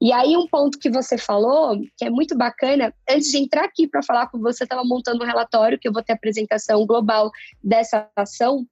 E 0.00 0.12
aí, 0.12 0.36
um 0.36 0.46
ponto 0.46 0.78
que 0.78 0.88
você 0.88 1.18
falou, 1.18 1.76
que 1.96 2.04
é 2.04 2.10
muito 2.10 2.38
bacana, 2.38 2.94
antes 3.10 3.32
de 3.32 3.38
entrar 3.38 3.64
aqui 3.64 3.88
para 3.88 4.02
falar 4.02 4.28
com 4.28 4.38
você, 4.38 4.62
estava 4.62 4.84
montando 4.84 5.24
um 5.24 5.26
relatório 5.26 5.78
que 5.78 5.88
eu 5.88 5.92
vou 5.92 6.04
ter 6.04 6.12
apresentação 6.12 6.86
global 6.86 7.32
dessa 7.62 8.08
ação. 8.14 8.64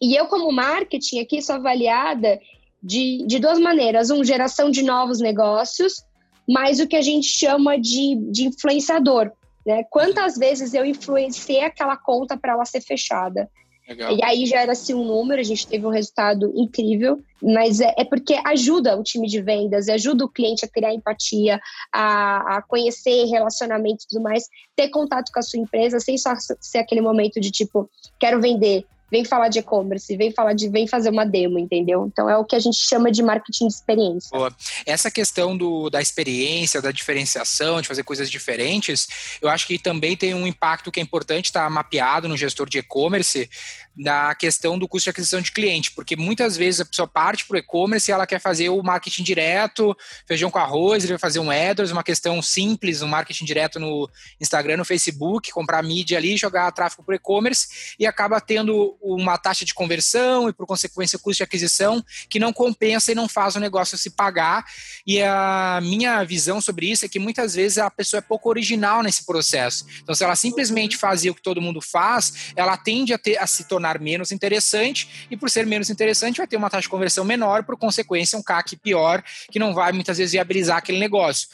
E 0.00 0.14
eu, 0.14 0.26
como 0.26 0.52
marketing, 0.52 1.20
aqui 1.20 1.40
sou 1.40 1.54
avaliada 1.54 2.38
de, 2.82 3.24
de 3.26 3.38
duas 3.38 3.58
maneiras: 3.58 4.10
um, 4.10 4.22
geração 4.22 4.70
de 4.70 4.82
novos 4.82 5.20
negócios, 5.20 6.04
mas 6.46 6.80
o 6.80 6.86
que 6.86 6.96
a 6.96 7.02
gente 7.02 7.26
chama 7.28 7.78
de, 7.78 8.16
de 8.30 8.46
influenciador. 8.46 9.32
Né? 9.66 9.84
Quantas 9.88 10.36
vezes 10.36 10.74
eu 10.74 10.84
influenciei 10.84 11.64
aquela 11.64 11.96
conta 11.96 12.36
para 12.36 12.52
ela 12.52 12.64
ser 12.66 12.82
fechada? 12.82 13.48
Legal. 13.90 14.16
E 14.16 14.22
aí 14.22 14.46
já 14.46 14.60
era 14.60 14.70
assim 14.70 14.94
um 14.94 15.04
número, 15.04 15.40
a 15.40 15.44
gente 15.44 15.66
teve 15.66 15.84
um 15.84 15.90
resultado 15.90 16.52
incrível, 16.54 17.20
mas 17.42 17.80
é, 17.80 17.92
é 17.98 18.04
porque 18.04 18.38
ajuda 18.46 18.96
o 18.96 19.02
time 19.02 19.26
de 19.26 19.42
vendas, 19.42 19.88
ajuda 19.88 20.24
o 20.24 20.28
cliente 20.28 20.64
a 20.64 20.68
criar 20.68 20.94
empatia, 20.94 21.60
a, 21.92 22.58
a 22.58 22.62
conhecer 22.62 23.24
relacionamento 23.24 24.04
e 24.04 24.08
tudo 24.08 24.22
mais, 24.22 24.44
ter 24.76 24.90
contato 24.90 25.32
com 25.32 25.40
a 25.40 25.42
sua 25.42 25.58
empresa, 25.58 25.98
sem 25.98 26.16
só 26.16 26.34
ser 26.60 26.78
aquele 26.78 27.00
momento 27.00 27.40
de 27.40 27.50
tipo, 27.50 27.90
quero 28.20 28.40
vender, 28.40 28.86
vem 29.10 29.24
falar 29.24 29.48
de 29.48 29.58
e-commerce, 29.58 30.16
vem 30.16 30.32
falar 30.32 30.52
de, 30.52 30.68
vem 30.68 30.86
fazer 30.86 31.10
uma 31.10 31.24
demo, 31.24 31.58
entendeu? 31.58 32.06
Então 32.06 32.28
é 32.28 32.36
o 32.36 32.44
que 32.44 32.54
a 32.54 32.58
gente 32.58 32.76
chama 32.76 33.10
de 33.10 33.22
marketing 33.22 33.68
de 33.68 33.74
experiência. 33.74 34.30
Boa. 34.30 34.54
Essa 34.86 35.10
questão 35.10 35.56
do, 35.56 35.90
da 35.90 36.00
experiência, 36.00 36.80
da 36.80 36.92
diferenciação, 36.92 37.80
de 37.80 37.88
fazer 37.88 38.02
coisas 38.02 38.30
diferentes, 38.30 39.08
eu 39.42 39.48
acho 39.48 39.66
que 39.66 39.78
também 39.78 40.16
tem 40.16 40.34
um 40.34 40.46
impacto 40.46 40.92
que 40.92 41.00
é 41.00 41.02
importante 41.02 41.46
estar 41.46 41.64
tá 41.64 41.70
mapeado 41.70 42.28
no 42.28 42.36
gestor 42.36 42.68
de 42.68 42.78
e-commerce, 42.78 43.48
da 43.96 44.34
questão 44.34 44.78
do 44.78 44.88
custo 44.88 45.04
de 45.04 45.10
aquisição 45.10 45.40
de 45.40 45.52
cliente, 45.52 45.90
porque 45.90 46.16
muitas 46.16 46.56
vezes 46.56 46.80
a 46.80 46.84
pessoa 46.84 47.08
parte 47.08 47.44
para 47.44 47.56
o 47.56 47.58
e-commerce 47.58 48.10
e 48.10 48.12
ela 48.12 48.26
quer 48.26 48.40
fazer 48.40 48.68
o 48.68 48.82
marketing 48.82 49.22
direto, 49.22 49.96
feijão 50.26 50.50
com 50.50 50.58
arroz, 50.58 51.04
ele 51.04 51.14
vai 51.14 51.18
fazer 51.18 51.38
um 51.40 51.50
AdWords, 51.50 51.90
uma 51.90 52.04
questão 52.04 52.40
simples, 52.40 53.02
um 53.02 53.08
marketing 53.08 53.44
direto 53.44 53.78
no 53.78 54.08
Instagram, 54.40 54.78
no 54.78 54.84
Facebook, 54.84 55.50
comprar 55.50 55.82
mídia 55.82 56.18
ali, 56.18 56.36
jogar 56.36 56.70
tráfego 56.72 57.02
para 57.02 57.12
o 57.12 57.16
e-commerce 57.16 57.94
e 57.98 58.06
acaba 58.06 58.40
tendo 58.40 58.96
uma 59.02 59.36
taxa 59.36 59.64
de 59.64 59.74
conversão 59.74 60.48
e, 60.48 60.52
por 60.52 60.66
consequência, 60.66 61.18
custo 61.18 61.38
de 61.38 61.42
aquisição 61.44 62.02
que 62.28 62.38
não 62.38 62.52
compensa 62.52 63.12
e 63.12 63.14
não 63.14 63.28
faz 63.28 63.56
o 63.56 63.60
negócio 63.60 63.98
se 63.98 64.10
pagar. 64.10 64.64
E 65.06 65.20
a 65.22 65.80
minha 65.82 66.22
visão 66.24 66.60
sobre 66.60 66.90
isso 66.90 67.04
é 67.04 67.08
que 67.08 67.18
muitas 67.18 67.54
vezes 67.54 67.78
a 67.78 67.90
pessoa 67.90 68.18
é 68.18 68.22
pouco 68.22 68.48
original 68.48 69.02
nesse 69.02 69.24
processo. 69.24 69.84
Então, 70.02 70.14
se 70.14 70.24
ela 70.24 70.36
simplesmente 70.36 70.96
fazia 70.96 71.30
o 71.30 71.34
que 71.34 71.42
todo 71.42 71.60
mundo 71.60 71.80
faz, 71.80 72.52
ela 72.54 72.76
tende 72.76 73.12
a, 73.12 73.18
ter, 73.18 73.36
a 73.38 73.46
se 73.46 73.64
tornar 73.64 73.79
tornar 73.80 73.98
menos 73.98 74.30
interessante, 74.30 75.26
e 75.30 75.36
por 75.36 75.50
ser 75.50 75.64
menos 75.64 75.88
interessante, 75.88 76.36
vai 76.36 76.46
ter 76.46 76.56
uma 76.56 76.68
taxa 76.68 76.82
de 76.82 76.88
conversão 76.88 77.24
menor, 77.24 77.64
por 77.64 77.76
consequência, 77.76 78.38
um 78.38 78.42
CAC 78.42 78.76
pior, 78.76 79.24
que 79.50 79.58
não 79.58 79.72
vai 79.72 79.90
muitas 79.92 80.18
vezes 80.18 80.32
viabilizar 80.32 80.76
aquele 80.76 80.98
negócio. 80.98 81.48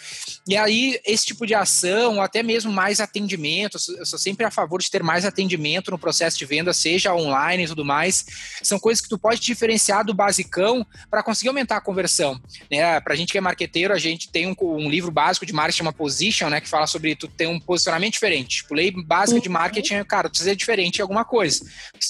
E 0.49 0.57
aí, 0.57 0.99
esse 1.05 1.25
tipo 1.25 1.47
de 1.47 1.55
ação, 1.55 2.17
ou 2.17 2.21
até 2.21 2.43
mesmo 2.43 2.73
mais 2.73 3.01
atendimento, 3.01 3.79
eu 3.97 4.05
sou 4.05 4.19
sempre 4.19 4.45
a 4.45 4.51
favor 4.51 4.81
de 4.81 4.91
ter 4.91 5.03
mais 5.03 5.25
atendimento 5.25 5.91
no 5.91 5.99
processo 5.99 6.37
de 6.37 6.45
venda, 6.45 6.73
seja 6.73 7.15
online 7.15 7.65
e 7.65 7.69
tudo 7.69 7.85
mais, 7.85 8.27
são 8.63 8.79
coisas 8.79 9.01
que 9.01 9.09
tu 9.09 9.19
pode 9.19 9.41
diferenciar 9.41 10.05
do 10.05 10.13
basicão 10.13 10.85
para 11.09 11.23
conseguir 11.23 11.49
aumentar 11.49 11.77
a 11.77 11.81
conversão. 11.81 12.41
Né? 12.71 13.01
Para 13.01 13.15
a 13.15 13.17
gente 13.17 13.31
que 13.31 13.39
é 13.39 13.41
marqueteiro, 13.41 13.95
a 13.95 13.99
gente 13.99 14.31
tem 14.31 14.47
um, 14.47 14.55
um 14.61 14.91
livro 14.91 15.13
básico 15.13 15.47
de 15.47 15.53
marketing, 15.53 15.79
chama 15.79 15.93
Position, 15.93 16.49
né, 16.49 16.61
que 16.61 16.69
fala 16.69 16.87
sobre 16.87 17.15
tu 17.15 17.29
ter 17.29 17.47
um 17.47 17.61
posicionamento 17.61 18.15
diferente. 18.15 18.63
Tipo, 18.63 18.75
lei 18.75 18.91
básica 18.91 19.41
de 19.41 19.49
marketing, 19.49 20.03
cara, 20.05 20.29
tu 20.29 20.33
precisa 20.33 20.51
ser 20.51 20.57
diferente 20.57 20.99
em 20.99 21.03
alguma 21.03 21.25
coisa. 21.25 21.65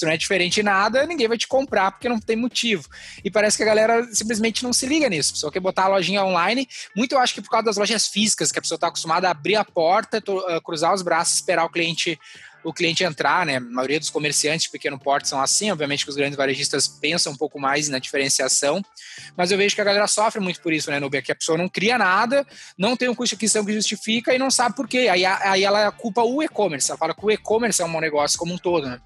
Não 0.06 0.12
é 0.12 0.16
diferente 0.16 0.60
em 0.60 0.62
nada, 0.62 1.06
ninguém 1.06 1.28
vai 1.28 1.36
te 1.36 1.46
comprar 1.46 1.90
porque 1.92 2.08
não 2.08 2.18
tem 2.18 2.36
motivo. 2.36 2.88
E 3.24 3.30
parece 3.30 3.56
que 3.56 3.62
a 3.62 3.66
galera 3.66 4.06
simplesmente 4.12 4.62
não 4.62 4.72
se 4.72 4.86
liga 4.86 5.08
nisso. 5.08 5.30
A 5.30 5.34
pessoa 5.34 5.52
quer 5.52 5.60
botar 5.60 5.84
a 5.84 5.88
lojinha 5.88 6.24
online, 6.24 6.68
muito 6.94 7.12
eu 7.12 7.18
acho 7.18 7.34
que 7.34 7.42
por 7.42 7.50
causa 7.50 7.66
das 7.66 7.76
lojas 7.76 8.06
físicas, 8.06 8.50
que 8.50 8.58
a 8.58 8.62
pessoa 8.62 8.76
está 8.76 8.88
acostumada 8.88 9.28
a 9.28 9.32
abrir 9.32 9.56
a 9.56 9.64
porta, 9.64 10.22
ah, 10.48 10.60
cruzar 10.60 10.94
os 10.94 11.02
braços, 11.02 11.34
esperar 11.34 11.64
o 11.64 11.70
cliente 11.70 12.18
o 12.66 12.72
cliente 12.72 13.04
entrar, 13.04 13.46
né? 13.46 13.56
A 13.56 13.60
maioria 13.60 14.00
dos 14.00 14.10
comerciantes 14.10 14.64
de 14.64 14.70
pequeno 14.70 14.98
porte 14.98 15.28
são 15.28 15.40
assim, 15.40 15.70
obviamente 15.70 16.04
que 16.04 16.10
os 16.10 16.16
grandes 16.16 16.36
varejistas 16.36 16.88
pensam 16.88 17.32
um 17.32 17.36
pouco 17.36 17.60
mais 17.60 17.88
na 17.88 18.00
diferenciação, 18.00 18.82
mas 19.36 19.52
eu 19.52 19.58
vejo 19.58 19.74
que 19.74 19.80
a 19.80 19.84
galera 19.84 20.08
sofre 20.08 20.40
muito 20.40 20.60
por 20.60 20.72
isso, 20.72 20.90
né, 20.90 20.98
Nubia? 20.98 21.22
Que 21.22 21.30
a 21.30 21.36
pessoa 21.36 21.56
não 21.56 21.68
cria 21.68 21.96
nada, 21.96 22.44
não 22.76 22.96
tem 22.96 23.08
um 23.08 23.14
custo 23.14 23.34
de 23.34 23.36
aquisição 23.36 23.64
que 23.64 23.72
justifica 23.72 24.34
e 24.34 24.38
não 24.38 24.50
sabe 24.50 24.74
por 24.74 24.88
quê. 24.88 25.08
Aí, 25.08 25.24
aí 25.24 25.62
ela 25.62 25.92
culpa 25.92 26.22
o 26.22 26.42
e-commerce, 26.42 26.90
ela 26.90 26.98
fala 26.98 27.14
que 27.14 27.24
o 27.24 27.30
e-commerce 27.30 27.80
é 27.80 27.84
um 27.84 28.00
negócio 28.00 28.36
como 28.36 28.54
um 28.54 28.58
todo, 28.58 28.88
né? 28.88 29.00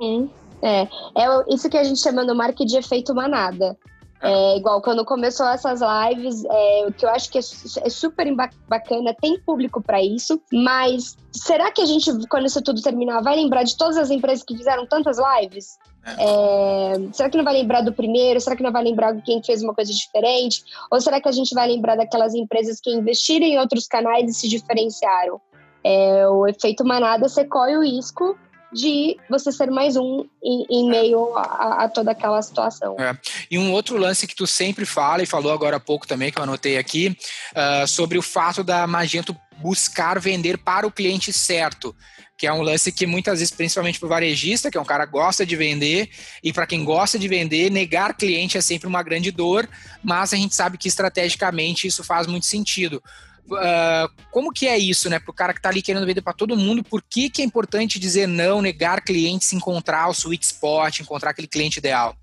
Sim. 0.00 0.30
É, 0.62 0.82
é 0.82 1.54
isso 1.54 1.68
que 1.68 1.76
a 1.76 1.84
gente 1.84 2.00
chama 2.00 2.24
no 2.24 2.34
marketing 2.34 2.66
de 2.66 2.76
efeito 2.78 3.14
manada. 3.14 3.76
É, 4.22 4.56
igual 4.58 4.82
quando 4.82 5.02
começou 5.02 5.46
essas 5.46 5.80
lives, 5.80 6.44
é, 6.44 6.86
o 6.86 6.92
que 6.92 7.06
eu 7.06 7.08
acho 7.08 7.30
que 7.30 7.38
é, 7.38 7.40
é 7.40 7.88
super 7.88 8.26
bacana, 8.68 9.16
tem 9.18 9.40
público 9.40 9.82
para 9.82 10.02
isso, 10.02 10.38
mas 10.52 11.16
será 11.32 11.70
que 11.70 11.80
a 11.80 11.86
gente, 11.86 12.10
quando 12.28 12.44
isso 12.44 12.60
tudo 12.60 12.82
terminar, 12.82 13.22
vai 13.22 13.36
lembrar 13.36 13.62
de 13.62 13.74
todas 13.78 13.96
as 13.96 14.10
empresas 14.10 14.44
que 14.44 14.54
fizeram 14.54 14.86
tantas 14.86 15.16
lives? 15.18 15.78
É, 16.18 16.92
será 17.12 17.30
que 17.30 17.38
não 17.38 17.44
vai 17.44 17.54
lembrar 17.54 17.80
do 17.80 17.94
primeiro? 17.94 18.40
Será 18.40 18.56
que 18.56 18.62
não 18.62 18.72
vai 18.72 18.84
lembrar 18.84 19.12
de 19.12 19.22
quem 19.22 19.42
fez 19.42 19.62
uma 19.62 19.74
coisa 19.74 19.90
diferente? 19.90 20.64
Ou 20.90 21.00
será 21.00 21.18
que 21.18 21.28
a 21.28 21.32
gente 21.32 21.54
vai 21.54 21.66
lembrar 21.66 21.96
daquelas 21.96 22.34
empresas 22.34 22.78
que 22.78 22.90
investiram 22.90 23.46
em 23.46 23.58
outros 23.58 23.86
canais 23.86 24.30
e 24.30 24.34
se 24.34 24.48
diferenciaram? 24.48 25.40
É, 25.82 26.28
o 26.28 26.46
efeito 26.46 26.84
manada, 26.84 27.26
corre 27.50 27.76
o 27.78 27.82
risco 27.82 28.36
de 28.72 29.16
você 29.28 29.50
ser 29.50 29.70
mais 29.70 29.96
um 29.96 30.24
em, 30.42 30.66
em 30.70 30.88
meio 30.88 31.36
a, 31.36 31.84
a, 31.84 31.88
toda 31.88 32.10
aquela 32.10 32.40
situação. 32.40 32.96
É. 32.98 33.16
E 33.50 33.58
um 33.58 33.72
outro 33.72 33.96
lance 33.96 34.26
que 34.26 34.34
tu 34.34 34.46
sempre 34.46 34.84
fala, 34.84 35.22
e 35.22 35.26
falou 35.26 35.52
agora 35.52 35.76
há 35.76 35.80
pouco 35.80 36.06
também, 36.06 36.30
que 36.30 36.38
eu 36.38 36.42
anotei 36.42 36.78
aqui, 36.78 37.16
uh, 37.52 37.86
sobre 37.86 38.18
o 38.18 38.22
fato 38.22 38.62
da 38.62 38.86
Magento 38.86 39.36
buscar 39.58 40.18
vender 40.18 40.58
para 40.58 40.86
o 40.86 40.92
cliente 40.92 41.32
certo 41.32 41.94
que 42.40 42.46
é 42.46 42.52
um 42.54 42.62
lance 42.62 42.90
que 42.90 43.04
muitas 43.04 43.38
vezes, 43.38 43.52
principalmente 43.52 43.98
para 43.98 44.06
o 44.06 44.08
varejista, 44.08 44.70
que 44.70 44.78
é 44.78 44.80
um 44.80 44.84
cara 44.84 45.04
que 45.04 45.12
gosta 45.12 45.44
de 45.44 45.54
vender, 45.54 46.08
e 46.42 46.54
para 46.54 46.66
quem 46.66 46.82
gosta 46.82 47.18
de 47.18 47.28
vender, 47.28 47.70
negar 47.70 48.16
cliente 48.16 48.56
é 48.56 48.62
sempre 48.62 48.88
uma 48.88 49.02
grande 49.02 49.30
dor, 49.30 49.68
mas 50.02 50.32
a 50.32 50.36
gente 50.36 50.54
sabe 50.54 50.78
que 50.78 50.88
estrategicamente 50.88 51.86
isso 51.86 52.02
faz 52.02 52.26
muito 52.26 52.46
sentido. 52.46 53.02
Uh, 53.50 54.08
como 54.30 54.52
que 54.52 54.68
é 54.68 54.78
isso, 54.78 55.10
né? 55.10 55.18
Para 55.18 55.30
o 55.30 55.34
cara 55.34 55.52
que 55.52 55.58
está 55.58 55.68
ali 55.68 55.82
querendo 55.82 56.06
vender 56.06 56.22
para 56.22 56.32
todo 56.32 56.56
mundo, 56.56 56.84
por 56.84 57.02
que, 57.02 57.28
que 57.28 57.42
é 57.42 57.44
importante 57.44 57.98
dizer 57.98 58.26
não, 58.26 58.62
negar 58.62 59.02
clientes, 59.02 59.52
encontrar 59.52 60.08
o 60.08 60.12
sweet 60.12 60.44
spot, 60.44 61.00
encontrar 61.00 61.30
aquele 61.30 61.48
cliente 61.48 61.78
ideal? 61.78 62.14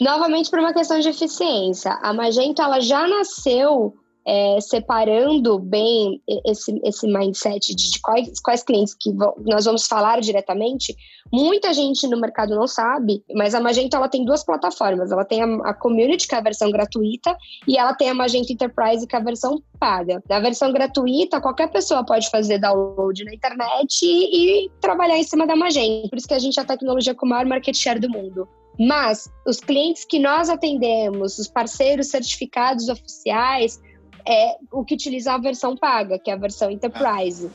Novamente 0.00 0.48
por 0.48 0.58
uma 0.58 0.72
questão 0.72 0.98
de 1.00 1.08
eficiência. 1.08 1.92
A 2.02 2.12
Magento 2.12 2.62
ela 2.62 2.80
já 2.80 3.06
nasceu 3.06 3.94
é, 4.26 4.60
separando 4.60 5.58
bem 5.58 6.20
esse, 6.46 6.78
esse 6.84 7.06
mindset 7.06 7.74
de, 7.74 7.90
de 7.90 8.00
quais, 8.00 8.40
quais 8.40 8.62
clientes 8.62 8.94
que 8.94 9.12
nós 9.44 9.64
vamos 9.64 9.86
falar 9.86 10.20
diretamente, 10.20 10.94
muita 11.32 11.72
gente 11.72 12.06
no 12.06 12.20
mercado 12.20 12.54
não 12.54 12.66
sabe, 12.66 13.22
mas 13.34 13.54
a 13.54 13.60
Magento 13.60 13.96
ela 13.96 14.08
tem 14.08 14.24
duas 14.24 14.44
plataformas. 14.44 15.10
Ela 15.10 15.24
tem 15.24 15.42
a, 15.42 15.70
a 15.70 15.74
Community, 15.74 16.28
que 16.28 16.34
é 16.34 16.38
a 16.38 16.42
versão 16.42 16.70
gratuita, 16.70 17.36
e 17.66 17.78
ela 17.78 17.94
tem 17.94 18.10
a 18.10 18.14
Magento 18.14 18.52
Enterprise, 18.52 19.06
que 19.06 19.16
é 19.16 19.18
a 19.18 19.22
versão 19.22 19.62
paga. 19.78 20.22
Na 20.28 20.40
versão 20.40 20.72
gratuita, 20.72 21.40
qualquer 21.40 21.70
pessoa 21.70 22.04
pode 22.04 22.28
fazer 22.30 22.58
download 22.58 23.24
na 23.24 23.34
internet 23.34 24.02
e, 24.02 24.64
e 24.66 24.70
trabalhar 24.80 25.18
em 25.18 25.24
cima 25.24 25.46
da 25.46 25.56
Magento. 25.56 26.10
Por 26.10 26.18
isso 26.18 26.28
que 26.28 26.34
a 26.34 26.38
gente 26.38 26.58
é 26.58 26.62
a 26.62 26.66
tecnologia 26.66 27.14
com 27.14 27.26
o 27.26 27.28
maior 27.28 27.46
market 27.46 27.76
share 27.76 27.98
do 27.98 28.10
mundo. 28.10 28.46
Mas 28.78 29.30
os 29.46 29.60
clientes 29.60 30.04
que 30.04 30.18
nós 30.18 30.48
atendemos, 30.48 31.38
os 31.38 31.48
parceiros 31.48 32.08
certificados 32.08 32.88
oficiais, 32.88 33.78
é 34.26 34.56
o 34.72 34.84
que 34.84 34.94
utiliza 34.94 35.32
a 35.32 35.38
versão 35.38 35.76
paga, 35.76 36.18
que 36.18 36.30
é 36.30 36.34
a 36.34 36.38
versão 36.38 36.70
Enterprise. 36.70 37.50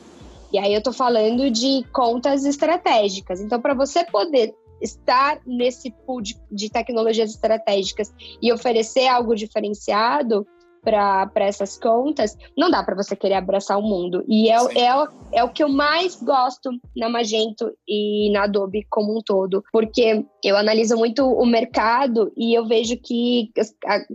E 0.52 0.58
aí 0.58 0.72
eu 0.72 0.82
tô 0.82 0.92
falando 0.92 1.50
de 1.50 1.84
contas 1.92 2.44
estratégicas. 2.44 3.40
Então, 3.40 3.60
para 3.60 3.74
você 3.74 4.04
poder 4.04 4.54
estar 4.80 5.40
nesse 5.46 5.90
pool 5.90 6.20
de, 6.20 6.38
de, 6.50 6.70
tecnologias 6.70 7.30
estratégicas 7.30 8.12
e 8.40 8.52
oferecer 8.52 9.08
algo 9.08 9.34
diferenciado, 9.34 10.46
para 10.86 11.44
essas 11.44 11.76
contas, 11.76 12.36
não 12.56 12.70
dá 12.70 12.82
para 12.84 12.94
você 12.94 13.16
querer 13.16 13.34
abraçar 13.34 13.76
o 13.76 13.82
mundo. 13.82 14.24
E 14.28 14.48
é, 14.48 14.54
é, 14.54 15.06
é 15.32 15.44
o 15.44 15.48
que 15.48 15.64
eu 15.64 15.68
mais 15.68 16.22
gosto 16.22 16.70
na 16.96 17.08
Magento 17.08 17.72
e 17.88 18.30
na 18.30 18.44
Adobe 18.44 18.86
como 18.88 19.18
um 19.18 19.20
todo, 19.20 19.64
porque 19.72 20.24
eu 20.44 20.56
analiso 20.56 20.96
muito 20.96 21.26
o 21.26 21.44
mercado 21.44 22.32
e 22.36 22.54
eu 22.56 22.64
vejo 22.66 22.96
que 22.96 23.50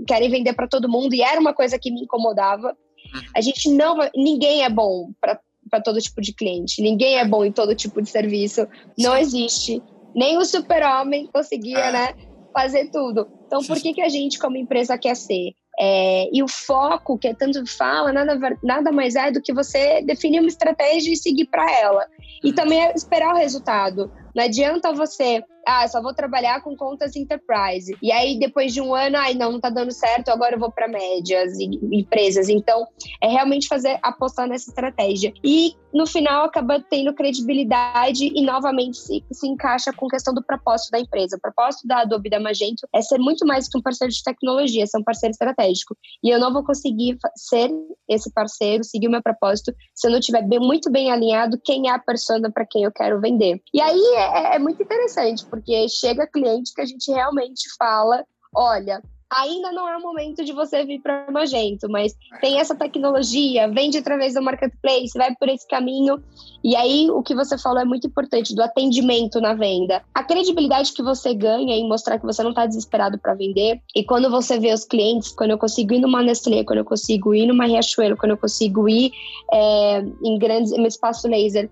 querem 0.07 0.29
vender 0.29 0.53
para 0.53 0.67
todo 0.67 0.89
mundo 0.89 1.13
e 1.13 1.21
era 1.21 1.39
uma 1.41 1.53
coisa 1.53 1.77
que 1.77 1.91
me 1.91 2.03
incomodava. 2.03 2.67
Uhum. 2.67 3.21
A 3.35 3.41
gente 3.41 3.69
não, 3.69 3.97
ninguém 4.15 4.63
é 4.63 4.69
bom 4.69 5.11
para 5.19 5.37
para 5.69 5.79
todo 5.79 6.01
tipo 6.01 6.19
de 6.19 6.33
cliente. 6.33 6.81
Ninguém 6.81 7.17
é 7.17 7.23
bom 7.23 7.45
em 7.45 7.51
todo 7.51 7.73
tipo 7.73 8.01
de 8.01 8.09
serviço. 8.09 8.67
Não 8.97 9.15
existe. 9.15 9.81
Nem 10.13 10.37
o 10.37 10.43
super-homem 10.43 11.27
conseguia, 11.27 11.79
é. 11.79 11.91
né, 11.93 12.13
fazer 12.53 12.91
tudo. 12.91 13.25
Então, 13.47 13.63
por 13.63 13.79
que, 13.79 13.93
que 13.93 14.01
a 14.01 14.09
gente, 14.09 14.37
como 14.37 14.57
empresa, 14.57 14.97
quer 14.97 15.15
ser? 15.15 15.53
É, 15.79 16.29
e 16.31 16.43
o 16.43 16.47
foco, 16.47 17.17
que 17.17 17.27
é 17.27 17.33
tanto 17.33 17.65
fala, 17.65 18.11
nada, 18.11 18.57
nada 18.61 18.91
mais 18.91 19.15
é 19.15 19.31
do 19.31 19.41
que 19.41 19.53
você 19.53 20.01
definir 20.01 20.39
uma 20.39 20.49
estratégia 20.49 21.13
e 21.13 21.17
seguir 21.17 21.45
para 21.45 21.69
ela. 21.71 22.07
E 22.43 22.53
também 22.53 22.81
é 22.81 22.93
esperar 22.93 23.33
o 23.33 23.37
resultado. 23.37 24.11
Não 24.35 24.43
adianta 24.43 24.93
você 24.93 25.43
ah, 25.67 25.87
só 25.87 26.01
vou 26.01 26.13
trabalhar 26.13 26.61
com 26.61 26.75
contas 26.75 27.15
enterprise. 27.15 27.95
E 28.01 28.11
aí, 28.11 28.39
depois 28.39 28.73
de 28.73 28.81
um 28.81 28.93
ano, 28.93 29.17
ai, 29.17 29.33
não, 29.33 29.53
não 29.53 29.59
tá 29.59 29.69
dando 29.69 29.91
certo, 29.91 30.29
agora 30.29 30.55
eu 30.55 30.59
vou 30.59 30.71
para 30.71 30.87
médias 30.87 31.57
e 31.59 31.69
empresas. 31.91 32.49
Então, 32.49 32.87
é 33.21 33.27
realmente 33.27 33.67
fazer, 33.67 33.99
apostar 34.01 34.47
nessa 34.47 34.69
estratégia. 34.69 35.33
E, 35.43 35.75
no 35.93 36.07
final, 36.07 36.45
acaba 36.45 36.79
tendo 36.89 37.13
credibilidade 37.13 38.31
e, 38.33 38.41
novamente, 38.43 38.97
se, 38.97 39.23
se 39.31 39.47
encaixa 39.47 39.93
com 39.93 40.07
a 40.07 40.09
questão 40.09 40.33
do 40.33 40.43
propósito 40.43 40.91
da 40.91 40.99
empresa. 40.99 41.37
O 41.37 41.41
propósito 41.41 41.87
da 41.87 42.01
Adobe 42.01 42.29
da 42.29 42.39
Magento 42.39 42.87
é 42.93 43.01
ser 43.01 43.19
muito 43.19 43.45
mais 43.45 43.67
que 43.67 43.77
um 43.77 43.81
parceiro 43.81 44.11
de 44.11 44.23
tecnologia, 44.23 44.87
ser 44.87 44.97
um 44.97 45.03
parceiro 45.03 45.31
estratégico. 45.31 45.95
E 46.23 46.29
eu 46.29 46.39
não 46.39 46.51
vou 46.51 46.63
conseguir 46.63 47.17
ser 47.35 47.69
esse 48.13 48.31
parceiro, 48.31 48.83
seguir 48.83 49.07
o 49.07 49.11
meu 49.11 49.21
propósito, 49.21 49.73
se 49.95 50.07
eu 50.07 50.11
não 50.11 50.19
tiver 50.19 50.41
bem, 50.43 50.59
muito 50.59 50.91
bem 50.91 51.11
alinhado 51.11 51.59
quem 51.63 51.89
é 51.89 51.91
a 51.91 51.99
persona 51.99 52.51
para 52.51 52.65
quem 52.65 52.83
eu 52.83 52.91
quero 52.91 53.19
vender. 53.19 53.61
E 53.73 53.81
aí, 53.81 54.01
é, 54.15 54.55
é 54.55 54.59
muito 54.59 54.83
interessante, 54.83 55.45
porque 55.45 55.87
chega 55.89 56.27
cliente 56.27 56.73
que 56.73 56.81
a 56.81 56.85
gente 56.85 57.11
realmente 57.11 57.63
fala: 57.77 58.23
olha, 58.53 59.01
ainda 59.31 59.71
não 59.71 59.87
é 59.87 59.95
o 59.95 60.01
momento 60.01 60.43
de 60.43 60.51
você 60.51 60.83
vir 60.83 60.99
para 61.01 61.31
Magento, 61.31 61.89
mas 61.89 62.13
tem 62.41 62.59
essa 62.59 62.75
tecnologia, 62.75 63.67
vende 63.69 63.97
através 63.97 64.33
do 64.33 64.41
marketplace, 64.41 65.17
vai 65.17 65.33
por 65.35 65.47
esse 65.47 65.65
caminho. 65.67 66.21
E 66.63 66.75
aí 66.75 67.09
o 67.09 67.23
que 67.23 67.33
você 67.33 67.57
falou 67.57 67.79
é 67.79 67.85
muito 67.85 68.07
importante 68.07 68.53
do 68.53 68.61
atendimento 68.61 69.39
na 69.39 69.53
venda. 69.53 70.03
A 70.13 70.23
credibilidade 70.23 70.91
que 70.91 71.01
você 71.01 71.33
ganha 71.33 71.75
em 71.75 71.87
mostrar 71.87 72.19
que 72.19 72.25
você 72.25 72.43
não 72.43 72.49
está 72.49 72.65
desesperado 72.65 73.17
para 73.17 73.33
vender. 73.33 73.81
E 73.95 74.03
quando 74.03 74.29
você 74.29 74.59
vê 74.59 74.73
os 74.73 74.83
clientes, 74.83 75.31
quando 75.31 75.51
eu 75.51 75.57
consigo 75.57 75.93
ir 75.93 75.99
numa 75.99 76.21
Nestlé, 76.21 76.63
quando 76.63 76.79
eu 76.79 76.85
consigo 76.85 77.33
ir 77.33 77.47
numa 77.47 77.65
Riachuelo, 77.65 78.17
quando 78.17 78.31
eu 78.31 78.37
consigo 78.37 78.89
ir 78.89 79.11
é, 79.53 80.03
em 80.23 80.37
grandes, 80.37 80.73
em 80.73 80.85
espaço 80.85 81.27
laser 81.27 81.69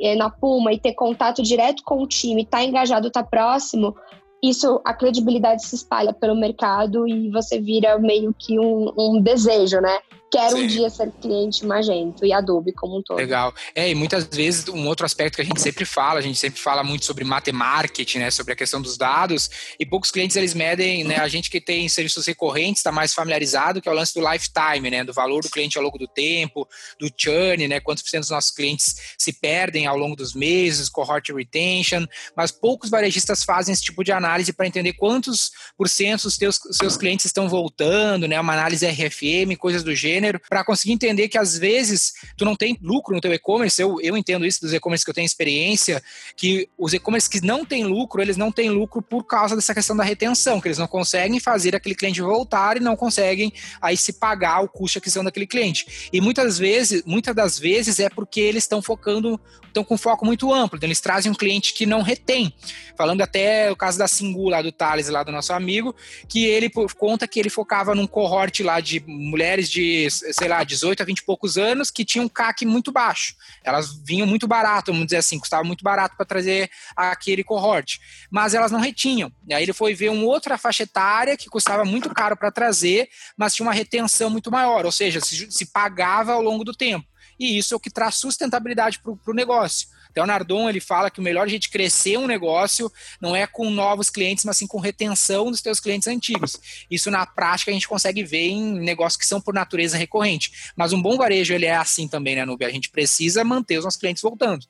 é, 0.00 0.14
na 0.14 0.30
Puma 0.30 0.72
e 0.72 0.78
ter 0.78 0.94
contato 0.94 1.42
direto 1.42 1.82
com 1.84 2.02
o 2.02 2.06
time, 2.06 2.46
tá 2.46 2.62
engajado, 2.62 3.10
tá 3.10 3.24
próximo, 3.24 3.94
isso, 4.42 4.80
a 4.84 4.92
credibilidade 4.92 5.64
se 5.64 5.76
espalha 5.76 6.12
pelo 6.12 6.34
mercado 6.34 7.06
e 7.06 7.30
você 7.30 7.60
vira 7.60 7.98
meio 7.98 8.34
que 8.36 8.58
um, 8.58 8.92
um 8.98 9.20
desejo, 9.20 9.80
né? 9.80 10.00
Quero 10.32 10.56
Sim. 10.56 10.62
um 10.62 10.66
dia 10.66 10.88
ser 10.88 11.12
cliente 11.20 11.64
Magento 11.66 12.24
e 12.24 12.32
Adobe 12.32 12.72
como 12.72 12.98
um 12.98 13.02
todo. 13.02 13.18
Legal. 13.18 13.54
É, 13.74 13.90
e 13.90 13.94
muitas 13.94 14.24
vezes 14.24 14.66
um 14.68 14.86
outro 14.86 15.04
aspecto 15.04 15.36
que 15.36 15.42
a 15.42 15.44
gente 15.44 15.60
sempre 15.60 15.84
fala, 15.84 16.18
a 16.18 16.22
gente 16.22 16.38
sempre 16.38 16.58
fala 16.58 16.82
muito 16.82 17.04
sobre 17.04 17.22
matemarketing, 17.22 18.18
né, 18.18 18.30
sobre 18.30 18.54
a 18.54 18.56
questão 18.56 18.80
dos 18.80 18.96
dados, 18.96 19.50
e 19.78 19.84
poucos 19.84 20.10
clientes 20.10 20.34
eles 20.34 20.54
medem, 20.54 21.04
né, 21.04 21.16
a 21.16 21.28
gente 21.28 21.50
que 21.50 21.60
tem 21.60 21.86
serviços 21.88 22.26
recorrentes 22.26 22.80
está 22.80 22.90
mais 22.90 23.12
familiarizado, 23.12 23.82
que 23.82 23.88
é 23.88 23.92
o 23.92 23.94
lance 23.94 24.14
do 24.14 24.26
lifetime, 24.26 24.90
né, 24.90 25.04
do 25.04 25.12
valor 25.12 25.42
do 25.42 25.50
cliente 25.50 25.76
ao 25.76 25.84
longo 25.84 25.98
do 25.98 26.08
tempo, 26.08 26.66
do 26.98 27.10
churn, 27.14 27.68
né, 27.68 27.78
quantos 27.78 28.02
por 28.02 28.08
cento 28.08 28.22
dos 28.22 28.30
nossos 28.30 28.50
clientes 28.50 28.96
se 29.18 29.34
perdem 29.34 29.86
ao 29.86 29.98
longo 29.98 30.16
dos 30.16 30.34
meses, 30.34 30.88
cohort 30.88 31.30
retention, 31.30 32.06
mas 32.34 32.50
poucos 32.50 32.88
varejistas 32.88 33.44
fazem 33.44 33.74
esse 33.74 33.82
tipo 33.82 34.02
de 34.02 34.12
análise 34.12 34.52
para 34.52 34.66
entender 34.66 34.94
quantos 34.94 35.52
por 35.76 35.88
cento 35.88 36.24
os 36.24 36.38
teus 36.38 36.58
seus 36.70 36.96
clientes 36.96 37.26
estão 37.26 37.48
voltando, 37.48 38.26
né, 38.26 38.40
uma 38.40 38.54
análise 38.54 38.86
RFM, 38.86 39.56
coisas 39.58 39.82
do 39.82 39.94
gênero, 39.94 40.21
gênero, 40.22 40.40
para 40.48 40.64
conseguir 40.64 40.92
entender 40.92 41.28
que 41.28 41.36
às 41.36 41.58
vezes 41.58 42.14
tu 42.36 42.44
não 42.44 42.54
tem 42.54 42.78
lucro 42.80 43.14
no 43.14 43.20
teu 43.20 43.32
e-commerce. 43.32 43.80
Eu, 43.82 44.00
eu 44.00 44.16
entendo 44.16 44.46
isso 44.46 44.60
dos 44.60 44.72
e-commerce 44.72 45.04
que 45.04 45.10
eu 45.10 45.14
tenho 45.14 45.26
experiência, 45.26 46.02
que 46.36 46.68
os 46.78 46.94
e-commerce 46.94 47.28
que 47.28 47.44
não 47.44 47.64
têm 47.64 47.84
lucro, 47.84 48.22
eles 48.22 48.36
não 48.36 48.52
têm 48.52 48.70
lucro 48.70 49.02
por 49.02 49.24
causa 49.24 49.56
dessa 49.56 49.74
questão 49.74 49.96
da 49.96 50.04
retenção, 50.04 50.60
que 50.60 50.68
eles 50.68 50.78
não 50.78 50.86
conseguem 50.86 51.40
fazer 51.40 51.74
aquele 51.74 51.94
cliente 51.94 52.20
voltar 52.20 52.76
e 52.76 52.80
não 52.80 52.96
conseguem 52.96 53.52
aí 53.80 53.96
se 53.96 54.14
pagar 54.14 54.62
o 54.62 54.68
custo 54.68 54.94
de 54.94 54.98
aquisição 54.98 55.24
daquele 55.24 55.46
cliente. 55.46 56.08
E 56.12 56.20
muitas 56.20 56.58
vezes, 56.58 57.02
muitas 57.04 57.34
das 57.34 57.58
vezes 57.58 57.98
é 57.98 58.08
porque 58.08 58.40
eles 58.40 58.64
estão 58.64 58.80
focando, 58.80 59.40
estão 59.66 59.82
com 59.82 59.96
foco 59.96 60.24
muito 60.24 60.52
amplo, 60.52 60.76
então 60.76 60.86
eles 60.86 61.00
trazem 61.00 61.32
um 61.32 61.34
cliente 61.34 61.74
que 61.74 61.86
não 61.86 62.02
retém. 62.02 62.54
Falando 62.96 63.22
até 63.22 63.70
o 63.70 63.76
caso 63.76 63.98
da 63.98 64.06
Singu 64.06 64.48
lá 64.48 64.62
do 64.62 64.70
Thales, 64.70 65.08
lá 65.08 65.22
do 65.22 65.32
nosso 65.32 65.52
amigo, 65.52 65.94
que 66.28 66.44
ele 66.44 66.70
conta 66.96 67.26
que 67.26 67.40
ele 67.40 67.50
focava 67.50 67.94
num 67.94 68.06
cohort 68.06 68.60
lá 68.62 68.80
de 68.80 69.02
mulheres 69.06 69.68
de 69.70 70.06
sei 70.12 70.48
lá, 70.48 70.62
18 70.64 71.02
a 71.02 71.06
20 71.06 71.18
e 71.18 71.24
poucos 71.24 71.56
anos, 71.56 71.90
que 71.90 72.04
tinham 72.04 72.26
um 72.26 72.28
CAC 72.28 72.64
muito 72.66 72.90
baixo. 72.92 73.34
Elas 73.62 73.92
vinham 73.92 74.26
muito 74.26 74.46
barato, 74.46 74.92
vamos 74.92 75.06
dizer 75.06 75.18
assim, 75.18 75.38
custava 75.38 75.64
muito 75.64 75.82
barato 75.82 76.16
para 76.16 76.26
trazer 76.26 76.70
aquele 76.96 77.44
cohort. 77.44 77.98
Mas 78.30 78.54
elas 78.54 78.70
não 78.70 78.80
retinham. 78.80 79.32
E 79.46 79.54
aí 79.54 79.62
ele 79.62 79.72
foi 79.72 79.94
ver 79.94 80.10
uma 80.10 80.24
outra 80.24 80.58
faixa 80.58 80.82
etária 80.82 81.36
que 81.36 81.48
custava 81.48 81.84
muito 81.84 82.10
caro 82.10 82.36
para 82.36 82.50
trazer, 82.50 83.08
mas 83.36 83.54
tinha 83.54 83.66
uma 83.66 83.72
retenção 83.72 84.30
muito 84.30 84.50
maior, 84.50 84.84
ou 84.84 84.92
seja, 84.92 85.20
se, 85.20 85.50
se 85.50 85.66
pagava 85.66 86.32
ao 86.32 86.42
longo 86.42 86.64
do 86.64 86.72
tempo. 86.72 87.06
E 87.38 87.58
isso 87.58 87.74
é 87.74 87.76
o 87.76 87.80
que 87.80 87.90
traz 87.90 88.16
sustentabilidade 88.16 89.00
para 89.00 89.12
o 89.12 89.34
negócio. 89.34 89.88
Então, 90.12 90.24
o 90.24 90.26
Nardon 90.26 90.68
ele 90.68 90.80
fala 90.80 91.10
que 91.10 91.18
o 91.18 91.22
melhor 91.22 91.48
jeito 91.48 91.62
de 91.62 91.70
crescer 91.70 92.18
um 92.18 92.26
negócio 92.26 92.92
não 93.20 93.34
é 93.34 93.46
com 93.46 93.70
novos 93.70 94.10
clientes, 94.10 94.44
mas 94.44 94.58
sim 94.58 94.66
com 94.66 94.78
retenção 94.78 95.50
dos 95.50 95.62
teus 95.62 95.80
clientes 95.80 96.06
antigos. 96.06 96.60
Isso 96.90 97.10
na 97.10 97.26
prática 97.26 97.70
a 97.70 97.74
gente 97.74 97.88
consegue 97.88 98.22
ver 98.22 98.48
em 98.48 98.78
negócios 98.78 99.16
que 99.16 99.26
são 99.26 99.40
por 99.40 99.54
natureza 99.54 99.96
recorrente. 99.96 100.72
Mas 100.76 100.92
um 100.92 101.00
bom 101.00 101.16
varejo 101.16 101.54
ele 101.54 101.66
é 101.66 101.74
assim 101.74 102.06
também, 102.06 102.36
né, 102.36 102.44
Nubia? 102.44 102.68
A 102.68 102.72
gente 102.72 102.90
precisa 102.90 103.42
manter 103.42 103.78
os 103.78 103.84
nossos 103.84 103.98
clientes 103.98 104.22
voltando. 104.22 104.64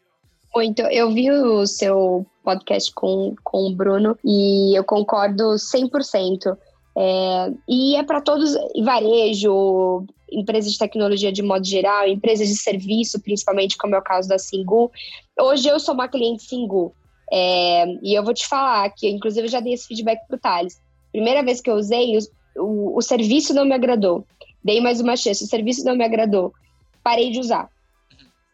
Muito. 0.54 0.82
Eu 0.82 1.12
vi 1.12 1.30
o 1.30 1.66
seu 1.66 2.26
podcast 2.44 2.92
com, 2.94 3.34
com 3.42 3.66
o 3.66 3.74
Bruno 3.74 4.16
e 4.24 4.76
eu 4.76 4.84
concordo 4.84 5.54
100%. 5.54 6.56
É, 6.96 7.52
e 7.68 7.96
é 7.96 8.02
para 8.02 8.20
todos, 8.20 8.54
varejo, 8.82 10.04
empresas 10.30 10.72
de 10.72 10.78
tecnologia 10.78 11.32
de 11.32 11.42
modo 11.42 11.64
geral, 11.64 12.08
empresas 12.08 12.48
de 12.48 12.56
serviço, 12.56 13.20
principalmente, 13.20 13.76
como 13.76 13.94
é 13.94 13.98
o 13.98 14.02
caso 14.02 14.28
da 14.28 14.38
Singu. 14.38 14.90
Hoje 15.40 15.68
eu 15.68 15.78
sou 15.78 15.94
uma 15.94 16.08
cliente 16.08 16.42
Singu. 16.42 16.94
É, 17.32 17.86
e 18.02 18.14
eu 18.14 18.22
vou 18.22 18.34
te 18.34 18.46
falar 18.46 18.88
que, 18.90 19.08
inclusive, 19.08 19.46
eu 19.46 19.50
já 19.50 19.60
dei 19.60 19.72
esse 19.72 19.86
feedback 19.86 20.26
para 20.26 20.36
o 20.36 20.40
Thales. 20.40 20.80
Primeira 21.10 21.42
vez 21.42 21.60
que 21.60 21.70
eu 21.70 21.74
usei, 21.74 22.16
o, 22.16 22.20
o, 22.62 22.98
o, 22.98 23.02
serviço 23.02 23.54
não 23.54 23.64
me 23.64 23.74
agradou. 23.74 24.26
Dei 24.62 24.80
mais 24.80 25.00
uma 25.00 25.16
chance, 25.16 25.42
o 25.42 25.46
serviço 25.46 25.84
não 25.84 25.96
me 25.96 26.04
agradou. 26.04 26.52
Parei 27.02 27.30
de 27.30 27.40
usar. 27.40 27.70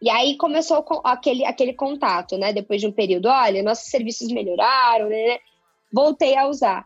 E 0.01 0.09
aí 0.09 0.37
começou 0.37 0.85
aquele, 1.03 1.45
aquele 1.45 1.73
contato, 1.73 2.37
né? 2.37 2.53
Depois 2.53 2.79
de 2.79 2.87
um 2.87 2.91
período, 2.91 3.27
olha, 3.27 3.61
nossos 3.61 3.89
serviços 3.89 4.29
melhoraram, 4.29 5.09
né? 5.09 5.39
Voltei 5.91 6.37
a 6.37 6.47
usar. 6.47 6.85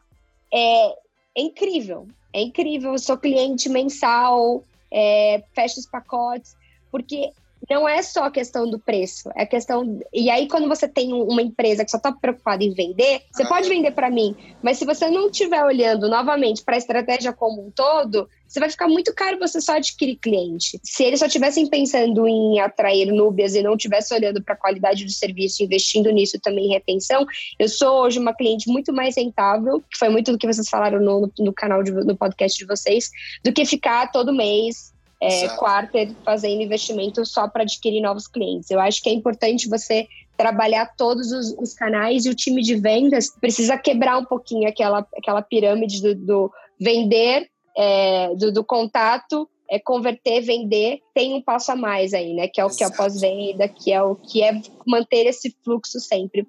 É, 0.52 0.96
é 1.36 1.41
incrível, 1.41 2.08
é 2.32 2.41
incrível. 2.41 2.93
Eu 2.93 3.00
sou 3.00 3.17
cliente 3.17 3.69
mensal, 3.69 4.63
é, 4.91 5.43
fecha 5.54 5.80
os 5.80 5.86
pacotes, 5.86 6.56
porque 6.91 7.32
não 7.69 7.88
é 7.88 8.02
só 8.02 8.26
a 8.26 8.32
questão 8.32 8.69
do 8.69 8.78
preço, 8.78 9.30
é 9.36 9.43
a 9.43 9.48
questão. 9.48 10.00
E 10.13 10.30
aí, 10.30 10.48
quando 10.48 10.67
você 10.67 10.88
tem 10.88 11.13
uma 11.13 11.41
empresa 11.41 11.86
que 11.86 11.91
só 11.91 11.98
está 11.98 12.12
preocupada 12.12 12.63
em 12.63 12.74
vender, 12.74 13.22
você 13.32 13.43
ah. 13.43 13.48
pode 13.48 13.69
vender 13.69 13.91
para 13.91 14.10
mim, 14.10 14.36
mas 14.62 14.78
se 14.78 14.86
você 14.86 15.10
não 15.10 15.28
estiver 15.28 15.63
olhando 15.63 16.10
novamente 16.10 16.63
para 16.63 16.76
a 16.76 16.78
estratégia 16.78 17.32
como 17.32 17.65
um 17.65 17.72
todo, 17.72 18.30
você 18.54 18.60
vai 18.60 18.70
ficar 18.70 18.88
muito 18.88 19.12
caro 19.16 19.39
você 19.39 19.60
só 19.60 19.78
adquirir 19.78 20.16
cliente. 20.18 20.80
Se 20.84 21.04
eles 21.04 21.20
só 21.20 21.26
estivessem 21.26 21.66
pensando 21.68 22.28
em 22.28 22.60
atrair 22.60 23.12
núbias 23.12 23.56
e 23.56 23.63
não 23.63 23.74
estivessem 23.74 24.16
olhando 24.16 24.44
para 24.44 24.54
a 24.54 24.58
qualidade 24.58 25.04
do 25.04 25.12
serviço, 25.12 25.63
investindo 25.63 26.12
nisso 26.12 26.39
também 26.39 26.68
em 26.68 26.74
retenção, 26.74 27.26
eu 27.58 27.68
sou 27.68 28.04
hoje 28.04 28.20
uma 28.20 28.32
cliente 28.32 28.70
muito 28.70 28.94
mais 28.94 29.18
rentável, 29.18 29.82
que 29.89 29.98
foi 29.98 30.10
muito 30.10 30.32
do 30.32 30.38
que 30.38 30.46
vocês 30.46 30.70
falaram 30.70 31.02
no, 31.02 31.32
no 31.39 31.52
canal, 31.52 31.82
de, 31.82 31.92
no 31.92 32.16
podcast 32.16 32.56
de 32.56 32.68
vocês, 32.68 33.10
do 33.44 33.52
que 33.52 33.66
ficar 33.66 34.12
todo 34.12 34.32
mês 34.32 34.94
é, 35.20 35.48
quarter 35.56 36.12
fazendo 36.24 36.62
investimento 36.62 37.26
só 37.26 37.48
para 37.48 37.63
adquirir 37.63 38.02
novos 38.02 38.28
clientes. 38.28 38.70
Eu 38.70 38.80
acho 38.80 39.02
que 39.02 39.10
é 39.10 39.13
importante 39.13 39.68
você 39.68 40.08
trabalhar 40.38 40.94
todos 40.96 41.32
os, 41.32 41.56
os, 41.58 41.74
canais 41.74 42.26
e 42.26 42.30
o 42.30 42.36
time 42.36 42.62
de 42.62 42.76
vendas 42.76 43.30
precisa 43.39 43.78
quebrar 43.78 44.18
um 44.18 44.26
pouquinho 44.26 44.68
aquela, 44.68 45.08
aquela 45.18 45.42
pirâmide 45.42 46.02
do, 46.02 46.16
do 46.16 46.52
vender, 46.80 47.50
é, 47.76 48.34
do, 48.36 48.52
do, 48.52 48.64
contato, 48.64 49.50
é 49.70 49.80
converter, 49.80 50.42
vender, 50.42 51.00
tem 51.14 51.34
um 51.34 51.42
passo 51.42 51.72
a 51.72 51.76
mais 51.76 52.14
aí, 52.14 52.34
né? 52.34 52.48
Que 52.48 52.62
é 52.62 52.66
o 52.66 52.68
Exato. 52.68 52.78
que 52.78 52.84
é 52.84 52.98
pós-venda, 52.98 53.68
que 53.68 53.92
é 53.92 54.02
o 54.02 54.16
que 54.16 54.44
é 54.44 54.62
manter 54.86 55.26
esse 55.26 55.56
fluxo 55.64 56.00
sempre. 56.00 56.48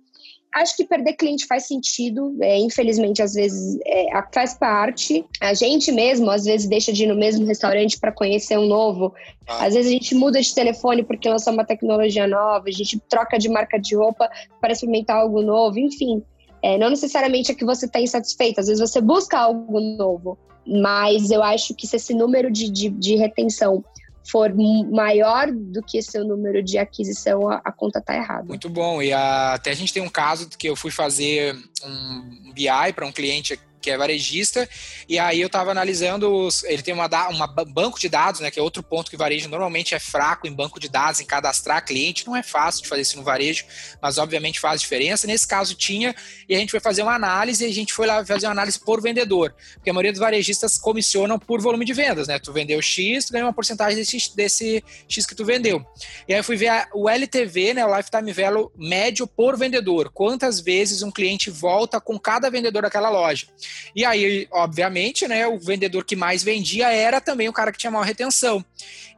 Acho 0.55 0.77
que 0.77 0.85
perder 0.85 1.15
cliente 1.15 1.47
faz 1.49 1.67
sentido, 1.67 2.37
é, 2.41 2.57
infelizmente, 2.59 3.21
às 3.21 3.35
vezes 3.35 3.77
é, 3.85 4.07
faz 4.33 4.55
parte. 4.55 5.25
A 5.41 5.53
gente 5.53 5.91
mesmo, 5.91 6.31
às 6.31 6.45
vezes, 6.45 6.69
deixa 6.69 6.93
de 6.93 7.03
ir 7.03 7.07
no 7.09 7.17
mesmo 7.17 7.45
restaurante 7.45 7.99
para 7.99 8.13
conhecer 8.13 8.57
um 8.57 8.67
novo. 8.67 9.13
Ah. 9.49 9.67
Às 9.67 9.75
vezes 9.75 9.91
a 9.91 9.95
gente 9.95 10.15
muda 10.15 10.41
de 10.41 10.55
telefone 10.55 11.03
porque 11.03 11.29
lançou 11.29 11.53
uma 11.53 11.65
tecnologia 11.65 12.29
nova, 12.29 12.69
a 12.69 12.71
gente 12.73 13.01
troca 13.09 13.37
de 13.37 13.49
marca 13.49 13.79
de 13.81 13.97
roupa 13.97 14.31
para 14.61 14.73
experimentar 14.73 15.17
algo 15.17 15.43
novo, 15.43 15.77
enfim. 15.77 16.23
É, 16.63 16.79
não 16.79 16.89
necessariamente 16.89 17.51
é 17.51 17.55
que 17.55 17.65
você 17.65 17.87
está 17.87 18.01
insatisfeito, 18.01 18.61
às 18.61 18.69
vezes 18.69 18.81
você 18.81 19.01
busca 19.01 19.37
algo 19.39 19.81
novo. 19.81 20.39
Mas 20.66 21.31
eu 21.31 21.42
acho 21.42 21.74
que 21.74 21.87
se 21.87 21.96
esse 21.96 22.14
número 22.14 22.50
de, 22.50 22.70
de, 22.70 22.88
de 22.88 23.16
retenção 23.16 23.85
for 24.27 24.53
maior 24.90 25.53
do 25.53 25.83
que 25.83 26.00
seu 26.00 26.24
número 26.24 26.62
de 26.62 26.79
aquisição, 26.79 27.48
a, 27.48 27.57
a 27.57 27.70
conta 27.70 27.98
está 27.98 28.16
errada. 28.16 28.44
Muito 28.44 28.70
bom. 28.70 29.03
E 29.03 29.12
a, 29.12 29.55
até 29.55 29.70
a 29.70 29.74
gente 29.74 29.92
tem 29.92 30.03
um 30.03 30.09
caso 30.09 30.48
que 30.48 30.68
eu 30.68 30.74
fui 30.74 30.90
fazer 30.90 31.55
um 31.85 32.53
BI 32.55 32.92
para 32.94 33.07
um 33.07 33.12
cliente 33.12 33.61
que 33.85 33.90
é 33.90 33.99
varejista, 33.99 34.66
e 35.07 35.18
aí 35.18 35.42
eu 35.42 35.47
estava 35.47 35.70
analisando, 35.70 36.33
os, 36.33 36.64
ele 36.64 36.81
tem 36.81 36.94
uma, 36.94 37.07
uma 37.29 37.47
banco 37.47 38.01
de 38.01 38.09
dados, 38.09 38.40
né, 38.40 38.51
que 38.51 38.59
é 38.59 38.62
outro 38.62 38.83
ponto 38.83 39.11
que 39.11 39.16
varejo 39.16 39.47
normalmente 39.47 39.94
é 39.94 39.99
fraco 39.99 40.47
em 40.47 40.53
banco 40.53 40.81
de 40.81 40.88
dados, 40.88 41.20
em 41.20 41.27
cadastrar 41.27 41.85
cliente, 41.85 42.27
não 42.27 42.35
é 42.35 42.42
fácil 42.42 42.83
de 42.83 42.88
fazer 42.88 43.03
isso 43.03 43.18
no 43.18 43.23
varejo, 43.23 43.66
mas 44.01 44.16
obviamente 44.16 44.59
faz 44.59 44.81
diferença. 44.81 45.27
Nesse 45.27 45.47
caso 45.47 45.75
tinha, 45.75 46.14
e 46.49 46.55
a 46.55 46.59
gente 46.59 46.70
foi 46.70 46.81
fazer 46.81 47.03
uma 47.03 47.14
análise, 47.14 47.62
e 47.62 47.68
a 47.68 47.75
gente 47.75 47.92
foi 47.92 48.07
lá 48.07 48.25
fazer 48.25 48.47
uma 48.47 48.53
análise 48.53 48.81
por 48.81 49.03
vendedor, 49.03 49.55
porque 49.75 49.90
a 49.90 49.92
maioria 49.92 50.12
dos 50.12 50.20
varejistas 50.20 50.79
comissionam 50.79 51.38
por 51.38 51.61
volume 51.61 51.85
de 51.85 51.92
vendas, 51.92 52.27
né, 52.27 52.38
tu 52.38 52.55
vendeu 52.55 52.81
X, 52.81 53.27
tu 53.27 53.35
ganha 53.35 53.44
uma 53.44 53.53
porcentagem 53.53 53.99
desse, 53.99 54.35
desse 54.35 54.83
X 55.07 55.27
que 55.27 55.35
tu 55.35 55.44
vendeu. 55.44 55.85
E 56.27 56.33
aí 56.33 56.40
eu 56.40 56.44
fui 56.44 56.57
ver 56.57 56.68
a, 56.68 56.88
o 56.94 57.07
LTV, 57.07 57.75
né, 57.75 57.85
o 57.85 57.94
Lifetime 57.94 58.33
Value 58.33 58.73
médio 58.79 59.27
por 59.27 59.59
vendedor, 59.59 60.11
quantas 60.11 60.59
vezes 60.59 61.03
um 61.03 61.11
cliente 61.11 61.51
volta 61.51 62.01
com 62.01 62.18
cada 62.18 62.49
vendedor 62.49 62.81
daquela 62.81 63.11
loja. 63.11 63.47
E 63.95 64.05
aí, 64.05 64.47
obviamente, 64.51 65.27
né, 65.29 65.47
o 65.47 65.59
vendedor 65.59 66.05
que 66.05 66.17
mais 66.17 66.43
vendia 66.43 66.91
era 66.93 67.21
também 67.21 67.49
o 67.49 67.53
cara 67.53 67.73
que 67.73 67.79
tinha 67.79 67.91
maior 67.91 68.05
retenção. 68.05 68.65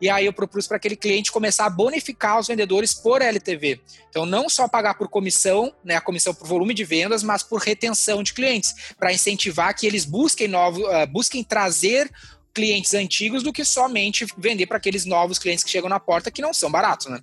E 0.01 0.11
aí 0.11 0.27
eu 0.27 0.33
propus 0.33 0.66
para 0.66 0.77
aquele 0.77 0.97
cliente 0.97 1.33
começar 1.33 1.66
a 1.66 1.71
bonificar 1.71 2.38
os 2.38 2.47
vendedores 2.47 2.92
por 2.95 3.23
LTV. 3.23 3.81
Então, 4.09 4.27
não 4.27 4.49
só 4.49 4.69
pagar 4.69 4.95
por 4.95 5.09
comissão, 5.09 5.73
né, 5.85 5.97
a 5.97 6.01
comissão 6.01 6.35
por 6.35 6.47
volume 6.47 6.75
de 6.75 6.85
vendas, 6.85 7.23
mas 7.23 7.42
por 7.42 7.61
retenção 7.61 8.23
de 8.23 8.33
clientes, 8.33 8.75
para 8.99 9.12
incentivar 9.12 9.75
que 9.75 9.87
eles 9.87 10.05
busquem 10.05 10.49
novos, 10.49 10.83
uh, 10.83 11.07
busquem 11.11 11.42
trazer 11.42 12.11
clientes 12.53 12.95
antigos 12.95 13.42
do 13.42 13.53
que 13.53 13.64
somente 13.64 14.27
vender 14.38 14.66
para 14.66 14.79
aqueles 14.79 15.05
novos 15.05 15.38
clientes 15.38 15.62
que 15.62 15.71
chegam 15.71 15.90
na 15.90 16.01
porta 16.01 16.31
que 16.31 16.40
não 16.40 16.55
são 16.55 16.71
baratos, 16.71 17.07
né? 17.09 17.21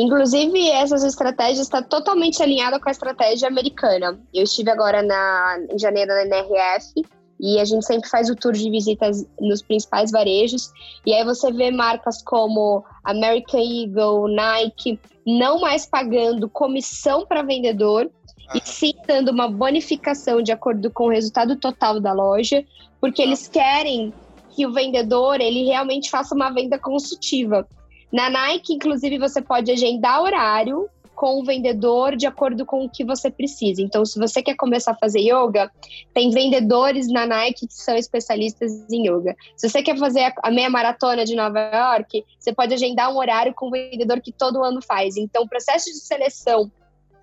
Inclusive, 0.00 0.70
essas 0.70 1.04
estratégias 1.04 1.66
estão 1.66 1.82
tá 1.82 1.88
totalmente 1.88 2.42
alinhadas 2.42 2.80
com 2.80 2.88
a 2.88 2.92
estratégia 2.92 3.48
americana. 3.48 4.18
Eu 4.32 4.44
estive 4.44 4.70
agora 4.70 5.02
na, 5.02 5.58
em 5.70 5.78
janeiro 5.78 6.10
na 6.14 6.22
NRF 6.22 7.04
e 7.38 7.60
a 7.60 7.66
gente 7.66 7.84
sempre 7.84 8.08
faz 8.08 8.30
o 8.30 8.34
tour 8.34 8.54
de 8.54 8.70
visitas 8.70 9.26
nos 9.38 9.60
principais 9.60 10.10
varejos. 10.10 10.72
E 11.04 11.12
aí 11.12 11.22
você 11.22 11.52
vê 11.52 11.70
marcas 11.70 12.22
como 12.22 12.82
American 13.04 13.60
Eagle, 13.60 14.34
Nike, 14.34 14.98
não 15.26 15.60
mais 15.60 15.84
pagando 15.84 16.48
comissão 16.48 17.26
para 17.26 17.42
vendedor, 17.42 18.10
ah. 18.48 18.56
e 18.56 18.60
sim 18.66 18.94
dando 19.06 19.30
uma 19.30 19.50
bonificação 19.50 20.40
de 20.40 20.50
acordo 20.50 20.90
com 20.90 21.08
o 21.08 21.10
resultado 21.10 21.56
total 21.56 22.00
da 22.00 22.14
loja, 22.14 22.64
porque 22.98 23.20
eles 23.20 23.48
querem 23.48 24.14
que 24.56 24.66
o 24.66 24.72
vendedor 24.72 25.42
ele 25.42 25.66
realmente 25.66 26.08
faça 26.08 26.34
uma 26.34 26.48
venda 26.48 26.78
consultiva. 26.78 27.68
Na 28.12 28.28
Nike, 28.28 28.74
inclusive, 28.74 29.18
você 29.18 29.40
pode 29.40 29.70
agendar 29.70 30.20
horário 30.20 30.88
com 31.20 31.38
o 31.38 31.44
vendedor 31.44 32.16
de 32.16 32.26
acordo 32.26 32.64
com 32.64 32.82
o 32.82 32.88
que 32.88 33.04
você 33.04 33.30
precisa. 33.30 33.82
Então, 33.82 34.06
se 34.06 34.18
você 34.18 34.42
quer 34.42 34.56
começar 34.56 34.92
a 34.92 34.96
fazer 34.96 35.20
yoga, 35.20 35.70
tem 36.14 36.30
vendedores 36.30 37.08
na 37.08 37.26
Nike 37.26 37.66
que 37.66 37.74
são 37.74 37.94
especialistas 37.94 38.72
em 38.90 39.06
yoga. 39.06 39.36
Se 39.54 39.68
você 39.68 39.82
quer 39.82 39.98
fazer 39.98 40.32
a 40.42 40.50
meia 40.50 40.70
maratona 40.70 41.26
de 41.26 41.36
Nova 41.36 41.60
York, 41.60 42.24
você 42.38 42.54
pode 42.54 42.72
agendar 42.72 43.12
um 43.12 43.18
horário 43.18 43.52
com 43.52 43.68
o 43.68 43.70
vendedor 43.70 44.18
que 44.22 44.32
todo 44.32 44.64
ano 44.64 44.80
faz. 44.80 45.18
Então, 45.18 45.42
o 45.42 45.48
processo 45.48 45.90
de 45.90 45.98
seleção 45.98 46.72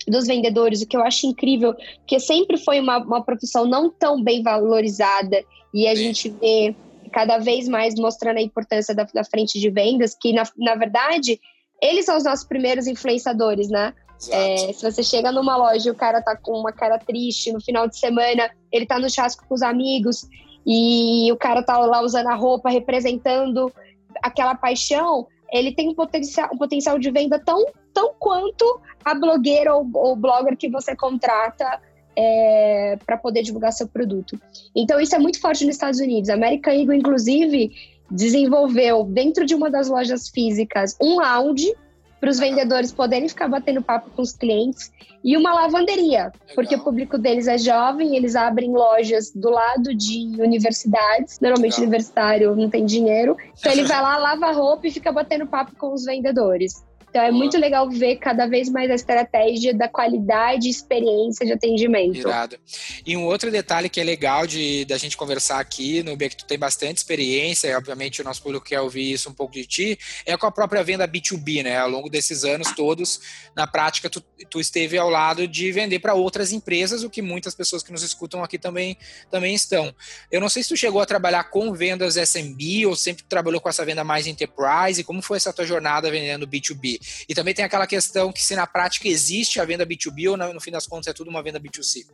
dos 0.08 0.28
vendedores, 0.28 0.84
o 0.84 0.88
que 0.88 0.96
eu 0.96 1.02
acho 1.02 1.26
incrível, 1.26 1.74
porque 1.98 2.20
sempre 2.20 2.58
foi 2.58 2.80
uma, 2.80 3.00
uma 3.00 3.24
profissão 3.24 3.66
não 3.66 3.90
tão 3.90 4.24
bem 4.24 4.44
valorizada 4.44 5.44
e 5.74 5.88
a 5.88 5.96
Sim. 5.96 6.04
gente 6.04 6.30
vê 6.30 6.76
cada 7.18 7.40
vez 7.40 7.68
mais 7.68 7.96
mostrando 7.96 8.38
a 8.38 8.42
importância 8.44 8.94
da, 8.94 9.04
da 9.12 9.24
frente 9.24 9.60
de 9.60 9.72
vendas, 9.72 10.14
que 10.14 10.32
na, 10.32 10.44
na 10.56 10.76
verdade 10.76 11.42
eles 11.82 12.06
são 12.06 12.16
os 12.16 12.24
nossos 12.24 12.46
primeiros 12.46 12.86
influenciadores, 12.86 13.70
né? 13.70 13.92
É, 14.30 14.72
se 14.72 14.84
você 14.84 15.02
chega 15.02 15.32
numa 15.32 15.58
loja 15.58 15.90
e 15.90 15.92
o 15.92 15.96
cara 15.96 16.22
tá 16.22 16.38
com 16.38 16.52
uma 16.52 16.72
cara 16.72 17.00
triste 17.00 17.52
no 17.52 17.60
final 17.60 17.88
de 17.88 17.98
semana, 17.98 18.52
ele 18.72 18.86
tá 18.86 19.00
no 19.00 19.10
chasco 19.10 19.44
com 19.48 19.56
os 19.56 19.64
amigos 19.64 20.28
e 20.64 21.32
o 21.32 21.38
cara 21.38 21.64
tá 21.64 21.80
lá 21.80 22.04
usando 22.04 22.28
a 22.28 22.36
roupa, 22.36 22.70
representando 22.70 23.74
aquela 24.22 24.54
paixão, 24.54 25.26
ele 25.52 25.74
tem 25.74 25.90
um 25.90 25.96
potencial, 25.96 26.50
um 26.54 26.58
potencial 26.58 27.00
de 27.00 27.10
venda 27.10 27.40
tão, 27.44 27.66
tão 27.96 28.14
quanto 28.20 28.80
a 29.04 29.16
blogueira 29.16 29.74
ou, 29.74 29.90
ou 29.92 30.16
blogger 30.16 30.56
que 30.56 30.70
você 30.70 30.96
contrata 30.96 31.82
é, 32.18 32.98
para 33.06 33.16
poder 33.16 33.44
divulgar 33.44 33.72
seu 33.72 33.88
produto. 33.88 34.40
Então, 34.76 35.00
isso 35.00 35.16
é 35.16 35.20
muito 35.20 35.40
forte 35.40 35.64
nos 35.64 35.76
Estados 35.76 36.00
Unidos. 36.00 36.30
A 36.30 36.34
American 36.34 36.74
Eagle, 36.74 36.96
inclusive, 36.96 37.72
desenvolveu 38.10 39.04
dentro 39.04 39.46
de 39.46 39.54
uma 39.54 39.70
das 39.70 39.88
lojas 39.88 40.28
físicas 40.30 40.98
um 41.00 41.20
lounge 41.20 41.72
para 42.20 42.32
os 42.32 42.40
vendedores 42.40 42.92
poderem 42.92 43.30
ficar 43.30 43.48
batendo 43.48 43.84
papo 43.84 44.10
com 44.10 44.24
os 44.24 44.32
clientes 44.32 44.92
e 45.24 45.38
uma 45.38 45.54
lavanderia, 45.54 46.26
Legal. 46.26 46.32
porque 46.56 46.76
o 46.76 46.84
público 46.84 47.18
deles 47.18 47.48
é 47.48 47.58
jovem, 47.58 48.16
eles 48.16 48.36
abrem 48.36 48.72
lojas 48.72 49.32
do 49.32 49.52
lado 49.52 49.94
de 49.94 50.32
universidades, 50.40 51.40
normalmente 51.40 51.74
Legal. 51.74 51.88
universitário 51.88 52.56
não 52.56 52.70
tem 52.70 52.86
dinheiro, 52.86 53.38
então 53.60 53.72
ele 53.72 53.84
vai 53.86 54.02
lá, 54.02 54.18
lava 54.18 54.48
a 54.48 54.52
roupa 54.52 54.88
e 54.88 54.92
fica 54.92 55.12
batendo 55.12 55.46
papo 55.46 55.76
com 55.76 55.94
os 55.94 56.06
vendedores. 56.06 56.87
Então 57.10 57.22
é 57.22 57.32
muito 57.32 57.58
legal 57.58 57.90
ver 57.90 58.18
cada 58.18 58.48
vez 58.48 58.70
mais 58.70 58.92
a 58.92 58.96
estratégia 58.96 59.74
da 59.74 59.88
qualidade 59.88 60.68
e 60.68 60.70
experiência 60.70 61.46
de 61.46 61.54
atendimento. 61.54 62.18
Irado. 62.18 62.60
E 63.06 63.16
um 63.16 63.26
outro 63.26 63.50
detalhe 63.50 63.90
que 63.90 64.00
é 64.00 64.04
legal 64.04 64.46
de 64.46 64.86
da 64.86 64.98
gente 64.98 65.16
conversar 65.16 65.60
aqui, 65.60 66.04
no 66.04 66.18
que 66.18 66.36
tu 66.36 66.46
tem 66.46 66.60
bastante 66.60 66.98
experiência, 66.98 67.70
e 67.70 67.76
obviamente 67.76 68.22
o 68.22 68.26
nosso 68.26 68.42
público 68.42 68.66
quer 68.66 68.82
ouvir 68.82 69.14
isso 69.14 69.30
um 69.30 69.34
pouco 69.34 69.54
de 69.54 69.66
ti, 69.66 70.00
é 70.26 70.36
com 70.36 70.46
a 70.46 70.52
própria 70.52 70.84
venda 70.84 71.08
B2B, 71.08 71.64
né? 71.64 71.78
Ao 71.78 71.90
longo 71.90 72.10
desses 72.10 72.44
anos 72.44 72.72
todos, 72.74 73.22
na 73.56 73.66
prática, 73.66 74.10
tu, 74.10 74.22
tu 74.50 74.60
esteve 74.60 74.98
ao 74.98 75.10
lado 75.10 75.48
de 75.48 75.72
vender 75.72 76.00
para 76.00 76.14
outras 76.14 76.52
empresas, 76.52 77.04
o 77.04 77.10
que 77.10 77.22
muitas 77.22 77.56
pessoas 77.56 77.82
que 77.82 77.92
nos 77.92 78.04
escutam 78.04 78.44
aqui 78.44 78.58
também, 78.58 78.98
também 79.32 79.56
estão. 79.56 79.94
Eu 80.32 80.42
não 80.42 80.50
sei 80.50 80.62
se 80.62 80.70
tu 80.70 80.78
chegou 80.78 81.02
a 81.02 81.06
trabalhar 81.06 81.46
com 81.46 81.74
vendas 81.74 82.16
SMB 82.18 82.86
ou 82.86 82.96
sempre 82.96 83.24
trabalhou 83.24 83.62
com 83.62 83.70
essa 83.70 83.86
venda 83.86 84.04
mais 84.04 84.28
enterprise, 84.28 85.02
e 85.02 85.04
como 85.04 85.22
foi 85.22 85.38
essa 85.38 85.54
tua 85.54 85.66
jornada 85.66 86.12
vendendo 86.12 86.48
B2B? 86.48 86.97
E 87.28 87.34
também 87.34 87.54
tem 87.54 87.66
aquela 87.66 87.88
questão 87.88 88.32
que 88.32 88.42
se 88.44 88.56
na 88.56 88.68
prática 88.68 89.08
existe 89.08 89.60
a 89.60 89.66
venda 89.66 89.86
B2B 89.86 90.32
ou 90.32 90.54
no 90.54 90.62
fim 90.62 90.72
das 90.72 90.88
contas 90.88 91.08
é 91.08 91.14
tudo 91.14 91.30
uma 91.30 91.44
venda 91.44 91.60
B2C. 91.60 92.06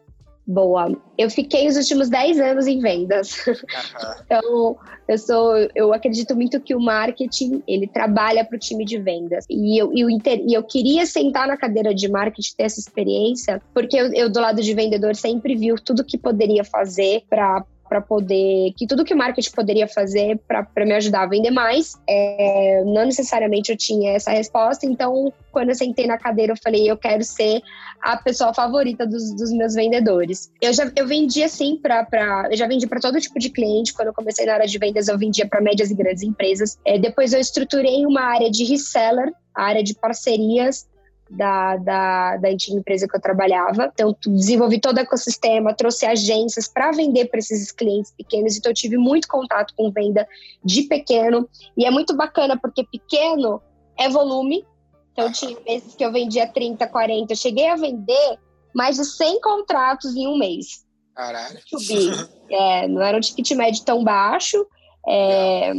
Boa. 0.45 0.91
Eu 1.17 1.29
fiquei 1.29 1.69
os 1.69 1.77
últimos 1.77 2.09
10 2.09 2.39
anos 2.39 2.67
em 2.67 2.79
vendas. 2.79 3.37
então, 4.25 4.77
eu 5.07 5.17
sou, 5.17 5.55
eu 5.73 5.93
acredito 5.93 6.35
muito 6.35 6.59
que 6.59 6.75
o 6.75 6.81
marketing, 6.81 7.63
ele 7.65 7.87
trabalha 7.87 8.43
para 8.43 8.57
o 8.57 8.59
time 8.59 8.83
de 8.83 8.99
vendas. 8.99 9.45
E 9.49 9.81
eu, 9.81 9.91
eu, 9.95 10.09
e 10.09 10.53
eu 10.53 10.63
queria 10.63 11.05
sentar 11.05 11.47
na 11.47 11.55
cadeira 11.55 11.95
de 11.95 12.09
marketing, 12.09 12.55
ter 12.57 12.63
essa 12.63 12.79
experiência, 12.79 13.61
porque 13.73 13.95
eu, 13.95 14.13
eu 14.13 14.29
do 14.29 14.41
lado 14.41 14.61
de 14.61 14.73
vendedor 14.73 15.15
sempre 15.15 15.55
vi 15.55 15.73
tudo 15.81 16.03
que 16.03 16.17
poderia 16.17 16.65
fazer 16.65 17.23
para 17.29 17.65
para 17.93 18.01
poder. 18.01 18.73
que 18.75 18.87
tudo 18.87 19.05
que 19.05 19.13
o 19.13 19.17
marketing 19.17 19.51
poderia 19.51 19.87
fazer 19.87 20.39
para 20.47 20.83
me 20.83 20.93
ajudar 20.93 21.23
a 21.23 21.27
vender 21.27 21.51
mais. 21.51 21.93
É, 22.09 22.81
não 22.85 23.05
necessariamente 23.05 23.71
eu 23.71 23.77
tinha 23.77 24.13
essa 24.13 24.31
resposta, 24.31 24.87
então 24.87 25.31
quando 25.51 25.69
eu 25.69 25.75
sentei 25.75 26.07
na 26.07 26.17
cadeira, 26.17 26.53
eu 26.53 26.57
falei, 26.57 26.89
eu 26.89 26.97
quero 26.97 27.23
ser 27.23 27.61
a 28.01 28.17
pessoa 28.17 28.51
favorita 28.51 29.05
dos, 29.05 29.35
dos 29.35 29.51
meus 29.51 29.75
vendedores. 29.75 30.51
Eu 30.59 30.73
já 30.73 30.91
eu 30.95 31.05
vendi 31.05 31.43
assim 31.43 31.77
para 31.77 32.47
eu 32.49 32.57
já 32.57 32.67
vendi 32.67 32.87
para 32.87 32.99
todo 32.99 33.21
tipo 33.21 33.37
de 33.37 33.51
cliente. 33.51 33.93
Quando 33.93 34.07
eu 34.07 34.13
comecei 34.13 34.47
na 34.47 34.55
área 34.55 34.67
de 34.67 34.79
vendas, 34.79 35.07
eu 35.07 35.17
vendia 35.17 35.47
para 35.47 35.61
médias 35.61 35.91
e 35.91 35.95
grandes 35.95 36.23
empresas. 36.23 36.79
É, 36.83 36.97
depois 36.97 37.31
eu 37.31 37.39
estruturei 37.39 38.07
uma 38.07 38.21
área 38.21 38.49
de 38.49 38.63
reseller, 38.63 39.31
a 39.55 39.65
área 39.65 39.83
de 39.83 39.93
parcerias 39.93 40.87
da, 41.33 41.77
da, 41.77 42.37
da 42.37 42.49
antiga 42.49 42.77
empresa 42.77 43.07
que 43.07 43.15
eu 43.15 43.21
trabalhava. 43.21 43.91
Então, 43.93 44.15
desenvolvi 44.25 44.79
todo 44.79 44.97
o 44.97 44.99
ecossistema, 44.99 45.73
trouxe 45.73 46.05
agências 46.05 46.67
para 46.67 46.91
vender 46.91 47.25
para 47.25 47.39
esses 47.39 47.71
clientes 47.71 48.13
pequenos. 48.15 48.55
Então, 48.55 48.71
eu 48.71 48.75
tive 48.75 48.97
muito 48.97 49.27
contato 49.27 49.73
com 49.75 49.91
venda 49.91 50.27
de 50.63 50.83
pequeno. 50.83 51.49
E 51.75 51.85
é 51.85 51.91
muito 51.91 52.15
bacana, 52.15 52.57
porque 52.57 52.83
pequeno 52.83 53.61
é 53.97 54.07
volume. 54.07 54.65
Então, 55.11 55.31
tinha 55.31 55.57
meses 55.65 55.95
que 55.95 56.05
eu 56.05 56.11
vendia 56.11 56.47
30, 56.47 56.87
40. 56.87 57.33
Eu 57.33 57.37
cheguei 57.37 57.67
a 57.67 57.75
vender 57.75 58.39
mais 58.73 58.97
de 58.97 59.05
100 59.05 59.41
contratos 59.41 60.15
em 60.15 60.27
um 60.27 60.37
mês. 60.37 60.85
Caralho. 61.15 61.59
É, 62.55 62.87
não 62.87 63.01
era 63.01 63.17
um 63.17 63.19
ticket 63.19 63.49
médio 63.53 63.83
tão 63.83 64.03
baixo. 64.03 64.63
É, 65.07 65.73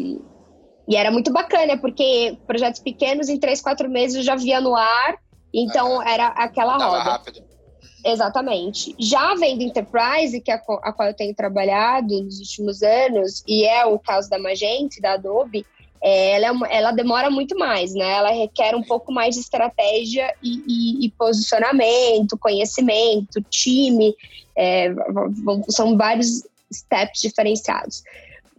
e 0.88 0.96
era 0.96 1.08
muito 1.12 1.32
bacana, 1.32 1.78
porque 1.78 2.36
projetos 2.48 2.80
pequenos, 2.80 3.28
em 3.28 3.38
três, 3.38 3.60
quatro 3.60 3.88
meses, 3.88 4.24
já 4.24 4.34
via 4.34 4.60
no 4.60 4.74
ar 4.74 5.16
então, 5.62 6.00
ah, 6.00 6.10
era 6.10 6.26
aquela 6.28 6.76
roda. 6.76 7.02
rápido. 7.02 7.42
Exatamente. 8.04 8.94
Já 8.98 9.34
vendo 9.34 9.62
Enterprise, 9.62 10.38
que 10.40 10.50
é 10.50 10.54
a, 10.54 10.58
qual 10.92 11.08
eu 11.08 11.14
tenho 11.14 11.34
trabalhado 11.34 12.22
nos 12.22 12.38
últimos 12.38 12.82
anos, 12.82 13.42
e 13.48 13.64
é 13.64 13.86
o 13.86 13.98
caso 13.98 14.28
da 14.28 14.38
Magento, 14.38 15.00
da 15.00 15.14
Adobe, 15.14 15.64
é, 16.02 16.32
ela, 16.32 16.68
é, 16.68 16.76
ela, 16.76 16.92
demora 16.92 17.30
muito 17.30 17.56
mais, 17.56 17.94
né? 17.94 18.12
Ela 18.12 18.30
requer 18.30 18.74
um 18.76 18.82
pouco 18.82 19.10
mais 19.10 19.36
de 19.36 19.40
estratégia 19.40 20.34
e, 20.42 20.62
e, 20.66 21.06
e 21.06 21.10
posicionamento, 21.12 22.36
conhecimento, 22.36 23.40
time, 23.48 24.14
é, 24.54 24.92
são 25.70 25.96
vários 25.96 26.42
steps 26.70 27.22
diferenciados. 27.22 28.02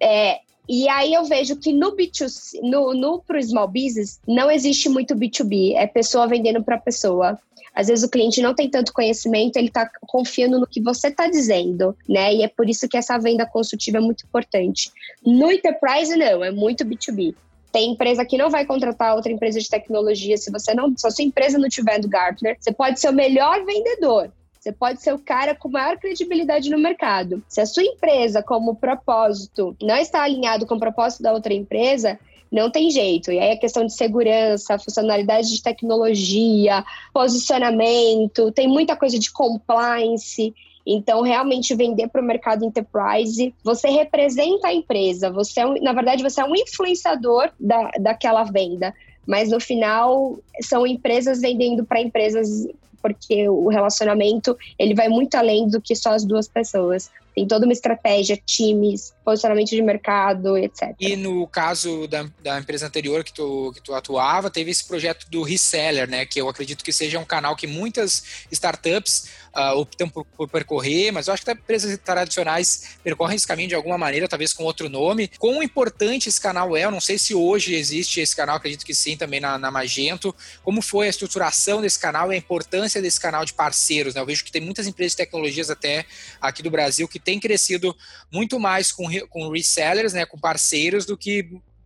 É, 0.01 0.39
e 0.67 0.89
aí 0.89 1.13
eu 1.13 1.25
vejo 1.25 1.55
que 1.55 1.71
no 1.71 1.95
B2C, 1.95 2.59
no, 2.61 2.93
no 2.93 3.19
pro 3.19 3.41
small 3.41 3.67
business, 3.67 4.19
não 4.27 4.49
existe 4.49 4.89
muito 4.89 5.15
B2B, 5.15 5.75
é 5.75 5.85
pessoa 5.85 6.27
vendendo 6.27 6.63
para 6.63 6.77
pessoa. 6.77 7.39
Às 7.73 7.87
vezes 7.87 8.05
o 8.05 8.09
cliente 8.09 8.41
não 8.41 8.55
tem 8.55 8.69
tanto 8.69 8.93
conhecimento, 8.93 9.57
ele 9.57 9.67
está 9.67 9.89
confiando 10.07 10.59
no 10.59 10.65
que 10.65 10.81
você 10.81 11.09
está 11.09 11.27
dizendo, 11.27 11.95
né? 12.07 12.33
E 12.33 12.43
é 12.43 12.47
por 12.47 12.69
isso 12.69 12.87
que 12.87 12.97
essa 12.97 13.17
venda 13.17 13.45
consultiva 13.45 13.97
é 13.97 14.01
muito 14.01 14.25
importante. 14.25 14.89
No 15.25 15.51
enterprise 15.51 16.15
não, 16.15 16.43
é 16.43 16.51
muito 16.51 16.85
B2B. 16.85 17.35
Tem 17.73 17.91
empresa 17.91 18.25
que 18.25 18.37
não 18.37 18.49
vai 18.49 18.65
contratar 18.65 19.13
outra 19.13 19.31
empresa 19.31 19.59
de 19.59 19.69
tecnologia 19.69 20.37
se 20.37 20.49
você 20.49 20.73
não, 20.73 20.95
se 20.95 21.05
a 21.05 21.11
sua 21.11 21.25
empresa 21.25 21.57
não 21.57 21.67
tiver 21.67 21.99
do 21.99 22.07
Gartner, 22.07 22.55
você 22.57 22.71
pode 22.71 22.99
ser 23.01 23.09
o 23.09 23.13
melhor 23.13 23.65
vendedor, 23.65 24.31
você 24.65 24.71
pode 24.71 24.99
ser 24.99 25.13
o 25.13 25.19
cara 25.19 25.53
com 25.53 25.69
maior 25.69 25.95
credibilidade 25.99 26.71
no 26.71 26.79
mercado. 26.79 27.43
Se 27.47 27.61
a 27.61 27.67
sua 27.67 27.83
empresa, 27.83 28.41
como 28.41 28.75
propósito, 28.75 29.75
não 29.79 29.95
está 29.95 30.23
alinhado 30.23 30.65
com 30.65 30.73
o 30.73 30.79
propósito 30.79 31.21
da 31.21 31.31
outra 31.31 31.53
empresa, 31.53 32.19
não 32.51 32.71
tem 32.71 32.89
jeito. 32.89 33.31
E 33.31 33.37
aí 33.37 33.51
a 33.51 33.59
questão 33.59 33.85
de 33.85 33.93
segurança, 33.93 34.79
funcionalidade 34.79 35.51
de 35.51 35.61
tecnologia, 35.61 36.83
posicionamento, 37.13 38.51
tem 38.51 38.67
muita 38.67 38.95
coisa 38.95 39.19
de 39.19 39.31
compliance. 39.31 40.51
Então, 40.83 41.21
realmente 41.21 41.75
vender 41.75 42.07
para 42.07 42.21
o 42.21 42.25
mercado 42.25 42.65
enterprise, 42.65 43.53
você 43.63 43.87
representa 43.89 44.69
a 44.69 44.73
empresa, 44.73 45.29
você 45.29 45.59
é 45.59 45.67
um, 45.67 45.75
na 45.75 45.93
verdade, 45.93 46.23
você 46.23 46.41
é 46.41 46.43
um 46.43 46.55
influenciador 46.55 47.51
da, 47.59 47.91
daquela 47.99 48.43
venda. 48.43 48.95
Mas 49.27 49.51
no 49.51 49.59
final, 49.59 50.39
são 50.61 50.87
empresas 50.87 51.39
vendendo 51.39 51.85
para 51.85 52.01
empresas 52.01 52.67
porque 53.05 53.47
o 53.47 53.67
relacionamento 53.67 54.57
ele 54.79 54.95
vai 54.95 55.07
muito 55.07 55.35
além 55.35 55.67
do 55.67 55.79
que 55.79 55.95
só 55.95 56.09
as 56.09 56.25
duas 56.25 56.47
pessoas. 56.47 57.11
Tem 57.35 57.47
toda 57.47 57.65
uma 57.65 57.73
estratégia, 57.73 58.39
times, 58.45 59.13
posicionamento 59.25 59.69
de 59.69 59.81
mercado, 59.81 60.57
etc. 60.57 60.95
E 60.99 61.15
no 61.15 61.45
caso 61.47 62.07
da, 62.07 62.25
da 62.41 62.59
empresa 62.59 62.87
anterior 62.87 63.23
que 63.23 63.33
tu, 63.33 63.71
que 63.73 63.81
tu 63.81 63.93
atuava, 63.93 64.49
teve 64.49 64.71
esse 64.71 64.85
projeto 64.85 65.29
do 65.29 65.41
reseller, 65.41 66.09
né? 66.09 66.25
Que 66.25 66.39
eu 66.39 66.47
acredito 66.47 66.83
que 66.83 66.93
seja 66.93 67.19
um 67.19 67.25
canal 67.25 67.55
que 67.55 67.67
muitas 67.67 68.45
startups 68.51 69.27
uh, 69.55 69.77
optam 69.79 70.07
por, 70.09 70.25
por, 70.25 70.47
percorrer, 70.47 71.11
mas 71.11 71.27
eu 71.27 71.33
acho 71.33 71.43
que 71.43 71.49
até 71.49 71.59
empresas 71.59 71.97
tradicionais 71.97 72.97
percorrem 73.03 73.35
esse 73.35 73.47
caminho 73.47 73.69
de 73.69 73.75
alguma 73.75 73.97
maneira, 73.97 74.27
talvez 74.27 74.53
com 74.53 74.63
outro 74.63 74.89
nome. 74.89 75.29
Quão 75.39 75.63
importante 75.63 76.29
esse 76.29 76.39
canal 76.39 76.75
é? 76.75 76.83
Eu 76.83 76.91
não 76.91 77.01
sei 77.01 77.17
se 77.17 77.33
hoje 77.33 77.73
existe 77.73 78.19
esse 78.19 78.35
canal, 78.35 78.57
acredito 78.57 78.85
que 78.85 78.93
sim, 78.93 79.17
também 79.17 79.39
na, 79.39 79.57
na 79.57 79.71
Magento. 79.71 80.35
Como 80.63 80.81
foi 80.81 81.07
a 81.07 81.09
estruturação 81.09 81.81
desse 81.81 81.97
canal 81.99 82.31
e 82.31 82.35
a 82.35 82.37
importância 82.37 83.01
desse 83.01 83.19
canal 83.19 83.43
de 83.43 83.53
parceiros? 83.53 84.13
Né? 84.13 84.21
Eu 84.21 84.25
vejo 84.25 84.43
que 84.43 84.51
tem 84.51 84.61
muitas 84.61 84.87
empresas 84.87 85.13
de 85.13 85.17
tecnologias 85.17 85.69
até 85.69 86.05
aqui 86.39 86.61
do 86.61 86.69
Brasil 86.69 87.07
que 87.07 87.19
tem 87.25 87.39
crescido 87.39 87.93
muito 88.31 88.59
mais 88.59 88.91
com, 88.91 89.05
com 89.29 89.49
resellers, 89.49 90.13
né, 90.13 90.25
com 90.25 90.37
parceiros, 90.37 91.05
do 91.05 91.17
que 91.17 91.41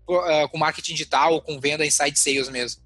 uh, 0.07 0.49
com 0.51 0.57
marketing 0.57 0.91
digital 0.91 1.33
ou 1.33 1.41
com 1.41 1.59
venda 1.59 1.85
inside 1.85 2.19
sales 2.19 2.49
mesmo. 2.49 2.81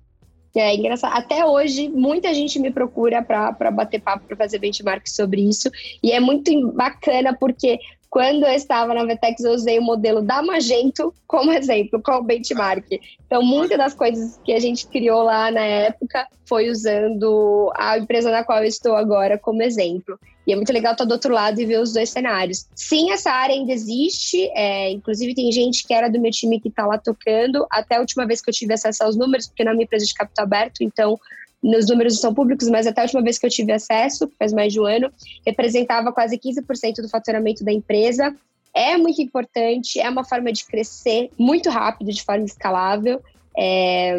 É 0.56 0.76
engraçado. 0.76 1.18
Até 1.18 1.44
hoje, 1.44 1.90
muita 1.90 2.32
gente 2.32 2.60
me 2.60 2.70
procura 2.70 3.24
para 3.24 3.72
bater 3.72 4.00
papo, 4.00 4.28
para 4.28 4.38
fazer 4.38 4.60
benchmark 4.60 5.08
sobre 5.10 5.42
isso. 5.42 5.70
E 6.02 6.12
é 6.12 6.20
muito 6.20 6.72
bacana 6.72 7.36
porque 7.36 7.80
quando 8.14 8.44
eu 8.44 8.52
estava 8.52 8.94
na 8.94 9.04
Vetex, 9.06 9.44
eu 9.44 9.54
usei 9.54 9.80
o 9.80 9.82
modelo 9.82 10.22
da 10.22 10.40
Magento 10.44 11.12
como 11.26 11.52
exemplo, 11.52 12.00
como 12.00 12.22
benchmark. 12.22 12.86
Então, 13.26 13.42
muitas 13.42 13.76
das 13.76 13.96
coisas 13.96 14.40
que 14.46 14.54
a 14.54 14.60
gente 14.60 14.86
criou 14.86 15.24
lá 15.24 15.50
na 15.50 15.62
época 15.66 16.28
foi 16.46 16.70
usando 16.70 17.74
a 17.76 17.98
empresa 17.98 18.30
na 18.30 18.44
qual 18.44 18.60
eu 18.60 18.68
estou 18.68 18.96
agora 18.96 19.40
como 19.40 19.64
exemplo. 19.64 20.20
E 20.46 20.54
é 20.54 20.56
muito 20.56 20.72
legal 20.72 20.92
estar 20.92 21.06
do 21.06 21.12
outro 21.14 21.34
lado 21.34 21.60
e 21.60 21.66
ver 21.66 21.80
os 21.80 21.92
dois 21.92 22.12
cenários. 22.12 22.68
Sim, 22.76 23.12
essa 23.12 23.32
área 23.32 23.56
ainda 23.56 23.74
existe. 23.74 24.48
É, 24.54 24.92
inclusive, 24.92 25.34
tem 25.34 25.52
gente 25.52 25.84
que 25.84 25.92
era 25.92 26.08
do 26.08 26.22
meu 26.22 26.30
time 26.30 26.60
que 26.60 26.68
está 26.68 26.86
lá 26.86 27.00
tocando. 27.00 27.66
Até 27.72 27.96
a 27.96 28.00
última 28.00 28.28
vez 28.28 28.42
que 28.42 28.50
eu 28.52 28.54
tive 28.54 28.76
acesso 28.76 29.04
aos 29.04 29.18
números, 29.18 29.48
porque 29.48 29.64
na 29.64 29.72
minha 29.74 29.86
empresa 29.86 30.06
de 30.06 30.14
capital 30.14 30.46
aberto, 30.46 30.84
então 30.84 31.20
nos 31.64 31.88
números 31.88 32.20
são 32.20 32.34
públicos, 32.34 32.68
mas 32.68 32.86
até 32.86 33.02
a 33.02 33.04
última 33.06 33.24
vez 33.24 33.40
que 33.40 33.46
eu 33.46 33.50
tive 33.50 33.72
acesso, 33.72 34.30
faz 34.38 34.52
mais 34.52 34.74
de 34.74 34.80
um 34.80 34.86
ano, 34.86 35.10
representava 35.46 36.12
quase 36.12 36.38
15% 36.38 37.02
do 37.02 37.10
faturamento 37.10 37.64
da 37.64 37.72
empresa. 37.72 38.36
É 38.76 38.98
muito 38.98 39.22
importante, 39.22 40.00
é 40.00 40.10
uma 40.10 40.26
forma 40.26 40.52
de 40.52 40.66
crescer 40.66 41.30
muito 41.38 41.70
rápido, 41.70 42.12
de 42.12 42.22
forma 42.24 42.44
escalável. 42.44 43.22
É, 43.56 44.18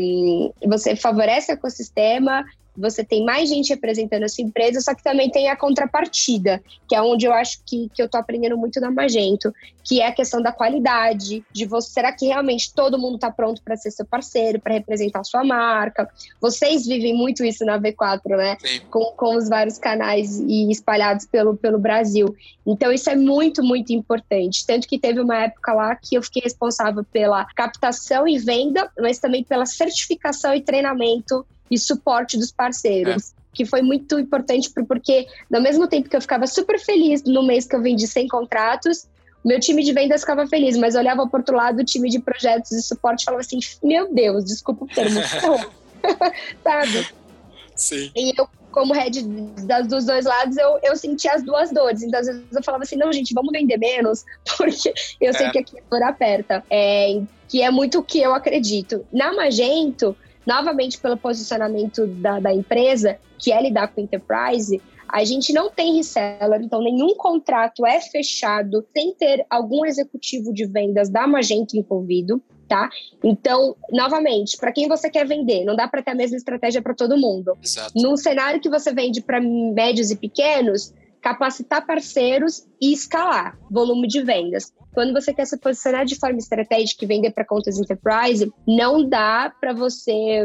você 0.66 0.96
favorece 0.96 1.52
o 1.52 1.54
ecossistema 1.54 2.44
você 2.76 3.04
tem 3.04 3.24
mais 3.24 3.48
gente 3.48 3.70
representando 3.70 4.24
a 4.24 4.28
sua 4.28 4.44
empresa, 4.44 4.80
só 4.80 4.94
que 4.94 5.02
também 5.02 5.30
tem 5.30 5.48
a 5.48 5.56
contrapartida, 5.56 6.62
que 6.88 6.94
é 6.94 7.02
onde 7.02 7.26
eu 7.26 7.32
acho 7.32 7.60
que, 7.64 7.88
que 7.94 8.02
eu 8.02 8.06
estou 8.06 8.20
aprendendo 8.20 8.56
muito 8.56 8.80
na 8.80 8.90
Magento, 8.90 9.52
que 9.84 10.00
é 10.00 10.06
a 10.06 10.12
questão 10.12 10.42
da 10.42 10.50
qualidade, 10.50 11.44
de 11.52 11.66
você, 11.66 11.90
será 11.90 12.12
que 12.12 12.26
realmente 12.26 12.72
todo 12.72 12.98
mundo 12.98 13.16
está 13.16 13.30
pronto 13.30 13.62
para 13.62 13.76
ser 13.76 13.90
seu 13.90 14.06
parceiro, 14.06 14.58
para 14.60 14.74
representar 14.74 15.20
a 15.20 15.24
sua 15.24 15.44
marca? 15.44 16.08
Vocês 16.40 16.86
vivem 16.86 17.14
muito 17.14 17.44
isso 17.44 17.64
na 17.64 17.78
V4, 17.78 18.36
né? 18.36 18.56
Com, 18.90 19.12
com 19.16 19.36
os 19.36 19.48
vários 19.48 19.78
canais 19.78 20.40
e 20.40 20.70
espalhados 20.70 21.26
pelo, 21.26 21.56
pelo 21.56 21.78
Brasil. 21.78 22.34
Então, 22.66 22.90
isso 22.90 23.10
é 23.10 23.16
muito, 23.16 23.62
muito 23.62 23.92
importante. 23.92 24.66
Tanto 24.66 24.88
que 24.88 24.98
teve 24.98 25.20
uma 25.20 25.44
época 25.44 25.72
lá 25.74 25.94
que 25.96 26.16
eu 26.16 26.22
fiquei 26.22 26.42
responsável 26.42 27.04
pela 27.04 27.44
captação 27.54 28.26
e 28.26 28.38
venda, 28.38 28.90
mas 28.98 29.18
também 29.18 29.44
pela 29.44 29.66
certificação 29.66 30.54
e 30.54 30.62
treinamento 30.62 31.44
e 31.70 31.78
suporte 31.78 32.36
dos 32.36 32.52
parceiros. 32.52 33.30
É. 33.30 33.44
Que 33.52 33.64
foi 33.64 33.82
muito 33.82 34.18
importante 34.18 34.68
porque, 34.70 35.26
ao 35.52 35.62
mesmo 35.62 35.86
tempo 35.86 36.08
que 36.08 36.16
eu 36.16 36.20
ficava 36.20 36.46
super 36.46 36.78
feliz 36.78 37.22
no 37.22 37.42
mês 37.44 37.66
que 37.66 37.76
eu 37.76 37.80
vendi 37.80 38.06
100 38.06 38.26
contratos, 38.26 39.06
meu 39.44 39.60
time 39.60 39.84
de 39.84 39.92
vendas 39.92 40.22
ficava 40.22 40.46
feliz, 40.46 40.76
mas 40.76 40.94
olhava 40.94 41.26
para 41.28 41.38
outro 41.38 41.54
lado 41.54 41.80
o 41.80 41.84
time 41.84 42.08
de 42.08 42.18
projetos 42.18 42.72
e 42.72 42.82
suporte 42.82 43.22
e 43.22 43.24
falava 43.26 43.42
assim: 43.42 43.60
Meu 43.82 44.12
Deus, 44.12 44.44
desculpa 44.44 44.84
o 44.84 44.88
termo, 44.88 45.20
sabe? 46.64 47.06
Sim. 47.76 48.10
E 48.16 48.32
eu, 48.38 48.48
como 48.70 48.94
head 48.94 49.22
das, 49.66 49.86
dos 49.86 50.04
dois 50.06 50.24
lados, 50.24 50.56
eu, 50.56 50.78
eu 50.82 50.96
sentia 50.96 51.32
as 51.32 51.42
duas 51.42 51.70
dores. 51.70 52.02
Então, 52.02 52.18
às 52.20 52.26
vezes 52.26 52.42
eu 52.52 52.62
falava 52.62 52.84
assim: 52.84 52.96
Não, 52.96 53.12
gente, 53.12 53.34
vamos 53.34 53.52
vender 53.52 53.78
menos, 53.78 54.24
porque 54.56 54.94
eu 55.20 55.34
sei 55.34 55.46
é. 55.46 55.50
que 55.50 55.58
aqui 55.58 55.78
a 55.78 55.82
dor 55.90 56.02
aperta. 56.02 56.64
É, 56.70 57.20
que 57.48 57.62
é 57.62 57.70
muito 57.70 57.98
o 57.98 58.02
que 58.02 58.20
eu 58.20 58.34
acredito. 58.34 59.06
Na 59.12 59.32
Magento, 59.34 60.16
novamente 60.46 60.98
pelo 60.98 61.16
posicionamento 61.16 62.06
da, 62.06 62.40
da 62.40 62.54
empresa, 62.54 63.18
que 63.38 63.52
é 63.52 63.62
lidar 63.62 63.88
com 63.88 64.00
enterprise, 64.00 64.80
a 65.08 65.24
gente 65.24 65.52
não 65.52 65.70
tem 65.70 65.96
reseller, 65.96 66.60
então 66.60 66.82
nenhum 66.82 67.14
contrato 67.14 67.86
é 67.86 68.00
fechado 68.00 68.84
sem 68.92 69.14
ter 69.14 69.46
algum 69.48 69.84
executivo 69.84 70.52
de 70.52 70.66
vendas 70.66 71.08
da 71.08 71.26
Magento 71.26 71.76
envolvido, 71.76 72.42
tá? 72.68 72.90
Então, 73.22 73.76
novamente, 73.92 74.56
para 74.56 74.72
quem 74.72 74.88
você 74.88 75.08
quer 75.08 75.26
vender, 75.26 75.64
não 75.64 75.76
dá 75.76 75.86
para 75.86 76.02
ter 76.02 76.10
a 76.10 76.14
mesma 76.16 76.36
estratégia 76.36 76.82
para 76.82 76.94
todo 76.94 77.16
mundo. 77.16 77.56
Exato. 77.62 77.92
Num 77.94 78.16
cenário 78.16 78.60
que 78.60 78.68
você 78.68 78.92
vende 78.92 79.20
para 79.20 79.40
médios 79.40 80.10
e 80.10 80.16
pequenos, 80.16 80.92
capacitar 81.24 81.86
parceiros 81.86 82.66
e 82.78 82.92
escalar 82.92 83.58
volume 83.70 84.06
de 84.06 84.22
vendas. 84.22 84.70
Quando 84.92 85.14
você 85.14 85.32
quer 85.32 85.46
se 85.46 85.58
posicionar 85.58 86.04
de 86.04 86.16
forma 86.16 86.36
estratégica 86.36 87.02
e 87.02 87.08
vender 87.08 87.30
para 87.30 87.46
contas 87.46 87.78
enterprise, 87.78 88.52
não 88.68 89.08
dá 89.08 89.50
para 89.58 89.72
você 89.72 90.44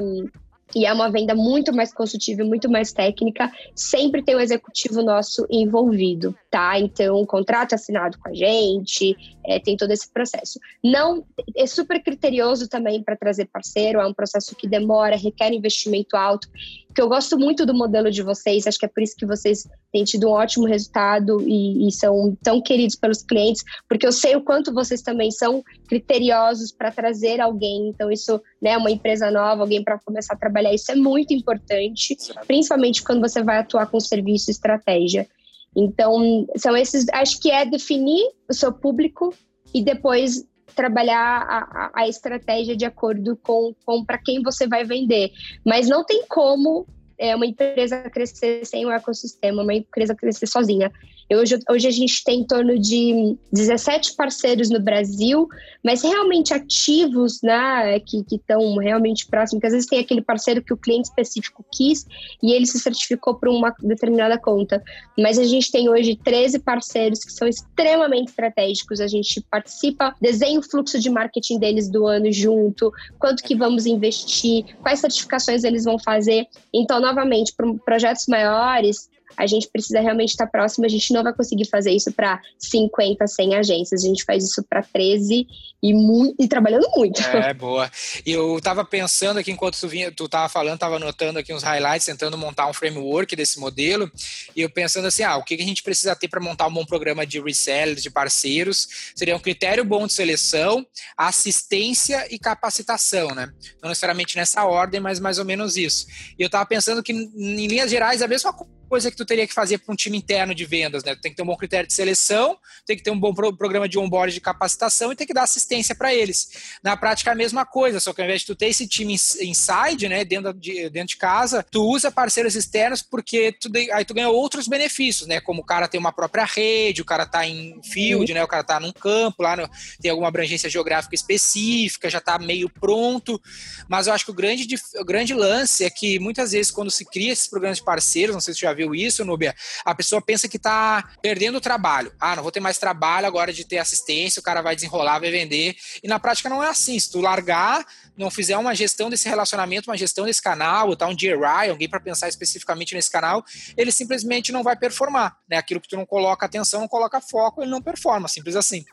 e 0.75 0.85
é 0.85 0.93
uma 0.93 1.11
venda 1.11 1.33
muito 1.35 1.75
mais 1.75 1.91
consultiva, 1.91 2.43
muito 2.43 2.69
mais 2.69 2.93
técnica, 2.93 3.51
sempre 3.75 4.23
tem 4.23 4.35
o 4.35 4.37
um 4.37 4.41
executivo 4.41 5.01
nosso 5.01 5.45
envolvido, 5.49 6.35
tá? 6.49 6.79
Então, 6.79 7.19
um 7.19 7.25
contrato 7.25 7.73
assinado 7.73 8.17
com 8.19 8.29
a 8.29 8.33
gente, 8.33 9.17
é, 9.49 9.59
tem 9.59 9.75
todo 9.75 9.91
esse 9.91 10.07
processo. 10.13 10.59
Não 10.83 11.25
é 11.57 11.65
super 11.65 12.01
criterioso 12.03 12.69
também 12.69 13.01
para 13.01 13.17
trazer 13.17 13.45
parceiro, 13.51 13.99
é 13.99 14.05
um 14.05 14.13
processo 14.13 14.55
que 14.55 14.67
demora, 14.67 15.15
requer 15.15 15.51
investimento 15.51 16.15
alto. 16.15 16.47
Que 16.93 17.01
eu 17.01 17.09
gosto 17.09 17.37
muito 17.37 17.65
do 17.65 17.73
modelo 17.73 18.11
de 18.11 18.21
vocês, 18.21 18.67
acho 18.67 18.77
que 18.77 18.85
é 18.85 18.89
por 18.89 19.01
isso 19.01 19.15
que 19.15 19.25
vocês 19.25 19.67
têm 19.91 20.03
tido 20.03 20.27
um 20.27 20.31
ótimo 20.31 20.67
resultado 20.67 21.41
e, 21.47 21.87
e 21.87 21.91
são 21.91 22.37
tão 22.43 22.61
queridos 22.61 22.95
pelos 22.95 23.23
clientes, 23.23 23.63
porque 23.87 24.05
eu 24.05 24.11
sei 24.11 24.35
o 24.35 24.43
quanto 24.43 24.73
vocês 24.73 25.01
também 25.01 25.31
são 25.31 25.63
criteriosos 25.87 26.71
para 26.71 26.91
trazer 26.91 27.41
alguém. 27.41 27.89
Então, 27.89 28.11
isso, 28.11 28.39
né, 28.61 28.77
uma 28.77 28.91
empresa 28.91 29.31
nova, 29.31 29.61
alguém 29.61 29.83
para 29.83 29.99
começar 29.99 30.35
a 30.35 30.37
trabalhar, 30.37 30.73
isso 30.73 30.91
é 30.91 30.95
muito 30.95 31.33
importante, 31.33 32.15
principalmente 32.45 33.03
quando 33.03 33.21
você 33.21 33.41
vai 33.41 33.57
atuar 33.57 33.87
com 33.87 33.99
serviço 33.99 34.49
e 34.49 34.53
estratégia. 34.53 35.27
Então, 35.75 36.45
são 36.57 36.75
esses. 36.75 37.05
Acho 37.13 37.39
que 37.39 37.51
é 37.51 37.65
definir 37.65 38.23
o 38.49 38.53
seu 38.53 38.73
público 38.73 39.33
e 39.73 39.83
depois 39.83 40.43
trabalhar 40.75 41.45
a, 41.47 41.91
a 41.93 42.07
estratégia 42.07 42.75
de 42.75 42.85
acordo 42.85 43.37
com, 43.43 43.73
com 43.85 44.05
para 44.05 44.17
quem 44.17 44.41
você 44.41 44.67
vai 44.67 44.83
vender. 44.83 45.31
Mas 45.65 45.87
não 45.87 46.03
tem 46.03 46.23
como 46.27 46.87
é, 47.17 47.35
uma 47.35 47.45
empresa 47.45 48.09
crescer 48.09 48.65
sem 48.65 48.85
o 48.85 48.91
ecossistema, 48.91 49.61
uma 49.63 49.73
empresa 49.73 50.15
crescer 50.15 50.47
sozinha. 50.47 50.91
Hoje, 51.31 51.59
hoje 51.69 51.87
a 51.87 51.91
gente 51.91 52.23
tem 52.23 52.39
em 52.39 52.43
torno 52.43 52.77
de 52.79 53.37
17 53.53 54.15
parceiros 54.15 54.69
no 54.69 54.79
Brasil, 54.79 55.47
mas 55.83 56.01
realmente 56.01 56.53
ativos, 56.53 57.39
né, 57.43 57.99
que 57.99 58.25
estão 58.31 58.77
realmente 58.77 59.27
próximos, 59.27 59.59
porque 59.59 59.67
às 59.67 59.73
vezes 59.73 59.87
tem 59.87 59.99
aquele 59.99 60.21
parceiro 60.21 60.63
que 60.63 60.73
o 60.73 60.77
cliente 60.77 61.09
específico 61.09 61.63
quis 61.71 62.05
e 62.41 62.51
ele 62.51 62.65
se 62.65 62.79
certificou 62.79 63.35
por 63.35 63.49
uma 63.49 63.73
determinada 63.81 64.39
conta. 64.39 64.81
Mas 65.17 65.37
a 65.37 65.43
gente 65.43 65.71
tem 65.71 65.87
hoje 65.87 66.15
13 66.15 66.59
parceiros 66.59 67.23
que 67.23 67.31
são 67.31 67.47
extremamente 67.47 68.29
estratégicos, 68.29 68.99
a 68.99 69.07
gente 69.07 69.39
participa, 69.51 70.15
desenha 70.19 70.59
o 70.59 70.63
fluxo 70.63 70.99
de 70.99 71.09
marketing 71.09 71.59
deles 71.59 71.89
do 71.89 72.07
ano 72.07 72.31
junto, 72.31 72.91
quanto 73.19 73.43
que 73.43 73.55
vamos 73.55 73.85
investir, 73.85 74.65
quais 74.81 74.99
certificações 74.99 75.63
eles 75.63 75.83
vão 75.83 75.99
fazer. 75.99 76.47
Então, 76.73 76.99
novamente, 76.99 77.53
para 77.55 77.71
projetos 77.85 78.25
maiores, 78.27 79.09
a 79.39 79.47
gente 79.47 79.69
precisa 79.69 80.01
realmente 80.01 80.31
estar 80.31 80.47
próximo. 80.47 80.85
A 80.85 80.89
gente 80.89 81.13
não 81.13 81.23
vai 81.23 81.33
conseguir 81.33 81.65
fazer 81.65 81.91
isso 81.91 82.11
para 82.11 82.41
50, 82.57 83.25
100 83.25 83.55
agências. 83.55 84.03
A 84.03 84.07
gente 84.07 84.25
faz 84.25 84.43
isso 84.43 84.61
para 84.69 84.83
13 84.83 85.47
e, 85.81 85.93
muito, 85.93 86.35
e 86.37 86.45
trabalhando 86.45 86.89
muito. 86.93 87.21
É, 87.21 87.53
boa. 87.53 87.89
E 88.25 88.31
eu 88.33 88.57
estava 88.57 88.83
pensando 88.83 89.39
aqui, 89.39 89.49
enquanto 89.49 89.79
tu, 89.79 89.87
vinha, 89.87 90.11
tu 90.11 90.27
tava 90.27 90.49
falando, 90.49 90.73
estava 90.73 90.97
anotando 90.97 91.39
aqui 91.39 91.53
uns 91.53 91.63
highlights, 91.63 92.05
tentando 92.05 92.37
montar 92.37 92.69
um 92.69 92.73
framework 92.73 93.33
desse 93.33 93.61
modelo. 93.61 94.11
E 94.53 94.61
eu 94.61 94.69
pensando 94.69 95.07
assim, 95.07 95.23
ah, 95.23 95.37
o 95.37 95.43
que 95.43 95.53
a 95.53 95.57
gente 95.57 95.83
precisa 95.83 96.13
ter 96.17 96.27
para 96.27 96.41
montar 96.41 96.67
um 96.67 96.73
bom 96.73 96.85
programa 96.85 97.25
de 97.25 97.39
reseller, 97.39 97.95
de 97.95 98.09
parceiros? 98.09 99.13
Seria 99.15 99.37
um 99.37 99.39
critério 99.39 99.85
bom 99.85 100.05
de 100.05 100.11
seleção, 100.11 100.85
assistência 101.15 102.27
e 102.29 102.37
capacitação, 102.37 103.29
né? 103.29 103.49
Não 103.81 103.87
necessariamente 103.87 104.35
nessa 104.35 104.65
ordem, 104.65 104.99
mas 104.99 105.17
mais 105.17 105.39
ou 105.39 105.45
menos 105.45 105.77
isso. 105.77 106.07
E 106.37 106.43
eu 106.43 106.47
estava 106.47 106.65
pensando 106.65 107.01
que, 107.01 107.13
em 107.13 107.67
linhas 107.67 107.89
gerais, 107.89 108.21
a 108.21 108.27
mesma 108.27 108.51
coisa 108.51 108.78
coisa 108.89 109.11
que 109.11 109.15
tu 109.15 109.25
teria 109.25 109.47
que 109.47 109.53
fazer 109.53 109.77
para 109.77 109.93
um 109.93 109.95
time 109.95 110.17
interno 110.17 110.53
de 110.55 110.65
vendas, 110.65 111.03
né? 111.03 111.15
Tu 111.15 111.21
tem 111.21 111.31
que 111.31 111.37
ter 111.37 111.43
um 111.43 111.45
bom 111.45 111.55
critério 111.55 111.87
de 111.87 111.93
seleção, 111.93 112.57
tem 112.85 112.97
que 112.97 113.03
ter 113.03 113.11
um 113.11 113.19
bom 113.19 113.33
pro 113.33 113.55
programa 113.55 113.87
de 113.87 113.99
onboard 113.99 114.33
de 114.33 114.41
capacitação 114.41 115.11
e 115.11 115.15
tem 115.15 115.27
que 115.27 115.33
dar 115.33 115.43
assistência 115.43 115.93
para 115.93 116.13
eles. 116.13 116.49
Na 116.83 116.97
prática, 116.97 117.29
é 117.29 117.33
a 117.33 117.35
mesma 117.35 117.65
coisa, 117.65 117.99
só 117.99 118.11
que 118.11 118.21
ao 118.21 118.25
invés 118.25 118.41
de 118.41 118.47
tu 118.47 118.55
ter 118.55 118.67
esse 118.67 118.87
time 118.87 119.13
inside, 119.13 120.09
né, 120.09 120.25
dentro 120.25 120.53
de, 120.53 120.89
dentro 120.89 121.09
de 121.09 121.17
casa, 121.17 121.65
tu 121.69 121.83
usa 121.83 122.11
parceiros 122.11 122.55
externos 122.55 123.01
porque 123.01 123.51
tu, 123.51 123.69
aí 123.93 124.03
tu 124.03 124.13
ganha 124.13 124.29
outros 124.29 124.67
benefícios, 124.67 125.27
né? 125.27 125.39
Como 125.39 125.61
o 125.61 125.65
cara 125.65 125.87
tem 125.87 125.99
uma 125.99 126.11
própria 126.11 126.45
rede, 126.45 127.01
o 127.01 127.05
cara 127.05 127.25
tá 127.25 127.45
em 127.45 127.79
field, 127.83 128.33
né? 128.33 128.43
O 128.43 128.47
cara 128.47 128.63
tá 128.63 128.79
num 128.79 128.91
campo, 128.91 129.43
lá 129.43 129.55
no, 129.55 129.69
tem 130.01 130.09
alguma 130.09 130.27
abrangência 130.27 130.69
geográfica 130.69 131.13
específica, 131.13 132.09
já 132.09 132.19
tá 132.19 132.39
meio 132.39 132.69
pronto. 132.69 133.39
Mas 133.87 134.07
eu 134.07 134.13
acho 134.13 134.25
que 134.25 134.31
o 134.31 134.33
grande, 134.33 134.75
o 134.95 135.05
grande 135.05 135.33
lance 135.33 135.83
é 135.83 135.89
que 135.89 136.17
muitas 136.19 136.51
vezes 136.51 136.71
quando 136.71 136.89
se 136.89 137.05
cria 137.05 137.31
esses 137.31 137.47
programas 137.47 137.77
de 137.77 137.83
parceiros, 137.83 138.33
não 138.33 138.41
sei 138.41 138.53
se 138.53 138.59
você 138.59 138.65
já 138.65 138.73
viu 138.79 138.95
isso, 138.95 139.25
Núbia? 139.25 139.53
A 139.83 139.93
pessoa 139.93 140.21
pensa 140.21 140.47
que 140.47 140.57
está 140.57 141.11
perdendo 141.21 141.57
o 141.57 141.61
trabalho. 141.61 142.13
Ah, 142.19 142.35
não 142.35 142.43
vou 142.43 142.51
ter 142.51 142.59
mais 142.59 142.77
trabalho 142.77 143.27
agora 143.27 143.51
de 143.51 143.65
ter 143.65 143.77
assistência, 143.77 144.39
o 144.39 144.43
cara 144.43 144.61
vai 144.61 144.75
desenrolar, 144.75 145.19
vai 145.19 145.31
vender. 145.31 145.75
E 146.01 146.07
na 146.07 146.19
prática 146.19 146.49
não 146.49 146.63
é 146.63 146.69
assim. 146.69 146.97
Se 146.99 147.11
tu 147.11 147.19
largar, 147.19 147.85
não 148.17 148.31
fizer 148.31 148.57
uma 148.57 148.73
gestão 148.73 149.09
desse 149.09 149.27
relacionamento, 149.27 149.89
uma 149.89 149.97
gestão 149.97 150.25
desse 150.25 150.41
canal, 150.41 150.87
botar 150.87 151.07
um 151.07 151.15
GRI, 151.15 151.69
alguém 151.69 151.89
para 151.89 151.99
pensar 151.99 152.29
especificamente 152.29 152.95
nesse 152.95 153.11
canal, 153.11 153.43
ele 153.75 153.91
simplesmente 153.91 154.51
não 154.51 154.63
vai 154.63 154.75
performar. 154.75 155.37
Né? 155.49 155.57
Aquilo 155.57 155.81
que 155.81 155.89
tu 155.89 155.97
não 155.97 156.05
coloca 156.05 156.45
atenção, 156.45 156.81
não 156.81 156.87
coloca 156.87 157.19
foco, 157.19 157.61
ele 157.61 157.71
não 157.71 157.81
performa, 157.81 158.27
simples 158.27 158.55
assim. 158.55 158.85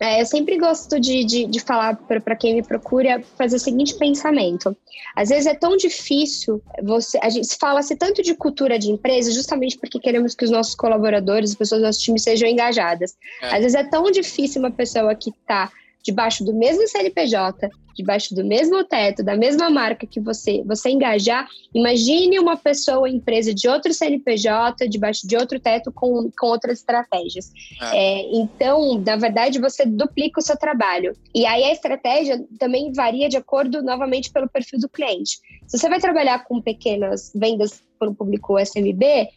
É, 0.00 0.20
eu 0.20 0.26
sempre 0.26 0.58
gosto 0.58 1.00
de, 1.00 1.24
de, 1.24 1.46
de 1.46 1.60
falar 1.60 1.96
para 1.96 2.36
quem 2.36 2.54
me 2.54 2.62
procura 2.62 3.22
fazer 3.36 3.56
o 3.56 3.60
seguinte 3.60 3.94
pensamento. 3.94 4.76
Às 5.14 5.30
vezes 5.30 5.46
é 5.46 5.54
tão 5.54 5.76
difícil 5.76 6.62
você. 6.82 7.18
A 7.22 7.30
gente 7.30 7.56
fala-se 7.58 7.96
tanto 7.96 8.22
de 8.22 8.34
cultura 8.34 8.78
de 8.78 8.90
empresa 8.90 9.32
justamente 9.32 9.78
porque 9.78 9.98
queremos 9.98 10.34
que 10.34 10.44
os 10.44 10.50
nossos 10.50 10.74
colaboradores, 10.74 11.50
as 11.50 11.56
pessoas 11.56 11.80
do 11.80 11.86
nosso 11.86 12.00
time 12.00 12.20
sejam 12.20 12.48
engajadas. 12.48 13.16
É. 13.42 13.54
Às 13.54 13.60
vezes 13.60 13.74
é 13.74 13.84
tão 13.84 14.10
difícil 14.10 14.60
uma 14.60 14.70
pessoa 14.70 15.14
que 15.14 15.30
está 15.30 15.70
debaixo 16.06 16.44
do 16.44 16.54
mesmo 16.54 16.86
CNPJ, 16.86 17.68
debaixo 17.96 18.34
do 18.34 18.44
mesmo 18.44 18.84
teto, 18.84 19.24
da 19.24 19.36
mesma 19.36 19.68
marca 19.68 20.06
que 20.06 20.20
você, 20.20 20.62
você 20.64 20.90
engajar, 20.90 21.48
imagine 21.74 22.38
uma 22.38 22.56
pessoa, 22.56 23.08
empresa 23.08 23.52
de 23.52 23.68
outro 23.68 23.92
CNPJ, 23.92 24.88
debaixo 24.88 25.26
de 25.26 25.36
outro 25.36 25.58
teto, 25.58 25.90
com, 25.90 26.30
com 26.38 26.46
outras 26.46 26.78
estratégias. 26.78 27.50
É. 27.80 27.96
É, 27.96 28.36
então, 28.36 29.02
na 29.04 29.16
verdade, 29.16 29.58
você 29.58 29.84
duplica 29.84 30.38
o 30.38 30.42
seu 30.42 30.56
trabalho. 30.56 31.16
E 31.34 31.44
aí 31.44 31.64
a 31.64 31.72
estratégia 31.72 32.44
também 32.58 32.92
varia 32.92 33.28
de 33.28 33.36
acordo, 33.36 33.82
novamente, 33.82 34.30
pelo 34.30 34.48
perfil 34.48 34.78
do 34.78 34.88
cliente. 34.88 35.38
Se 35.66 35.78
você 35.78 35.88
vai 35.88 35.98
trabalhar 35.98 36.44
com 36.44 36.60
pequenas 36.60 37.32
vendas 37.34 37.82
para 37.98 38.10
o 38.10 38.14
público 38.14 38.58
SMB, 38.58 39.28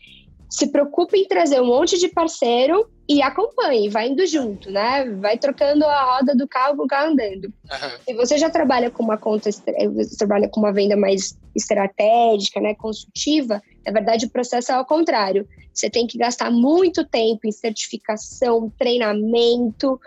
se 0.49 0.67
preocupe 0.67 1.17
em 1.17 1.27
trazer 1.27 1.61
um 1.61 1.67
monte 1.67 1.97
de 1.97 2.09
parceiro 2.09 2.89
e 3.09 3.23
acompanhe, 3.23 3.89
vai 3.89 4.07
indo 4.07 4.23
junto, 4.27 4.69
né? 4.69 5.03
Vai 5.19 5.35
trocando 5.35 5.83
a 5.83 6.17
roda 6.17 6.35
do 6.35 6.47
carro 6.47 6.77
com 6.77 6.83
o 6.83 6.87
carro 6.87 7.11
andando. 7.11 7.45
Uhum. 7.45 7.89
Se 8.07 8.13
você 8.13 8.37
já 8.37 8.51
trabalha 8.51 8.91
com 8.91 9.01
uma 9.01 9.17
conta, 9.17 9.51
você 9.51 10.15
trabalha 10.15 10.47
com 10.47 10.59
uma 10.59 10.71
venda 10.71 10.95
mais 10.95 11.35
estratégica, 11.55 12.61
né, 12.61 12.75
consultiva, 12.75 13.63
na 13.83 13.91
verdade 13.91 14.27
o 14.27 14.29
processo 14.29 14.71
é 14.71 14.75
ao 14.75 14.85
contrário. 14.85 15.47
Você 15.73 15.89
tem 15.89 16.05
que 16.05 16.19
gastar 16.19 16.51
muito 16.51 17.03
tempo 17.03 17.47
em 17.47 17.51
certificação, 17.51 18.71
treinamento, 18.77 19.99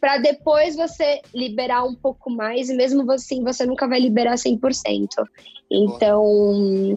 para 0.00 0.18
depois 0.18 0.76
você 0.76 1.22
liberar 1.34 1.82
um 1.82 1.94
pouco 1.94 2.30
mais, 2.30 2.68
e 2.68 2.74
mesmo 2.74 3.10
assim 3.10 3.42
você 3.42 3.66
nunca 3.66 3.88
vai 3.88 3.98
liberar 3.98 4.36
100%. 4.36 5.08
Então, 5.68 6.96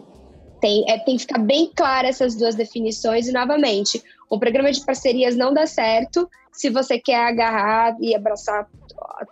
tem, 0.60 0.88
é, 0.88 0.98
tem 0.98 1.16
que 1.16 1.22
ficar 1.22 1.38
bem 1.38 1.72
clara 1.74 2.06
essas 2.06 2.36
duas 2.36 2.54
definições 2.54 3.26
e, 3.26 3.32
novamente, 3.32 4.02
o 4.30 4.38
programa 4.38 4.70
de 4.70 4.84
parcerias 4.84 5.36
não 5.36 5.52
dá 5.52 5.66
certo. 5.66 6.28
Se 6.52 6.70
você 6.70 6.98
quer 6.98 7.26
agarrar 7.26 7.96
e 8.00 8.14
abraçar 8.14 8.68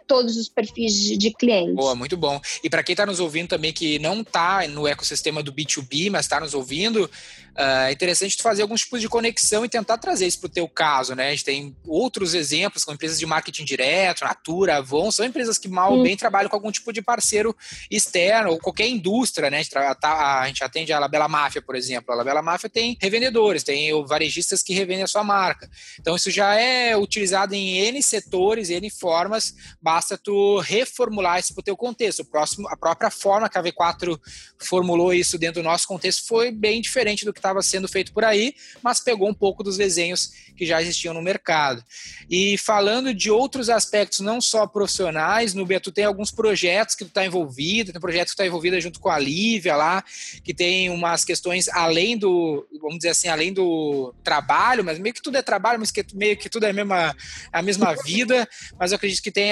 todos 0.07 0.37
os 0.37 0.49
perfis 0.49 0.95
de, 0.95 1.17
de 1.17 1.31
clientes. 1.33 1.75
Boa, 1.75 1.95
muito 1.95 2.17
bom. 2.17 2.41
E 2.63 2.71
para 2.71 2.83
quem 2.83 2.93
está 2.93 3.07
nos 3.07 3.21
ouvindo 3.21 3.49
também 3.49 3.73
que 3.73 3.99
não 3.99 4.21
está 4.21 4.67
no 4.69 4.87
ecossistema 4.87 5.43
do 5.43 5.53
B2B, 5.53 6.11
mas 6.11 6.27
está 6.27 6.41
nos 6.41 6.55
ouvindo, 6.55 7.11
ah, 7.57 7.89
é 7.89 7.93
interessante 7.93 8.37
tu 8.37 8.43
fazer 8.43 8.63
alguns 8.63 8.83
tipos 8.83 9.01
de 9.01 9.09
conexão 9.09 9.65
e 9.65 9.69
tentar 9.69 9.97
trazer 9.97 10.27
isso 10.27 10.39
para 10.39 10.49
o 10.49 10.51
teu 10.51 10.69
caso, 10.69 11.15
né? 11.15 11.29
A 11.29 11.31
gente 11.31 11.45
tem 11.45 11.75
outros 11.87 12.35
exemplos 12.35 12.85
com 12.85 12.93
empresas 12.93 13.19
de 13.19 13.25
marketing 13.25 13.65
direto, 13.65 14.25
Natura, 14.25 14.77
Avon, 14.77 15.11
são 15.11 15.25
empresas 15.25 15.57
que 15.57 15.67
mal 15.67 15.95
ou 15.95 16.03
bem 16.03 16.17
trabalham 16.17 16.51
com 16.51 16.57
algum 16.57 16.71
tipo 16.71 16.93
de 16.93 17.01
parceiro 17.01 17.57
externo 17.91 18.51
ou 18.51 18.59
qualquer 18.59 18.87
indústria, 18.89 19.49
né? 19.49 19.59
A 19.59 19.63
gente, 19.63 19.71
tá, 19.71 20.41
a 20.41 20.47
gente 20.47 20.63
atende 20.63 20.93
a 20.93 20.99
Labela 20.99 21.29
Máfia, 21.29 21.63
por 21.63 21.75
exemplo. 21.75 22.13
A 22.13 22.17
Labela 22.17 22.43
Máfia 22.43 22.69
tem 22.69 22.97
revendedores, 23.01 23.63
tem 23.63 23.91
varejistas 24.05 24.63
que 24.63 24.75
revendem 24.75 25.05
a 25.05 25.09
sua 25.09 25.25
marca. 25.25 25.71
Então 25.99 26.15
isso 26.15 26.31
já 26.31 26.55
é 26.55 26.95
utilizado 26.97 27.55
em 27.55 27.79
N 27.79 28.03
setores, 28.03 28.69
N 28.69 28.91
formas, 28.91 29.55
basta 29.81 30.19
tu 30.19 30.59
reformular 30.61 31.39
isso 31.39 31.55
para 31.55 31.61
o 31.61 31.65
teu 31.65 31.77
contexto. 31.77 32.21
O 32.21 32.25
próximo, 32.25 32.69
a 32.69 32.77
própria 32.77 33.11
forma 33.11 33.49
que 33.49 33.59
a 33.59 33.63
V4 33.63 34.19
formulou 34.59 35.13
isso 35.13 35.39
dentro 35.39 35.63
do 35.63 35.65
nosso 35.65 35.87
contexto 35.87 36.27
foi 36.27 36.51
bem 36.51 36.81
diferente 36.81 37.25
do 37.25 37.33
que 37.33 37.39
estava 37.39 37.63
sendo 37.63 37.89
feito 37.89 38.13
por 38.13 38.25
aí, 38.25 38.55
mas 38.83 39.01
pegou 39.01 39.29
um 39.29 39.35
pouco 39.35 39.63
dos 39.63 39.77
desenhos 39.77 40.33
que 40.57 40.65
já 40.65 40.81
existiam 40.81 41.13
no 41.13 41.23
mercado. 41.23 41.85
E 42.31 42.57
falando 42.59 43.15
de 43.15 43.31
outros 43.31 43.69
aspectos, 43.69 44.21
não 44.21 44.41
só 44.41 44.67
profissionais, 44.67 45.55
no 45.55 45.67
tu 45.81 45.93
tem 45.93 46.05
alguns 46.05 46.31
projetos 46.31 46.95
que 46.95 47.05
tu 47.05 47.09
está 47.09 47.25
envolvido, 47.25 47.93
tem 47.93 48.01
projetos 48.01 48.33
que 48.33 48.37
tu 48.37 48.41
está 48.41 48.47
envolvida 48.47 48.81
junto 48.81 48.99
com 48.99 49.11
a 49.11 49.19
Lívia 49.19 49.77
lá, 49.77 50.03
que 50.43 50.55
tem 50.55 50.89
umas 50.89 51.25
questões 51.25 51.69
além 51.69 52.17
do, 52.17 52.67
vamos 52.81 52.99
dizer 52.99 53.11
assim, 53.11 53.29
além 53.29 53.53
do 53.53 54.15
trabalho, 54.25 54.85
mas 54.85 54.99
meio 54.99 55.15
que 55.15 55.23
tudo 55.23 55.37
é 55.37 55.43
trabalho, 55.43 55.79
mas 55.79 55.91
que 55.91 56.05
meio 56.15 56.37
que 56.37 56.49
tudo 56.49 56.65
é 56.65 56.71
a 56.71 56.73
mesma, 56.73 57.15
a 57.53 57.63
mesma 57.63 57.95
vida, 58.05 58.49
mas 58.79 58.93
eu 58.93 58.97
acredito 58.97 59.23
que 59.23 59.31
tenha 59.31 59.46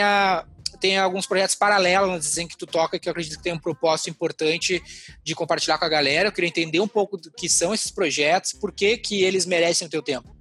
tem 0.80 0.99
alguns 0.99 1.26
projetos 1.26 1.55
paralelos 1.55 2.11
no 2.11 2.18
desenho 2.18 2.49
que 2.49 2.59
tu 2.59 2.66
toca 2.66 2.99
que 2.99 3.09
eu 3.09 3.11
acredito 3.11 3.38
que 3.38 3.42
tem 3.42 3.53
um 3.53 3.59
propósito 3.59 4.11
importante 4.11 4.82
de 5.22 5.34
compartilhar 5.34 5.78
com 5.78 5.84
a 5.84 5.88
galera. 5.88 6.28
Eu 6.28 6.32
queria 6.32 6.49
entender 6.49 6.80
um 6.80 6.88
pouco 6.88 7.16
do 7.16 7.30
que 7.30 7.49
são 7.49 7.72
esses 7.72 7.90
projetos, 7.90 8.53
por 8.53 8.70
que, 8.72 8.97
que 8.99 9.22
eles 9.22 9.47
merecem 9.47 9.86
o 9.86 9.90
teu 9.90 10.03
tempo. 10.03 10.34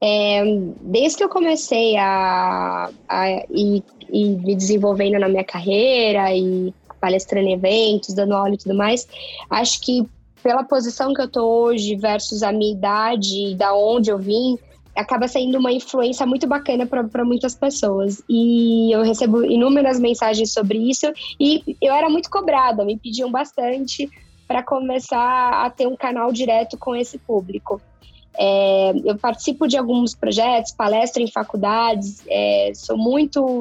É, 0.00 0.42
desde 0.80 1.18
que 1.18 1.24
eu 1.24 1.28
comecei 1.28 1.96
a, 1.96 2.90
a 3.08 3.28
ir 3.50 3.82
me 4.08 4.54
desenvolvendo 4.54 5.18
na 5.18 5.28
minha 5.28 5.44
carreira 5.44 6.32
e 6.32 6.72
palestrando 7.00 7.48
em 7.48 7.54
eventos, 7.54 8.14
dando 8.14 8.34
aula 8.34 8.54
e 8.54 8.58
tudo 8.58 8.74
mais, 8.74 9.06
acho 9.50 9.80
que 9.80 10.06
pela 10.42 10.62
posição 10.62 11.12
que 11.12 11.20
eu 11.20 11.28
tô 11.28 11.44
hoje 11.44 11.96
versus 11.96 12.42
a 12.42 12.52
minha 12.52 12.72
idade 12.72 13.50
e 13.50 13.54
da 13.54 13.74
onde 13.74 14.10
eu 14.10 14.18
vim, 14.18 14.56
acaba 14.98 15.28
sendo 15.28 15.58
uma 15.58 15.72
influência 15.72 16.26
muito 16.26 16.46
bacana 16.46 16.84
para 16.84 17.24
muitas 17.24 17.54
pessoas. 17.54 18.22
E 18.28 18.92
eu 18.92 19.02
recebo 19.02 19.44
inúmeras 19.44 19.98
mensagens 20.00 20.52
sobre 20.52 20.78
isso 20.78 21.06
e 21.38 21.76
eu 21.80 21.94
era 21.94 22.10
muito 22.10 22.28
cobrada, 22.28 22.84
me 22.84 22.98
pediam 22.98 23.30
bastante 23.30 24.10
para 24.46 24.62
começar 24.62 25.64
a 25.64 25.70
ter 25.70 25.86
um 25.86 25.96
canal 25.96 26.32
direto 26.32 26.76
com 26.76 26.96
esse 26.96 27.16
público. 27.18 27.80
É, 28.40 28.92
eu 29.04 29.16
participo 29.16 29.66
de 29.66 29.76
alguns 29.76 30.14
projetos, 30.14 30.72
palestro 30.72 31.22
em 31.22 31.30
faculdades, 31.30 32.22
é, 32.28 32.72
sou 32.74 32.96
muito. 32.96 33.60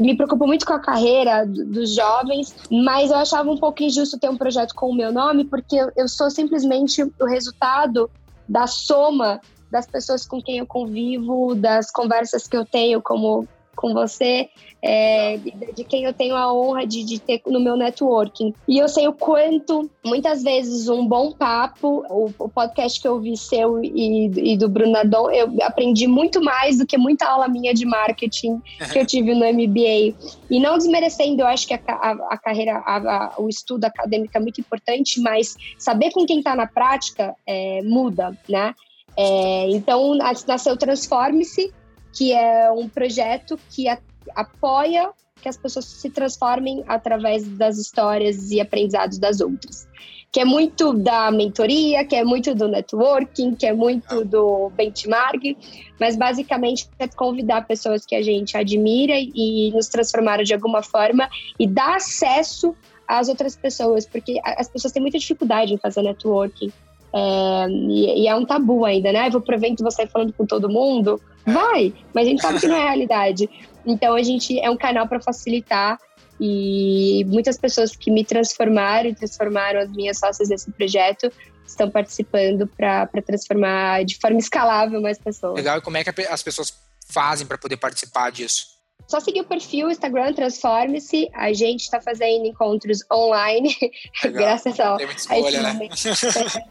Me 0.00 0.16
preocupo 0.16 0.46
muito 0.46 0.64
com 0.64 0.72
a 0.72 0.78
carreira 0.78 1.44
dos 1.46 1.94
jovens, 1.94 2.54
mas 2.70 3.10
eu 3.10 3.16
achava 3.16 3.50
um 3.50 3.56
pouco 3.56 3.82
injusto 3.82 4.18
ter 4.18 4.30
um 4.30 4.36
projeto 4.36 4.74
com 4.74 4.90
o 4.90 4.94
meu 4.94 5.12
nome, 5.12 5.44
porque 5.44 5.76
eu 5.96 6.08
sou 6.08 6.30
simplesmente 6.30 7.02
o 7.02 7.26
resultado 7.26 8.10
da 8.48 8.66
soma 8.66 9.40
das 9.76 9.86
pessoas 9.86 10.26
com 10.26 10.40
quem 10.40 10.58
eu 10.58 10.66
convivo, 10.66 11.54
das 11.54 11.90
conversas 11.90 12.46
que 12.46 12.56
eu 12.56 12.64
tenho 12.64 13.02
como 13.02 13.46
com 13.76 13.92
você, 13.92 14.48
é, 14.82 15.36
de 15.74 15.84
quem 15.84 16.04
eu 16.04 16.12
tenho 16.12 16.34
a 16.34 16.52
honra 16.52 16.86
de, 16.86 17.04
de, 17.04 17.20
ter 17.20 17.42
no 17.46 17.60
meu 17.60 17.76
networking. 17.76 18.54
E 18.66 18.78
eu 18.78 18.88
sei 18.88 19.06
o 19.06 19.12
quanto, 19.12 19.88
muitas 20.04 20.42
vezes, 20.42 20.88
um 20.88 21.06
bom 21.06 21.32
papo, 21.32 22.04
o, 22.08 22.32
o 22.38 22.48
podcast 22.48 23.00
que 23.00 23.06
eu 23.06 23.20
vi 23.20 23.36
seu 23.36 23.84
e, 23.84 24.52
e 24.52 24.56
do 24.56 24.68
Brunadon, 24.68 25.30
eu 25.30 25.52
aprendi 25.62 26.06
muito 26.06 26.42
mais 26.42 26.78
do 26.78 26.86
que 26.86 26.96
muita 26.96 27.26
aula 27.26 27.48
minha 27.48 27.74
de 27.74 27.84
marketing 27.84 28.60
que 28.92 28.98
eu 28.98 29.04
tive 29.06 29.34
no 29.34 29.44
MBA. 29.44 30.16
E 30.50 30.58
não 30.58 30.78
desmerecendo, 30.78 31.42
eu 31.42 31.46
acho 31.46 31.66
que 31.66 31.74
a, 31.74 31.80
a, 31.86 32.12
a 32.30 32.38
carreira, 32.38 32.78
a, 32.78 33.34
o 33.38 33.48
estudo 33.48 33.84
acadêmico 33.84 34.36
é 34.36 34.40
muito 34.40 34.60
importante, 34.60 35.20
mas 35.20 35.54
saber 35.78 36.10
com 36.12 36.24
quem 36.24 36.38
está 36.38 36.56
na 36.56 36.66
prática 36.66 37.34
é, 37.46 37.82
muda, 37.82 38.36
né? 38.48 38.74
É, 39.16 39.70
então, 39.70 40.14
nasceu 40.14 40.76
Transforme-se, 40.76 41.72
que 42.12 42.32
é 42.32 42.70
um 42.70 42.88
projeto 42.88 43.58
que 43.70 43.88
a, 43.88 43.98
apoia 44.34 45.10
que 45.40 45.48
as 45.48 45.56
pessoas 45.56 45.84
se 45.84 46.10
transformem 46.10 46.82
através 46.88 47.46
das 47.46 47.78
histórias 47.78 48.50
e 48.50 48.60
aprendizados 48.60 49.18
das 49.18 49.40
outras. 49.40 49.86
Que 50.32 50.40
é 50.40 50.44
muito 50.44 50.92
da 50.92 51.30
mentoria, 51.30 52.04
que 52.04 52.16
é 52.16 52.24
muito 52.24 52.54
do 52.54 52.66
networking, 52.68 53.54
que 53.54 53.64
é 53.64 53.72
muito 53.72 54.24
do 54.24 54.70
benchmark, 54.70 55.56
mas 56.00 56.16
basicamente 56.16 56.88
é 56.98 57.06
convidar 57.06 57.66
pessoas 57.66 58.04
que 58.04 58.14
a 58.14 58.22
gente 58.22 58.56
admira 58.56 59.14
e 59.16 59.70
nos 59.72 59.88
transformaram 59.88 60.42
de 60.42 60.52
alguma 60.52 60.82
forma 60.82 61.28
e 61.58 61.66
dar 61.66 61.96
acesso 61.96 62.74
às 63.06 63.28
outras 63.28 63.56
pessoas, 63.56 64.04
porque 64.04 64.40
as 64.42 64.68
pessoas 64.68 64.92
têm 64.92 65.00
muita 65.00 65.18
dificuldade 65.18 65.72
em 65.72 65.78
fazer 65.78 66.02
networking. 66.02 66.72
É, 67.16 67.68
e, 67.70 68.24
e, 68.24 68.28
é 68.28 68.34
um 68.34 68.44
tabu 68.44 68.84
ainda, 68.84 69.10
né? 69.10 69.30
Vou 69.30 69.40
pro 69.40 69.54
evento 69.54 69.82
você 69.82 70.04
tá 70.04 70.08
falando 70.12 70.34
com 70.34 70.44
todo 70.44 70.68
mundo. 70.68 71.20
Vai, 71.46 71.94
mas 72.14 72.26
a 72.26 72.30
gente 72.30 72.42
sabe 72.42 72.60
que 72.60 72.66
não 72.66 72.76
é 72.76 72.84
realidade. 72.84 73.48
Então 73.86 74.14
a 74.14 74.22
gente 74.22 74.58
é 74.60 74.68
um 74.68 74.76
canal 74.76 75.08
para 75.08 75.20
facilitar 75.20 75.98
e 76.38 77.24
muitas 77.26 77.56
pessoas 77.56 77.96
que 77.96 78.10
me 78.10 78.24
transformaram 78.24 79.08
e 79.08 79.14
transformaram 79.14 79.80
as 79.80 79.90
minhas 79.90 80.18
sócias 80.18 80.50
nesse 80.50 80.70
projeto 80.70 81.32
estão 81.66 81.90
participando 81.90 82.66
para 82.66 83.08
transformar 83.24 84.04
de 84.04 84.18
forma 84.18 84.38
escalável 84.38 85.00
mais 85.00 85.18
pessoas. 85.18 85.54
Legal, 85.54 85.78
e 85.78 85.80
como 85.80 85.96
é 85.96 86.04
que 86.04 86.22
as 86.22 86.42
pessoas 86.42 86.74
fazem 87.08 87.46
para 87.46 87.56
poder 87.56 87.76
participar 87.78 88.30
disso? 88.30 88.75
Só 89.06 89.20
seguir 89.20 89.42
o 89.42 89.44
perfil 89.44 89.90
Instagram 89.90 90.32
Transforme-se. 90.32 91.28
A 91.32 91.52
gente 91.52 91.82
está 91.82 92.00
fazendo 92.00 92.46
encontros 92.46 93.00
online, 93.12 93.76
graças 94.32 94.80
ao, 94.80 94.96
tem 94.96 95.06
muita 95.06 95.20
escolha, 95.20 95.60
a 95.60 95.74
né? 95.74 95.88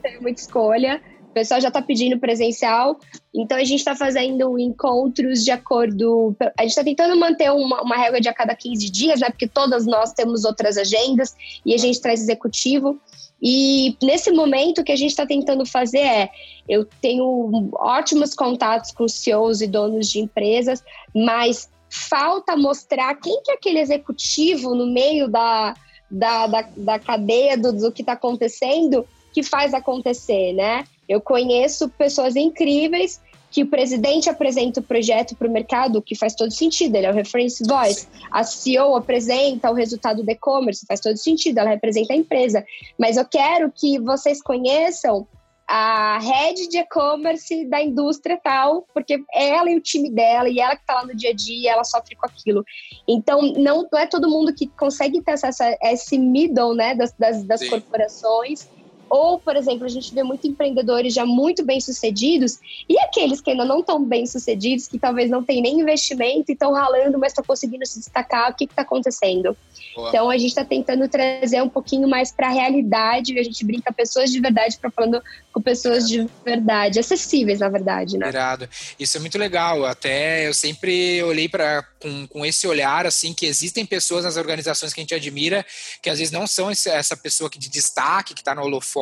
tem 0.03 0.21
muita 0.21 0.41
escolha. 0.41 1.01
pessoal 1.35 1.59
já 1.59 1.67
está 1.67 1.81
pedindo 1.81 2.17
presencial, 2.17 2.97
então 3.35 3.57
a 3.57 3.63
gente 3.65 3.79
está 3.79 3.93
fazendo 3.93 4.57
encontros 4.57 5.43
de 5.43 5.51
acordo. 5.51 6.33
A 6.57 6.61
gente 6.61 6.71
está 6.71 6.83
tentando 6.83 7.19
manter 7.19 7.51
uma, 7.51 7.81
uma 7.81 7.97
regra 7.97 8.21
de 8.21 8.29
a 8.29 8.33
cada 8.33 8.55
15 8.55 8.89
dias, 8.89 9.19
né? 9.19 9.29
Porque 9.29 9.45
todas 9.45 9.85
nós 9.85 10.13
temos 10.13 10.45
outras 10.45 10.77
agendas 10.77 11.35
e 11.65 11.73
a 11.73 11.77
gente 11.77 11.99
traz 11.99 12.21
executivo. 12.21 12.97
E 13.41 13.97
nesse 14.01 14.31
momento 14.31 14.79
o 14.79 14.83
que 14.83 14.93
a 14.93 14.95
gente 14.95 15.09
está 15.09 15.25
tentando 15.25 15.65
fazer 15.65 15.99
é: 15.99 16.29
eu 16.69 16.85
tenho 17.01 17.69
ótimos 17.73 18.33
contatos 18.33 18.91
com 18.93 19.05
CEOs 19.05 19.59
e 19.59 19.67
donos 19.67 20.09
de 20.09 20.21
empresas, 20.21 20.81
mas 21.13 21.69
falta 21.95 22.55
mostrar 22.55 23.15
quem 23.15 23.41
que 23.41 23.51
é 23.51 23.55
aquele 23.55 23.79
executivo 23.79 24.75
no 24.75 24.85
meio 24.85 25.27
da, 25.27 25.73
da, 26.09 26.47
da, 26.47 26.69
da 26.75 26.99
cadeia 26.99 27.57
do, 27.57 27.71
do 27.71 27.91
que 27.91 28.01
está 28.01 28.13
acontecendo 28.13 29.07
que 29.33 29.43
faz 29.43 29.73
acontecer, 29.73 30.53
né? 30.53 30.85
Eu 31.07 31.19
conheço 31.21 31.89
pessoas 31.89 32.35
incríveis 32.35 33.21
que 33.51 33.63
o 33.63 33.67
presidente 33.67 34.29
apresenta 34.29 34.79
o 34.79 34.83
projeto 34.83 35.35
para 35.35 35.47
o 35.47 35.51
mercado, 35.51 36.01
que 36.01 36.15
faz 36.15 36.35
todo 36.35 36.51
sentido, 36.51 36.95
ele 36.95 37.05
é 37.05 37.11
o 37.11 37.13
reference 37.13 37.63
voice. 37.65 38.07
A 38.29 38.43
CEO 38.43 38.95
apresenta 38.95 39.71
o 39.71 39.73
resultado 39.73 40.23
do 40.23 40.29
e-commerce, 40.29 40.85
faz 40.85 40.99
todo 40.99 41.15
sentido, 41.17 41.59
ela 41.59 41.69
representa 41.69 42.11
a 42.11 42.17
empresa. 42.17 42.65
Mas 42.99 43.15
eu 43.15 43.25
quero 43.25 43.71
que 43.71 43.97
vocês 43.99 44.41
conheçam 44.41 45.25
a 45.67 46.19
head 46.19 46.67
de 46.67 46.77
e-commerce 46.77 47.65
da 47.65 47.81
indústria 47.81 48.39
tal, 48.41 48.87
porque 48.93 49.23
é 49.33 49.49
ela 49.49 49.69
e 49.69 49.75
o 49.75 49.81
time 49.81 50.11
dela, 50.11 50.47
e 50.47 50.59
ela 50.59 50.75
que 50.75 50.81
está 50.81 50.95
lá 50.95 51.05
no 51.05 51.15
dia 51.15 51.31
a 51.31 51.33
dia, 51.33 51.71
ela 51.71 51.83
sofre 51.83 52.15
com 52.15 52.25
aquilo. 52.25 52.63
Então, 53.07 53.41
não, 53.57 53.87
não 53.91 53.99
é 53.99 54.05
todo 54.05 54.29
mundo 54.29 54.53
que 54.53 54.67
consegue 54.67 55.21
ter 55.21 55.31
acesso 55.31 55.63
a 55.63 55.91
esse 55.91 56.17
middle, 56.17 56.75
né, 56.75 56.93
das, 56.93 57.13
das, 57.13 57.43
das 57.43 57.67
corporações, 57.67 58.69
ou, 59.09 59.39
por 59.39 59.55
exemplo, 59.55 59.85
a 59.85 59.89
gente 59.89 60.13
vê 60.13 60.23
muito 60.23 60.47
empreendedores 60.47 61.13
já 61.13 61.25
muito 61.25 61.63
bem 61.63 61.79
sucedidos 61.79 62.59
e 62.89 62.97
aqueles 62.99 63.39
que 63.39 63.51
ainda 63.51 63.65
não 63.65 63.79
estão 63.79 64.03
bem 64.03 64.25
sucedidos, 64.25 64.87
que 64.87 64.97
talvez 64.97 65.29
não 65.29 65.43
têm 65.43 65.61
nem 65.61 65.79
investimento 65.79 66.51
e 66.51 66.53
estão 66.53 66.73
ralando, 66.73 67.17
mas 67.17 67.31
estão 67.31 67.43
conseguindo 67.43 67.85
se 67.85 67.99
destacar. 67.99 68.51
O 68.51 68.55
que 68.55 68.65
está 68.65 68.81
acontecendo? 68.81 69.55
Boa. 69.95 70.09
Então 70.09 70.29
a 70.29 70.37
gente 70.37 70.49
está 70.49 70.65
tentando 70.65 71.07
trazer 71.07 71.61
um 71.61 71.69
pouquinho 71.69 72.07
mais 72.07 72.31
para 72.31 72.47
a 72.47 72.51
realidade. 72.51 73.37
A 73.39 73.43
gente 73.43 73.63
brinca 73.63 73.93
pessoas 73.93 74.31
de 74.31 74.39
verdade 74.39 74.77
para 74.77 74.91
falando 74.91 75.21
com 75.53 75.61
pessoas 75.61 76.07
de 76.07 76.27
verdade, 76.43 76.99
acessíveis 76.99 77.59
na 77.59 77.69
verdade, 77.69 78.17
né? 78.17 78.27
Irado. 78.27 78.67
Isso 78.99 79.17
é 79.17 79.19
muito 79.19 79.37
legal. 79.37 79.85
Até 79.85 80.47
eu 80.47 80.53
sempre 80.53 81.23
olhei 81.23 81.47
para 81.47 81.83
com, 82.01 82.27
com 82.27 82.45
esse 82.45 82.67
olhar 82.67 83.05
assim 83.05 83.33
que 83.33 83.45
existem 83.45 83.85
pessoas 83.85 84.25
nas 84.25 84.37
organizações 84.37 84.93
que 84.93 84.99
a 84.99 85.03
gente 85.03 85.15
admira 85.15 85.65
que 86.01 86.09
às 86.09 86.19
vezes 86.19 86.31
não 86.31 86.45
são 86.45 86.69
essa 86.69 87.15
pessoa 87.15 87.49
que 87.49 87.57
de 87.57 87.69
destaque 87.69 88.33
que 88.33 88.41
está 88.41 88.53
no 88.53 88.61
holofote, 88.61 88.94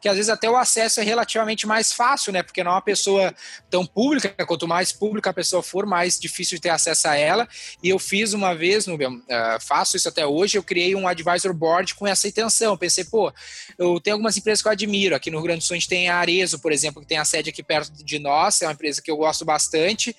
que 0.00 0.08
às 0.08 0.16
vezes 0.16 0.28
até 0.28 0.48
o 0.48 0.56
acesso 0.56 1.00
é 1.00 1.02
relativamente 1.02 1.66
mais 1.66 1.92
fácil, 1.92 2.32
né? 2.32 2.42
Porque 2.42 2.62
não 2.62 2.72
é 2.72 2.74
uma 2.74 2.82
pessoa 2.82 3.34
tão 3.68 3.84
pública. 3.84 4.34
Quanto 4.46 4.66
mais 4.66 4.92
pública 4.92 5.30
a 5.30 5.32
pessoa 5.32 5.62
for, 5.62 5.86
mais 5.86 6.18
difícil 6.18 6.56
de 6.56 6.62
ter 6.62 6.70
acesso 6.70 7.08
a 7.08 7.16
ela. 7.16 7.48
E 7.82 7.88
eu 7.88 7.98
fiz 7.98 8.32
uma 8.32 8.54
vez, 8.54 8.86
no, 8.86 8.96
uh, 8.96 9.20
faço 9.60 9.96
isso 9.96 10.08
até 10.08 10.26
hoje, 10.26 10.56
eu 10.58 10.62
criei 10.62 10.94
um 10.94 11.06
advisor 11.06 11.52
board 11.52 11.94
com 11.94 12.06
essa 12.06 12.28
intenção. 12.28 12.76
pensei, 12.76 13.04
pô, 13.04 13.32
eu 13.78 14.00
tenho 14.00 14.14
algumas 14.14 14.36
empresas 14.36 14.62
que 14.62 14.68
eu 14.68 14.72
admiro. 14.72 15.14
Aqui 15.14 15.30
no 15.30 15.38
Rio 15.38 15.44
Grande 15.44 15.60
do 15.60 15.64
Sul 15.64 15.74
a 15.74 15.78
gente 15.78 15.88
tem 15.88 16.08
a 16.08 16.16
Arezo, 16.16 16.58
por 16.58 16.72
exemplo, 16.72 17.02
que 17.02 17.08
tem 17.08 17.18
a 17.18 17.24
sede 17.24 17.50
aqui 17.50 17.62
perto 17.62 17.92
de 18.04 18.18
nós, 18.18 18.62
é 18.62 18.66
uma 18.66 18.72
empresa 18.72 19.02
que 19.02 19.10
eu 19.10 19.16
gosto 19.16 19.44
bastante. 19.44 20.14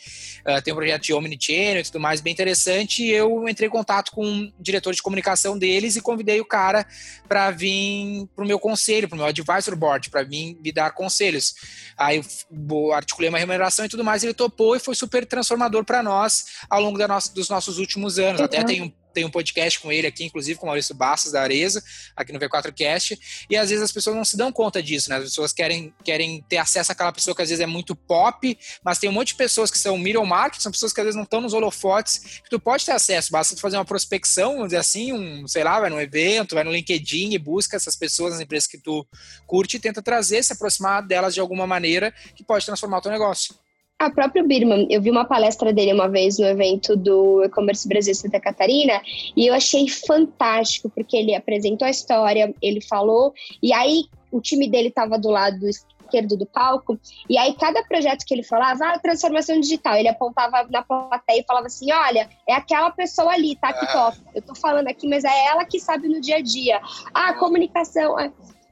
Uh, 0.45 0.61
tem 0.61 0.73
um 0.73 0.77
projeto 0.77 1.03
de 1.03 1.13
Omnichannel 1.13 1.79
e 1.79 1.83
tudo 1.83 1.99
mais 1.99 2.21
bem 2.21 2.33
interessante. 2.33 3.03
E 3.03 3.11
eu 3.11 3.47
entrei 3.47 3.67
em 3.67 3.71
contato 3.71 4.11
com 4.11 4.23
o 4.23 4.51
diretor 4.59 4.93
de 4.93 5.01
comunicação 5.01 5.57
deles 5.57 5.95
e 5.95 6.01
convidei 6.01 6.39
o 6.39 6.45
cara 6.45 6.85
para 7.27 7.51
vir 7.51 8.27
para 8.35 8.43
o 8.43 8.47
meu 8.47 8.59
conselho, 8.59 8.90
para 9.07 9.15
o 9.15 9.17
meu 9.17 9.27
advisor 9.27 9.75
board, 9.75 10.09
para 10.09 10.23
vir 10.23 10.57
me 10.61 10.71
dar 10.71 10.91
conselhos. 10.91 11.53
Aí 11.97 12.21
eu 12.51 12.93
articulei 12.93 13.29
uma 13.29 13.37
remuneração 13.37 13.85
e 13.85 13.89
tudo 13.89 14.03
mais, 14.03 14.23
ele 14.23 14.33
topou 14.33 14.75
e 14.75 14.79
foi 14.79 14.95
super 14.95 15.25
transformador 15.25 15.83
para 15.83 16.03
nós 16.03 16.45
ao 16.69 16.81
longo 16.81 16.97
nossa, 17.07 17.33
dos 17.33 17.49
nossos 17.49 17.77
últimos 17.77 18.19
anos. 18.19 18.39
Uhum. 18.39 18.45
Até 18.45 18.63
tem 18.63 18.81
um 18.81 19.00
tem 19.13 19.25
um 19.25 19.29
podcast 19.29 19.79
com 19.79 19.91
ele 19.91 20.07
aqui, 20.07 20.23
inclusive 20.23 20.59
com 20.59 20.65
o 20.65 20.67
Maurício 20.67 20.95
Bastos, 20.95 21.31
da 21.31 21.41
Areza, 21.41 21.83
aqui 22.15 22.31
no 22.31 22.39
V4Cast, 22.39 23.17
e 23.49 23.57
às 23.57 23.69
vezes 23.69 23.83
as 23.83 23.91
pessoas 23.91 24.15
não 24.15 24.25
se 24.25 24.37
dão 24.37 24.51
conta 24.51 24.81
disso, 24.81 25.09
né? 25.09 25.17
As 25.17 25.23
pessoas 25.23 25.53
querem, 25.53 25.93
querem 26.03 26.43
ter 26.47 26.57
acesso 26.57 26.91
àquela 26.91 27.11
pessoa 27.11 27.35
que 27.35 27.41
às 27.41 27.49
vezes 27.49 27.61
é 27.61 27.65
muito 27.65 27.95
pop, 27.95 28.57
mas 28.83 28.99
tem 28.99 29.09
um 29.09 29.13
monte 29.13 29.29
de 29.29 29.35
pessoas 29.35 29.69
que 29.69 29.77
são 29.77 29.97
middle 29.97 30.25
market, 30.25 30.61
são 30.61 30.71
pessoas 30.71 30.93
que 30.93 30.99
às 30.99 31.05
vezes 31.05 31.15
não 31.15 31.23
estão 31.23 31.41
nos 31.41 31.53
holofotes, 31.53 32.41
que 32.43 32.49
tu 32.49 32.59
pode 32.59 32.85
ter 32.85 32.91
acesso, 32.91 33.31
basta 33.31 33.55
tu 33.55 33.61
fazer 33.61 33.77
uma 33.77 33.85
prospecção, 33.85 34.53
vamos 34.53 34.67
dizer 34.67 34.77
assim, 34.77 35.13
um, 35.13 35.47
sei 35.47 35.63
lá, 35.63 35.79
vai 35.79 35.89
num 35.89 35.99
evento, 35.99 36.55
vai 36.55 36.63
no 36.63 36.71
LinkedIn 36.71 37.33
e 37.33 37.37
busca 37.37 37.77
essas 37.77 37.95
pessoas 37.95 38.33
nas 38.33 38.41
empresas 38.41 38.67
que 38.67 38.77
tu 38.77 39.05
curte 39.45 39.77
e 39.77 39.79
tenta 39.79 40.01
trazer, 40.01 40.43
se 40.43 40.53
aproximar 40.53 41.05
delas 41.05 41.33
de 41.33 41.39
alguma 41.39 41.67
maneira 41.67 42.13
que 42.35 42.43
pode 42.43 42.65
transformar 42.65 42.97
o 42.97 43.01
teu 43.01 43.11
negócio. 43.11 43.55
A 44.01 44.09
próprio 44.09 44.47
Birman, 44.47 44.87
eu 44.89 44.99
vi 44.99 45.11
uma 45.11 45.25
palestra 45.25 45.71
dele 45.71 45.93
uma 45.93 46.09
vez 46.09 46.39
no 46.39 46.47
evento 46.47 46.97
do 46.97 47.43
E-Commerce 47.43 47.87
Brasil 47.87 48.15
Santa 48.15 48.39
Catarina 48.39 48.99
e 49.37 49.45
eu 49.45 49.53
achei 49.53 49.87
fantástico, 49.87 50.89
porque 50.89 51.15
ele 51.15 51.35
apresentou 51.35 51.85
a 51.85 51.91
história, 51.91 52.51
ele 52.63 52.81
falou, 52.81 53.31
e 53.61 53.71
aí 53.71 54.05
o 54.31 54.41
time 54.41 54.67
dele 54.67 54.87
estava 54.87 55.19
do 55.19 55.29
lado 55.29 55.69
esquerdo 55.69 56.35
do 56.35 56.47
palco, 56.47 56.99
e 57.29 57.37
aí 57.37 57.53
cada 57.53 57.83
projeto 57.83 58.25
que 58.25 58.33
ele 58.33 58.41
falava, 58.41 58.85
ah, 58.85 58.97
transformação 58.97 59.59
digital, 59.59 59.93
ele 59.93 60.07
apontava 60.07 60.67
na 60.71 60.81
plateia 60.81 61.41
e 61.41 61.45
falava 61.45 61.67
assim, 61.67 61.91
olha, 61.91 62.27
é 62.49 62.55
aquela 62.55 62.89
pessoa 62.89 63.31
ali, 63.31 63.55
tá, 63.55 63.71
que 63.71 63.85
top, 63.85 64.17
eu 64.33 64.41
tô 64.41 64.55
falando 64.55 64.87
aqui, 64.87 65.07
mas 65.07 65.23
é 65.23 65.45
ela 65.45 65.63
que 65.63 65.79
sabe 65.79 66.07
no 66.07 66.19
dia 66.19 66.37
a 66.37 66.41
dia. 66.41 66.81
Ah, 67.13 67.35
comunicação, 67.35 68.15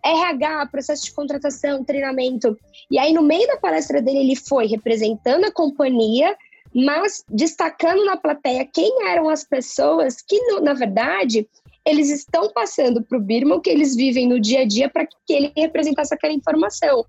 RH, 0.03 0.67
processo 0.67 1.05
de 1.05 1.13
contratação, 1.13 1.83
treinamento. 1.83 2.57
E 2.89 2.97
aí, 2.97 3.13
no 3.13 3.21
meio 3.21 3.47
da 3.47 3.57
palestra 3.57 4.01
dele, 4.01 4.19
ele 4.19 4.35
foi 4.35 4.67
representando 4.67 5.45
a 5.45 5.51
companhia, 5.51 6.35
mas 6.73 7.23
destacando 7.29 8.05
na 8.05 8.17
plateia 8.17 8.67
quem 8.71 9.07
eram 9.07 9.29
as 9.29 9.43
pessoas 9.43 10.21
que, 10.21 10.39
na 10.61 10.73
verdade, 10.73 11.47
eles 11.85 12.09
estão 12.09 12.51
passando 12.51 13.01
para 13.03 13.17
o 13.17 13.21
Birman, 13.21 13.61
que 13.61 13.69
eles 13.69 13.95
vivem 13.95 14.27
no 14.27 14.39
dia 14.39 14.61
a 14.61 14.65
dia, 14.65 14.89
para 14.89 15.05
que 15.05 15.33
ele 15.33 15.51
representasse 15.55 16.13
aquela 16.13 16.33
informação. 16.33 17.05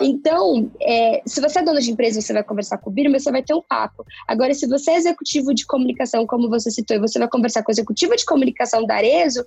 Então, 0.00 0.70
é, 0.80 1.22
se 1.26 1.40
você 1.40 1.58
é 1.58 1.62
dono 1.62 1.80
de 1.80 1.90
empresa, 1.90 2.20
você 2.20 2.32
vai 2.32 2.42
conversar 2.42 2.78
com 2.78 2.90
o 2.90 2.92
Birman, 2.92 3.18
você 3.18 3.30
vai 3.30 3.42
ter 3.42 3.54
um 3.54 3.62
papo. 3.62 4.04
Agora, 4.26 4.54
se 4.54 4.66
você 4.66 4.92
é 4.92 4.96
executivo 4.96 5.52
de 5.52 5.66
comunicação, 5.66 6.26
como 6.26 6.48
você 6.48 6.70
citou, 6.70 6.96
e 6.96 7.00
você 7.00 7.18
vai 7.18 7.28
conversar 7.28 7.62
com 7.62 7.70
o 7.70 7.74
executivo 7.74 8.16
de 8.16 8.24
comunicação 8.24 8.86
da 8.86 8.96
Arezo, 8.96 9.44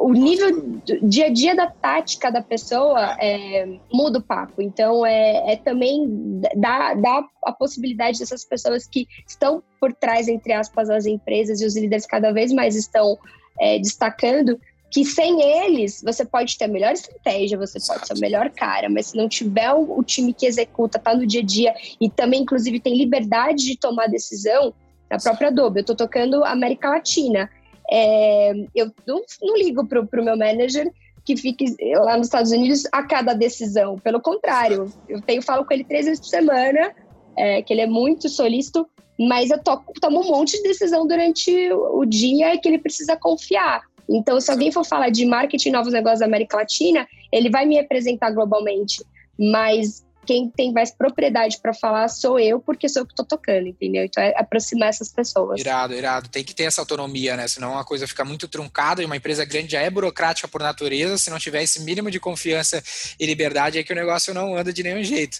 o 0.00 0.14
nível 0.14 0.80
dia 1.02 1.26
a 1.26 1.30
dia 1.30 1.54
da 1.54 1.66
tática 1.66 2.32
da 2.32 2.42
pessoa 2.42 3.16
é, 3.20 3.68
muda 3.92 4.18
o 4.18 4.22
papo. 4.22 4.62
Então, 4.62 5.04
é, 5.04 5.52
é 5.52 5.56
também 5.56 6.40
dá, 6.56 6.94
dá 6.94 7.28
a 7.44 7.52
possibilidade 7.52 8.18
dessas 8.18 8.42
pessoas 8.42 8.86
que 8.86 9.06
estão 9.28 9.62
por 9.78 9.92
trás, 9.92 10.26
entre 10.26 10.54
aspas, 10.54 10.88
das 10.88 11.04
empresas 11.04 11.60
e 11.60 11.66
os 11.66 11.76
líderes 11.76 12.06
cada 12.06 12.32
vez 12.32 12.50
mais 12.50 12.74
estão 12.74 13.18
é, 13.60 13.78
destacando, 13.78 14.58
que 14.90 15.04
sem 15.04 15.42
eles 15.42 16.02
você 16.02 16.24
pode 16.24 16.56
ter 16.56 16.64
a 16.64 16.68
melhor 16.68 16.92
estratégia, 16.92 17.58
você 17.58 17.78
pode 17.86 18.06
ser 18.06 18.14
o 18.14 18.20
melhor 18.20 18.50
cara, 18.50 18.88
mas 18.88 19.08
se 19.08 19.16
não 19.18 19.28
tiver 19.28 19.70
o, 19.72 19.98
o 19.98 20.02
time 20.02 20.32
que 20.32 20.46
executa, 20.46 20.98
tá 20.98 21.14
no 21.14 21.26
dia 21.26 21.42
a 21.42 21.44
dia 21.44 21.74
e 22.00 22.08
também, 22.08 22.40
inclusive, 22.40 22.80
tem 22.80 22.96
liberdade 22.96 23.66
de 23.66 23.78
tomar 23.78 24.08
decisão, 24.08 24.72
a 25.10 25.18
própria 25.18 25.48
Adobe, 25.48 25.80
eu 25.80 25.82
estou 25.82 25.96
tocando 25.96 26.42
América 26.44 26.88
Latina 26.88 27.50
é, 27.90 28.52
eu 28.74 28.92
não, 29.06 29.22
não 29.42 29.56
ligo 29.56 29.86
para 29.86 30.00
o 30.00 30.24
meu 30.24 30.36
manager 30.36 30.90
que 31.24 31.36
fique 31.36 31.64
lá 31.96 32.16
nos 32.16 32.28
Estados 32.28 32.50
Unidos 32.50 32.84
a 32.92 33.02
cada 33.02 33.34
decisão. 33.34 33.98
Pelo 33.98 34.20
contrário, 34.20 34.92
eu 35.08 35.20
tenho 35.20 35.42
falo 35.42 35.64
com 35.64 35.74
ele 35.74 35.84
três 35.84 36.06
vezes 36.06 36.20
por 36.20 36.28
semana, 36.28 36.92
é, 37.36 37.62
que 37.62 37.72
ele 37.72 37.82
é 37.82 37.86
muito 37.86 38.28
solícito, 38.28 38.88
mas 39.18 39.50
eu 39.50 39.62
toco, 39.62 39.92
tomo 40.00 40.20
um 40.20 40.28
monte 40.28 40.56
de 40.56 40.62
decisão 40.62 41.06
durante 41.06 41.72
o 41.72 42.04
dia 42.04 42.56
que 42.58 42.68
ele 42.68 42.78
precisa 42.78 43.16
confiar. 43.16 43.82
Então, 44.08 44.40
se 44.40 44.50
alguém 44.50 44.72
for 44.72 44.84
falar 44.84 45.10
de 45.10 45.24
marketing 45.24 45.70
novos 45.70 45.92
negócios 45.92 46.20
da 46.20 46.26
América 46.26 46.56
Latina, 46.56 47.06
ele 47.30 47.50
vai 47.50 47.66
me 47.66 47.76
representar 47.76 48.30
globalmente. 48.30 49.04
Mas 49.38 50.04
quem 50.30 50.48
tem 50.48 50.72
mais 50.72 50.92
propriedade 50.92 51.58
para 51.60 51.74
falar 51.74 52.06
sou 52.06 52.38
eu, 52.38 52.60
porque 52.60 52.88
sou 52.88 53.02
eu 53.02 53.06
que 53.06 53.16
tô 53.16 53.24
tocando, 53.24 53.66
entendeu? 53.66 54.04
Então 54.04 54.22
é 54.22 54.32
aproximar 54.36 54.90
essas 54.90 55.10
pessoas. 55.10 55.58
Irado, 55.58 55.92
irado. 55.92 56.28
Tem 56.28 56.44
que 56.44 56.54
ter 56.54 56.62
essa 56.62 56.80
autonomia, 56.80 57.36
né? 57.36 57.48
Senão 57.48 57.76
a 57.76 57.84
coisa 57.84 58.06
fica 58.06 58.24
muito 58.24 58.46
truncada 58.46 59.02
e 59.02 59.04
uma 59.04 59.16
empresa 59.16 59.44
grande 59.44 59.72
já 59.72 59.80
é 59.80 59.90
burocrática 59.90 60.46
por 60.46 60.62
natureza. 60.62 61.18
Se 61.18 61.30
não 61.30 61.38
tiver 61.40 61.64
esse 61.64 61.80
mínimo 61.80 62.12
de 62.12 62.20
confiança 62.20 62.80
e 63.18 63.26
liberdade, 63.26 63.80
é 63.80 63.82
que 63.82 63.92
o 63.92 63.96
negócio 63.96 64.32
não 64.32 64.56
anda 64.56 64.72
de 64.72 64.84
nenhum 64.84 65.02
jeito. 65.02 65.38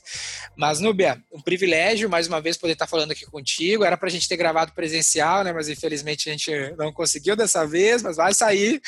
Mas, 0.57 0.81
Núbia, 0.81 1.23
um 1.33 1.41
privilégio 1.41 2.11
mais 2.11 2.27
uma 2.27 2.41
vez 2.41 2.57
poder 2.57 2.73
estar 2.73 2.89
falando 2.89 3.13
aqui 3.13 3.25
contigo. 3.27 3.85
Era 3.85 3.97
pra 3.97 4.09
gente 4.09 4.29
ter 4.29 4.37
gravado 4.37 4.73
presencial, 4.73 5.45
né? 5.45 5.53
Mas 5.53 5.69
infelizmente 5.69 6.29
a 6.29 6.33
gente 6.33 6.51
não 6.77 6.93
conseguiu 6.93 7.37
dessa 7.37 7.65
vez, 7.65 8.03
mas 8.03 8.17
vai 8.17 8.35
sair 8.35 8.83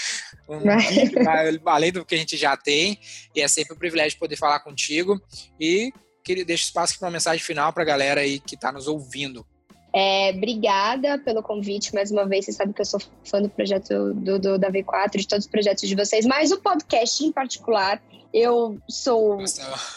um 0.49 1.69
além 1.69 1.93
do 1.93 2.05
que 2.05 2.17
a 2.17 2.19
gente 2.19 2.37
já 2.37 2.57
tem. 2.57 2.99
E 3.37 3.41
é 3.41 3.47
sempre 3.47 3.73
um 3.73 3.79
privilégio 3.79 4.19
poder 4.19 4.35
falar 4.35 4.59
contigo. 4.59 5.23
E 5.61 5.92
que 6.23 6.45
deixa 6.45 6.65
espaço 6.65 6.99
para 6.99 7.07
uma 7.07 7.13
mensagem 7.13 7.43
final 7.43 7.73
para 7.73 7.83
a 7.83 7.87
galera 7.87 8.21
aí 8.21 8.39
que 8.39 8.55
está 8.55 8.71
nos 8.73 8.87
ouvindo. 8.87 9.47
É, 9.95 10.31
obrigada 10.31 11.19
pelo 11.19 11.43
convite 11.43 11.95
mais 11.95 12.11
uma 12.11 12.27
vez. 12.27 12.47
Você 12.47 12.53
sabe 12.53 12.73
que 12.73 12.81
eu 12.81 12.87
sou 12.87 13.01
fã 13.25 13.43
do 13.43 13.49
projeto 13.51 14.15
do, 14.15 14.39
do, 14.39 14.59
da 14.59 14.71
V4, 14.71 15.19
de 15.19 15.29
todos 15.29 15.45
os 15.45 15.51
projetos 15.51 15.87
de 15.87 15.95
vocês, 15.95 16.25
mas 16.25 16.51
o 16.51 16.61
podcast 16.61 17.25
em 17.25 17.33
particular. 17.33 18.03
Eu 18.33 18.79
sou 18.89 19.37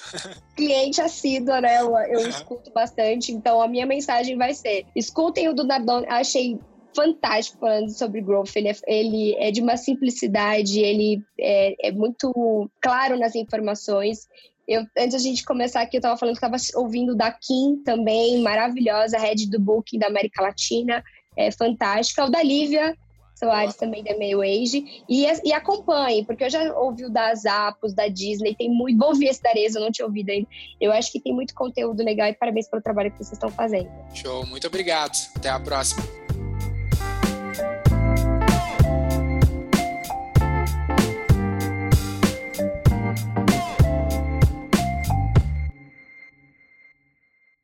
cliente 0.57 0.99
assídua, 0.99 1.61
né? 1.61 1.80
Eu, 1.80 1.95
eu 1.97 2.28
escuto 2.28 2.69
bastante. 2.73 3.32
Então, 3.32 3.61
a 3.61 3.67
minha 3.67 3.86
mensagem 3.86 4.38
vai 4.38 4.53
ser: 4.53 4.86
escutem 4.93 5.47
o 5.47 5.53
do 5.53 5.63
Nardone. 5.63 6.05
Achei 6.09 6.59
fantástico 6.93 7.59
falando 7.59 7.89
sobre 7.89 8.19
growth. 8.19 8.53
Ele 8.55 8.67
é, 8.67 8.76
ele 8.88 9.36
é 9.36 9.51
de 9.51 9.61
uma 9.61 9.78
simplicidade, 9.78 10.80
ele 10.80 11.23
é, 11.39 11.88
é 11.88 11.91
muito 11.93 12.69
claro 12.82 13.17
nas 13.17 13.36
informações. 13.36 14.28
Eu, 14.68 14.84
antes 14.97 15.13
da 15.13 15.20
gente 15.20 15.43
começar 15.43 15.82
aqui, 15.82 15.97
eu 15.97 15.99
estava 15.99 16.18
falando 16.18 16.38
que 16.38 16.45
estava 16.45 16.57
ouvindo 16.82 17.16
da 17.16 17.32
Kim 17.32 17.82
também, 17.84 18.41
maravilhosa, 18.41 19.18
head 19.18 19.49
do 19.49 19.59
Booking 19.59 19.99
da 19.99 20.07
América 20.07 20.41
Latina, 20.41 21.03
é 21.38 21.51
fantástica. 21.51 22.26
O 22.26 22.30
da 22.30 22.41
Lívia 22.41 22.95
Soares 23.36 23.76
também 23.76 24.03
da 24.03 24.18
Meio 24.18 24.41
Age. 24.41 25.03
E, 25.07 25.26
e 25.43 25.53
acompanhe, 25.53 26.26
porque 26.26 26.45
eu 26.45 26.49
já 26.49 26.74
ouvi 26.80 27.05
o 27.05 27.09
da 27.09 27.34
Zappos, 27.36 27.93
da 27.93 28.07
Disney, 28.07 28.55
tem 28.55 28.70
muito. 28.70 28.97
Vou 28.97 29.09
ouvir 29.09 29.28
esse 29.28 29.41
da 29.41 29.49
Areza, 29.49 29.78
eu 29.78 29.84
não 29.84 29.91
tinha 29.91 30.05
ouvido 30.05 30.30
ainda. 30.30 30.47
Eu 30.80 30.91
acho 30.91 31.11
que 31.11 31.20
tem 31.20 31.34
muito 31.34 31.53
conteúdo 31.53 32.03
legal 32.03 32.28
e 32.28 32.34
parabéns 32.34 32.68
pelo 32.68 32.82
trabalho 32.82 33.11
que 33.11 33.18
vocês 33.18 33.34
estão 33.34 33.49
fazendo. 33.49 33.89
Show, 34.13 34.45
muito 34.47 34.66
obrigado. 34.68 35.16
Até 35.36 35.49
a 35.49 35.59
próxima. 35.59 36.24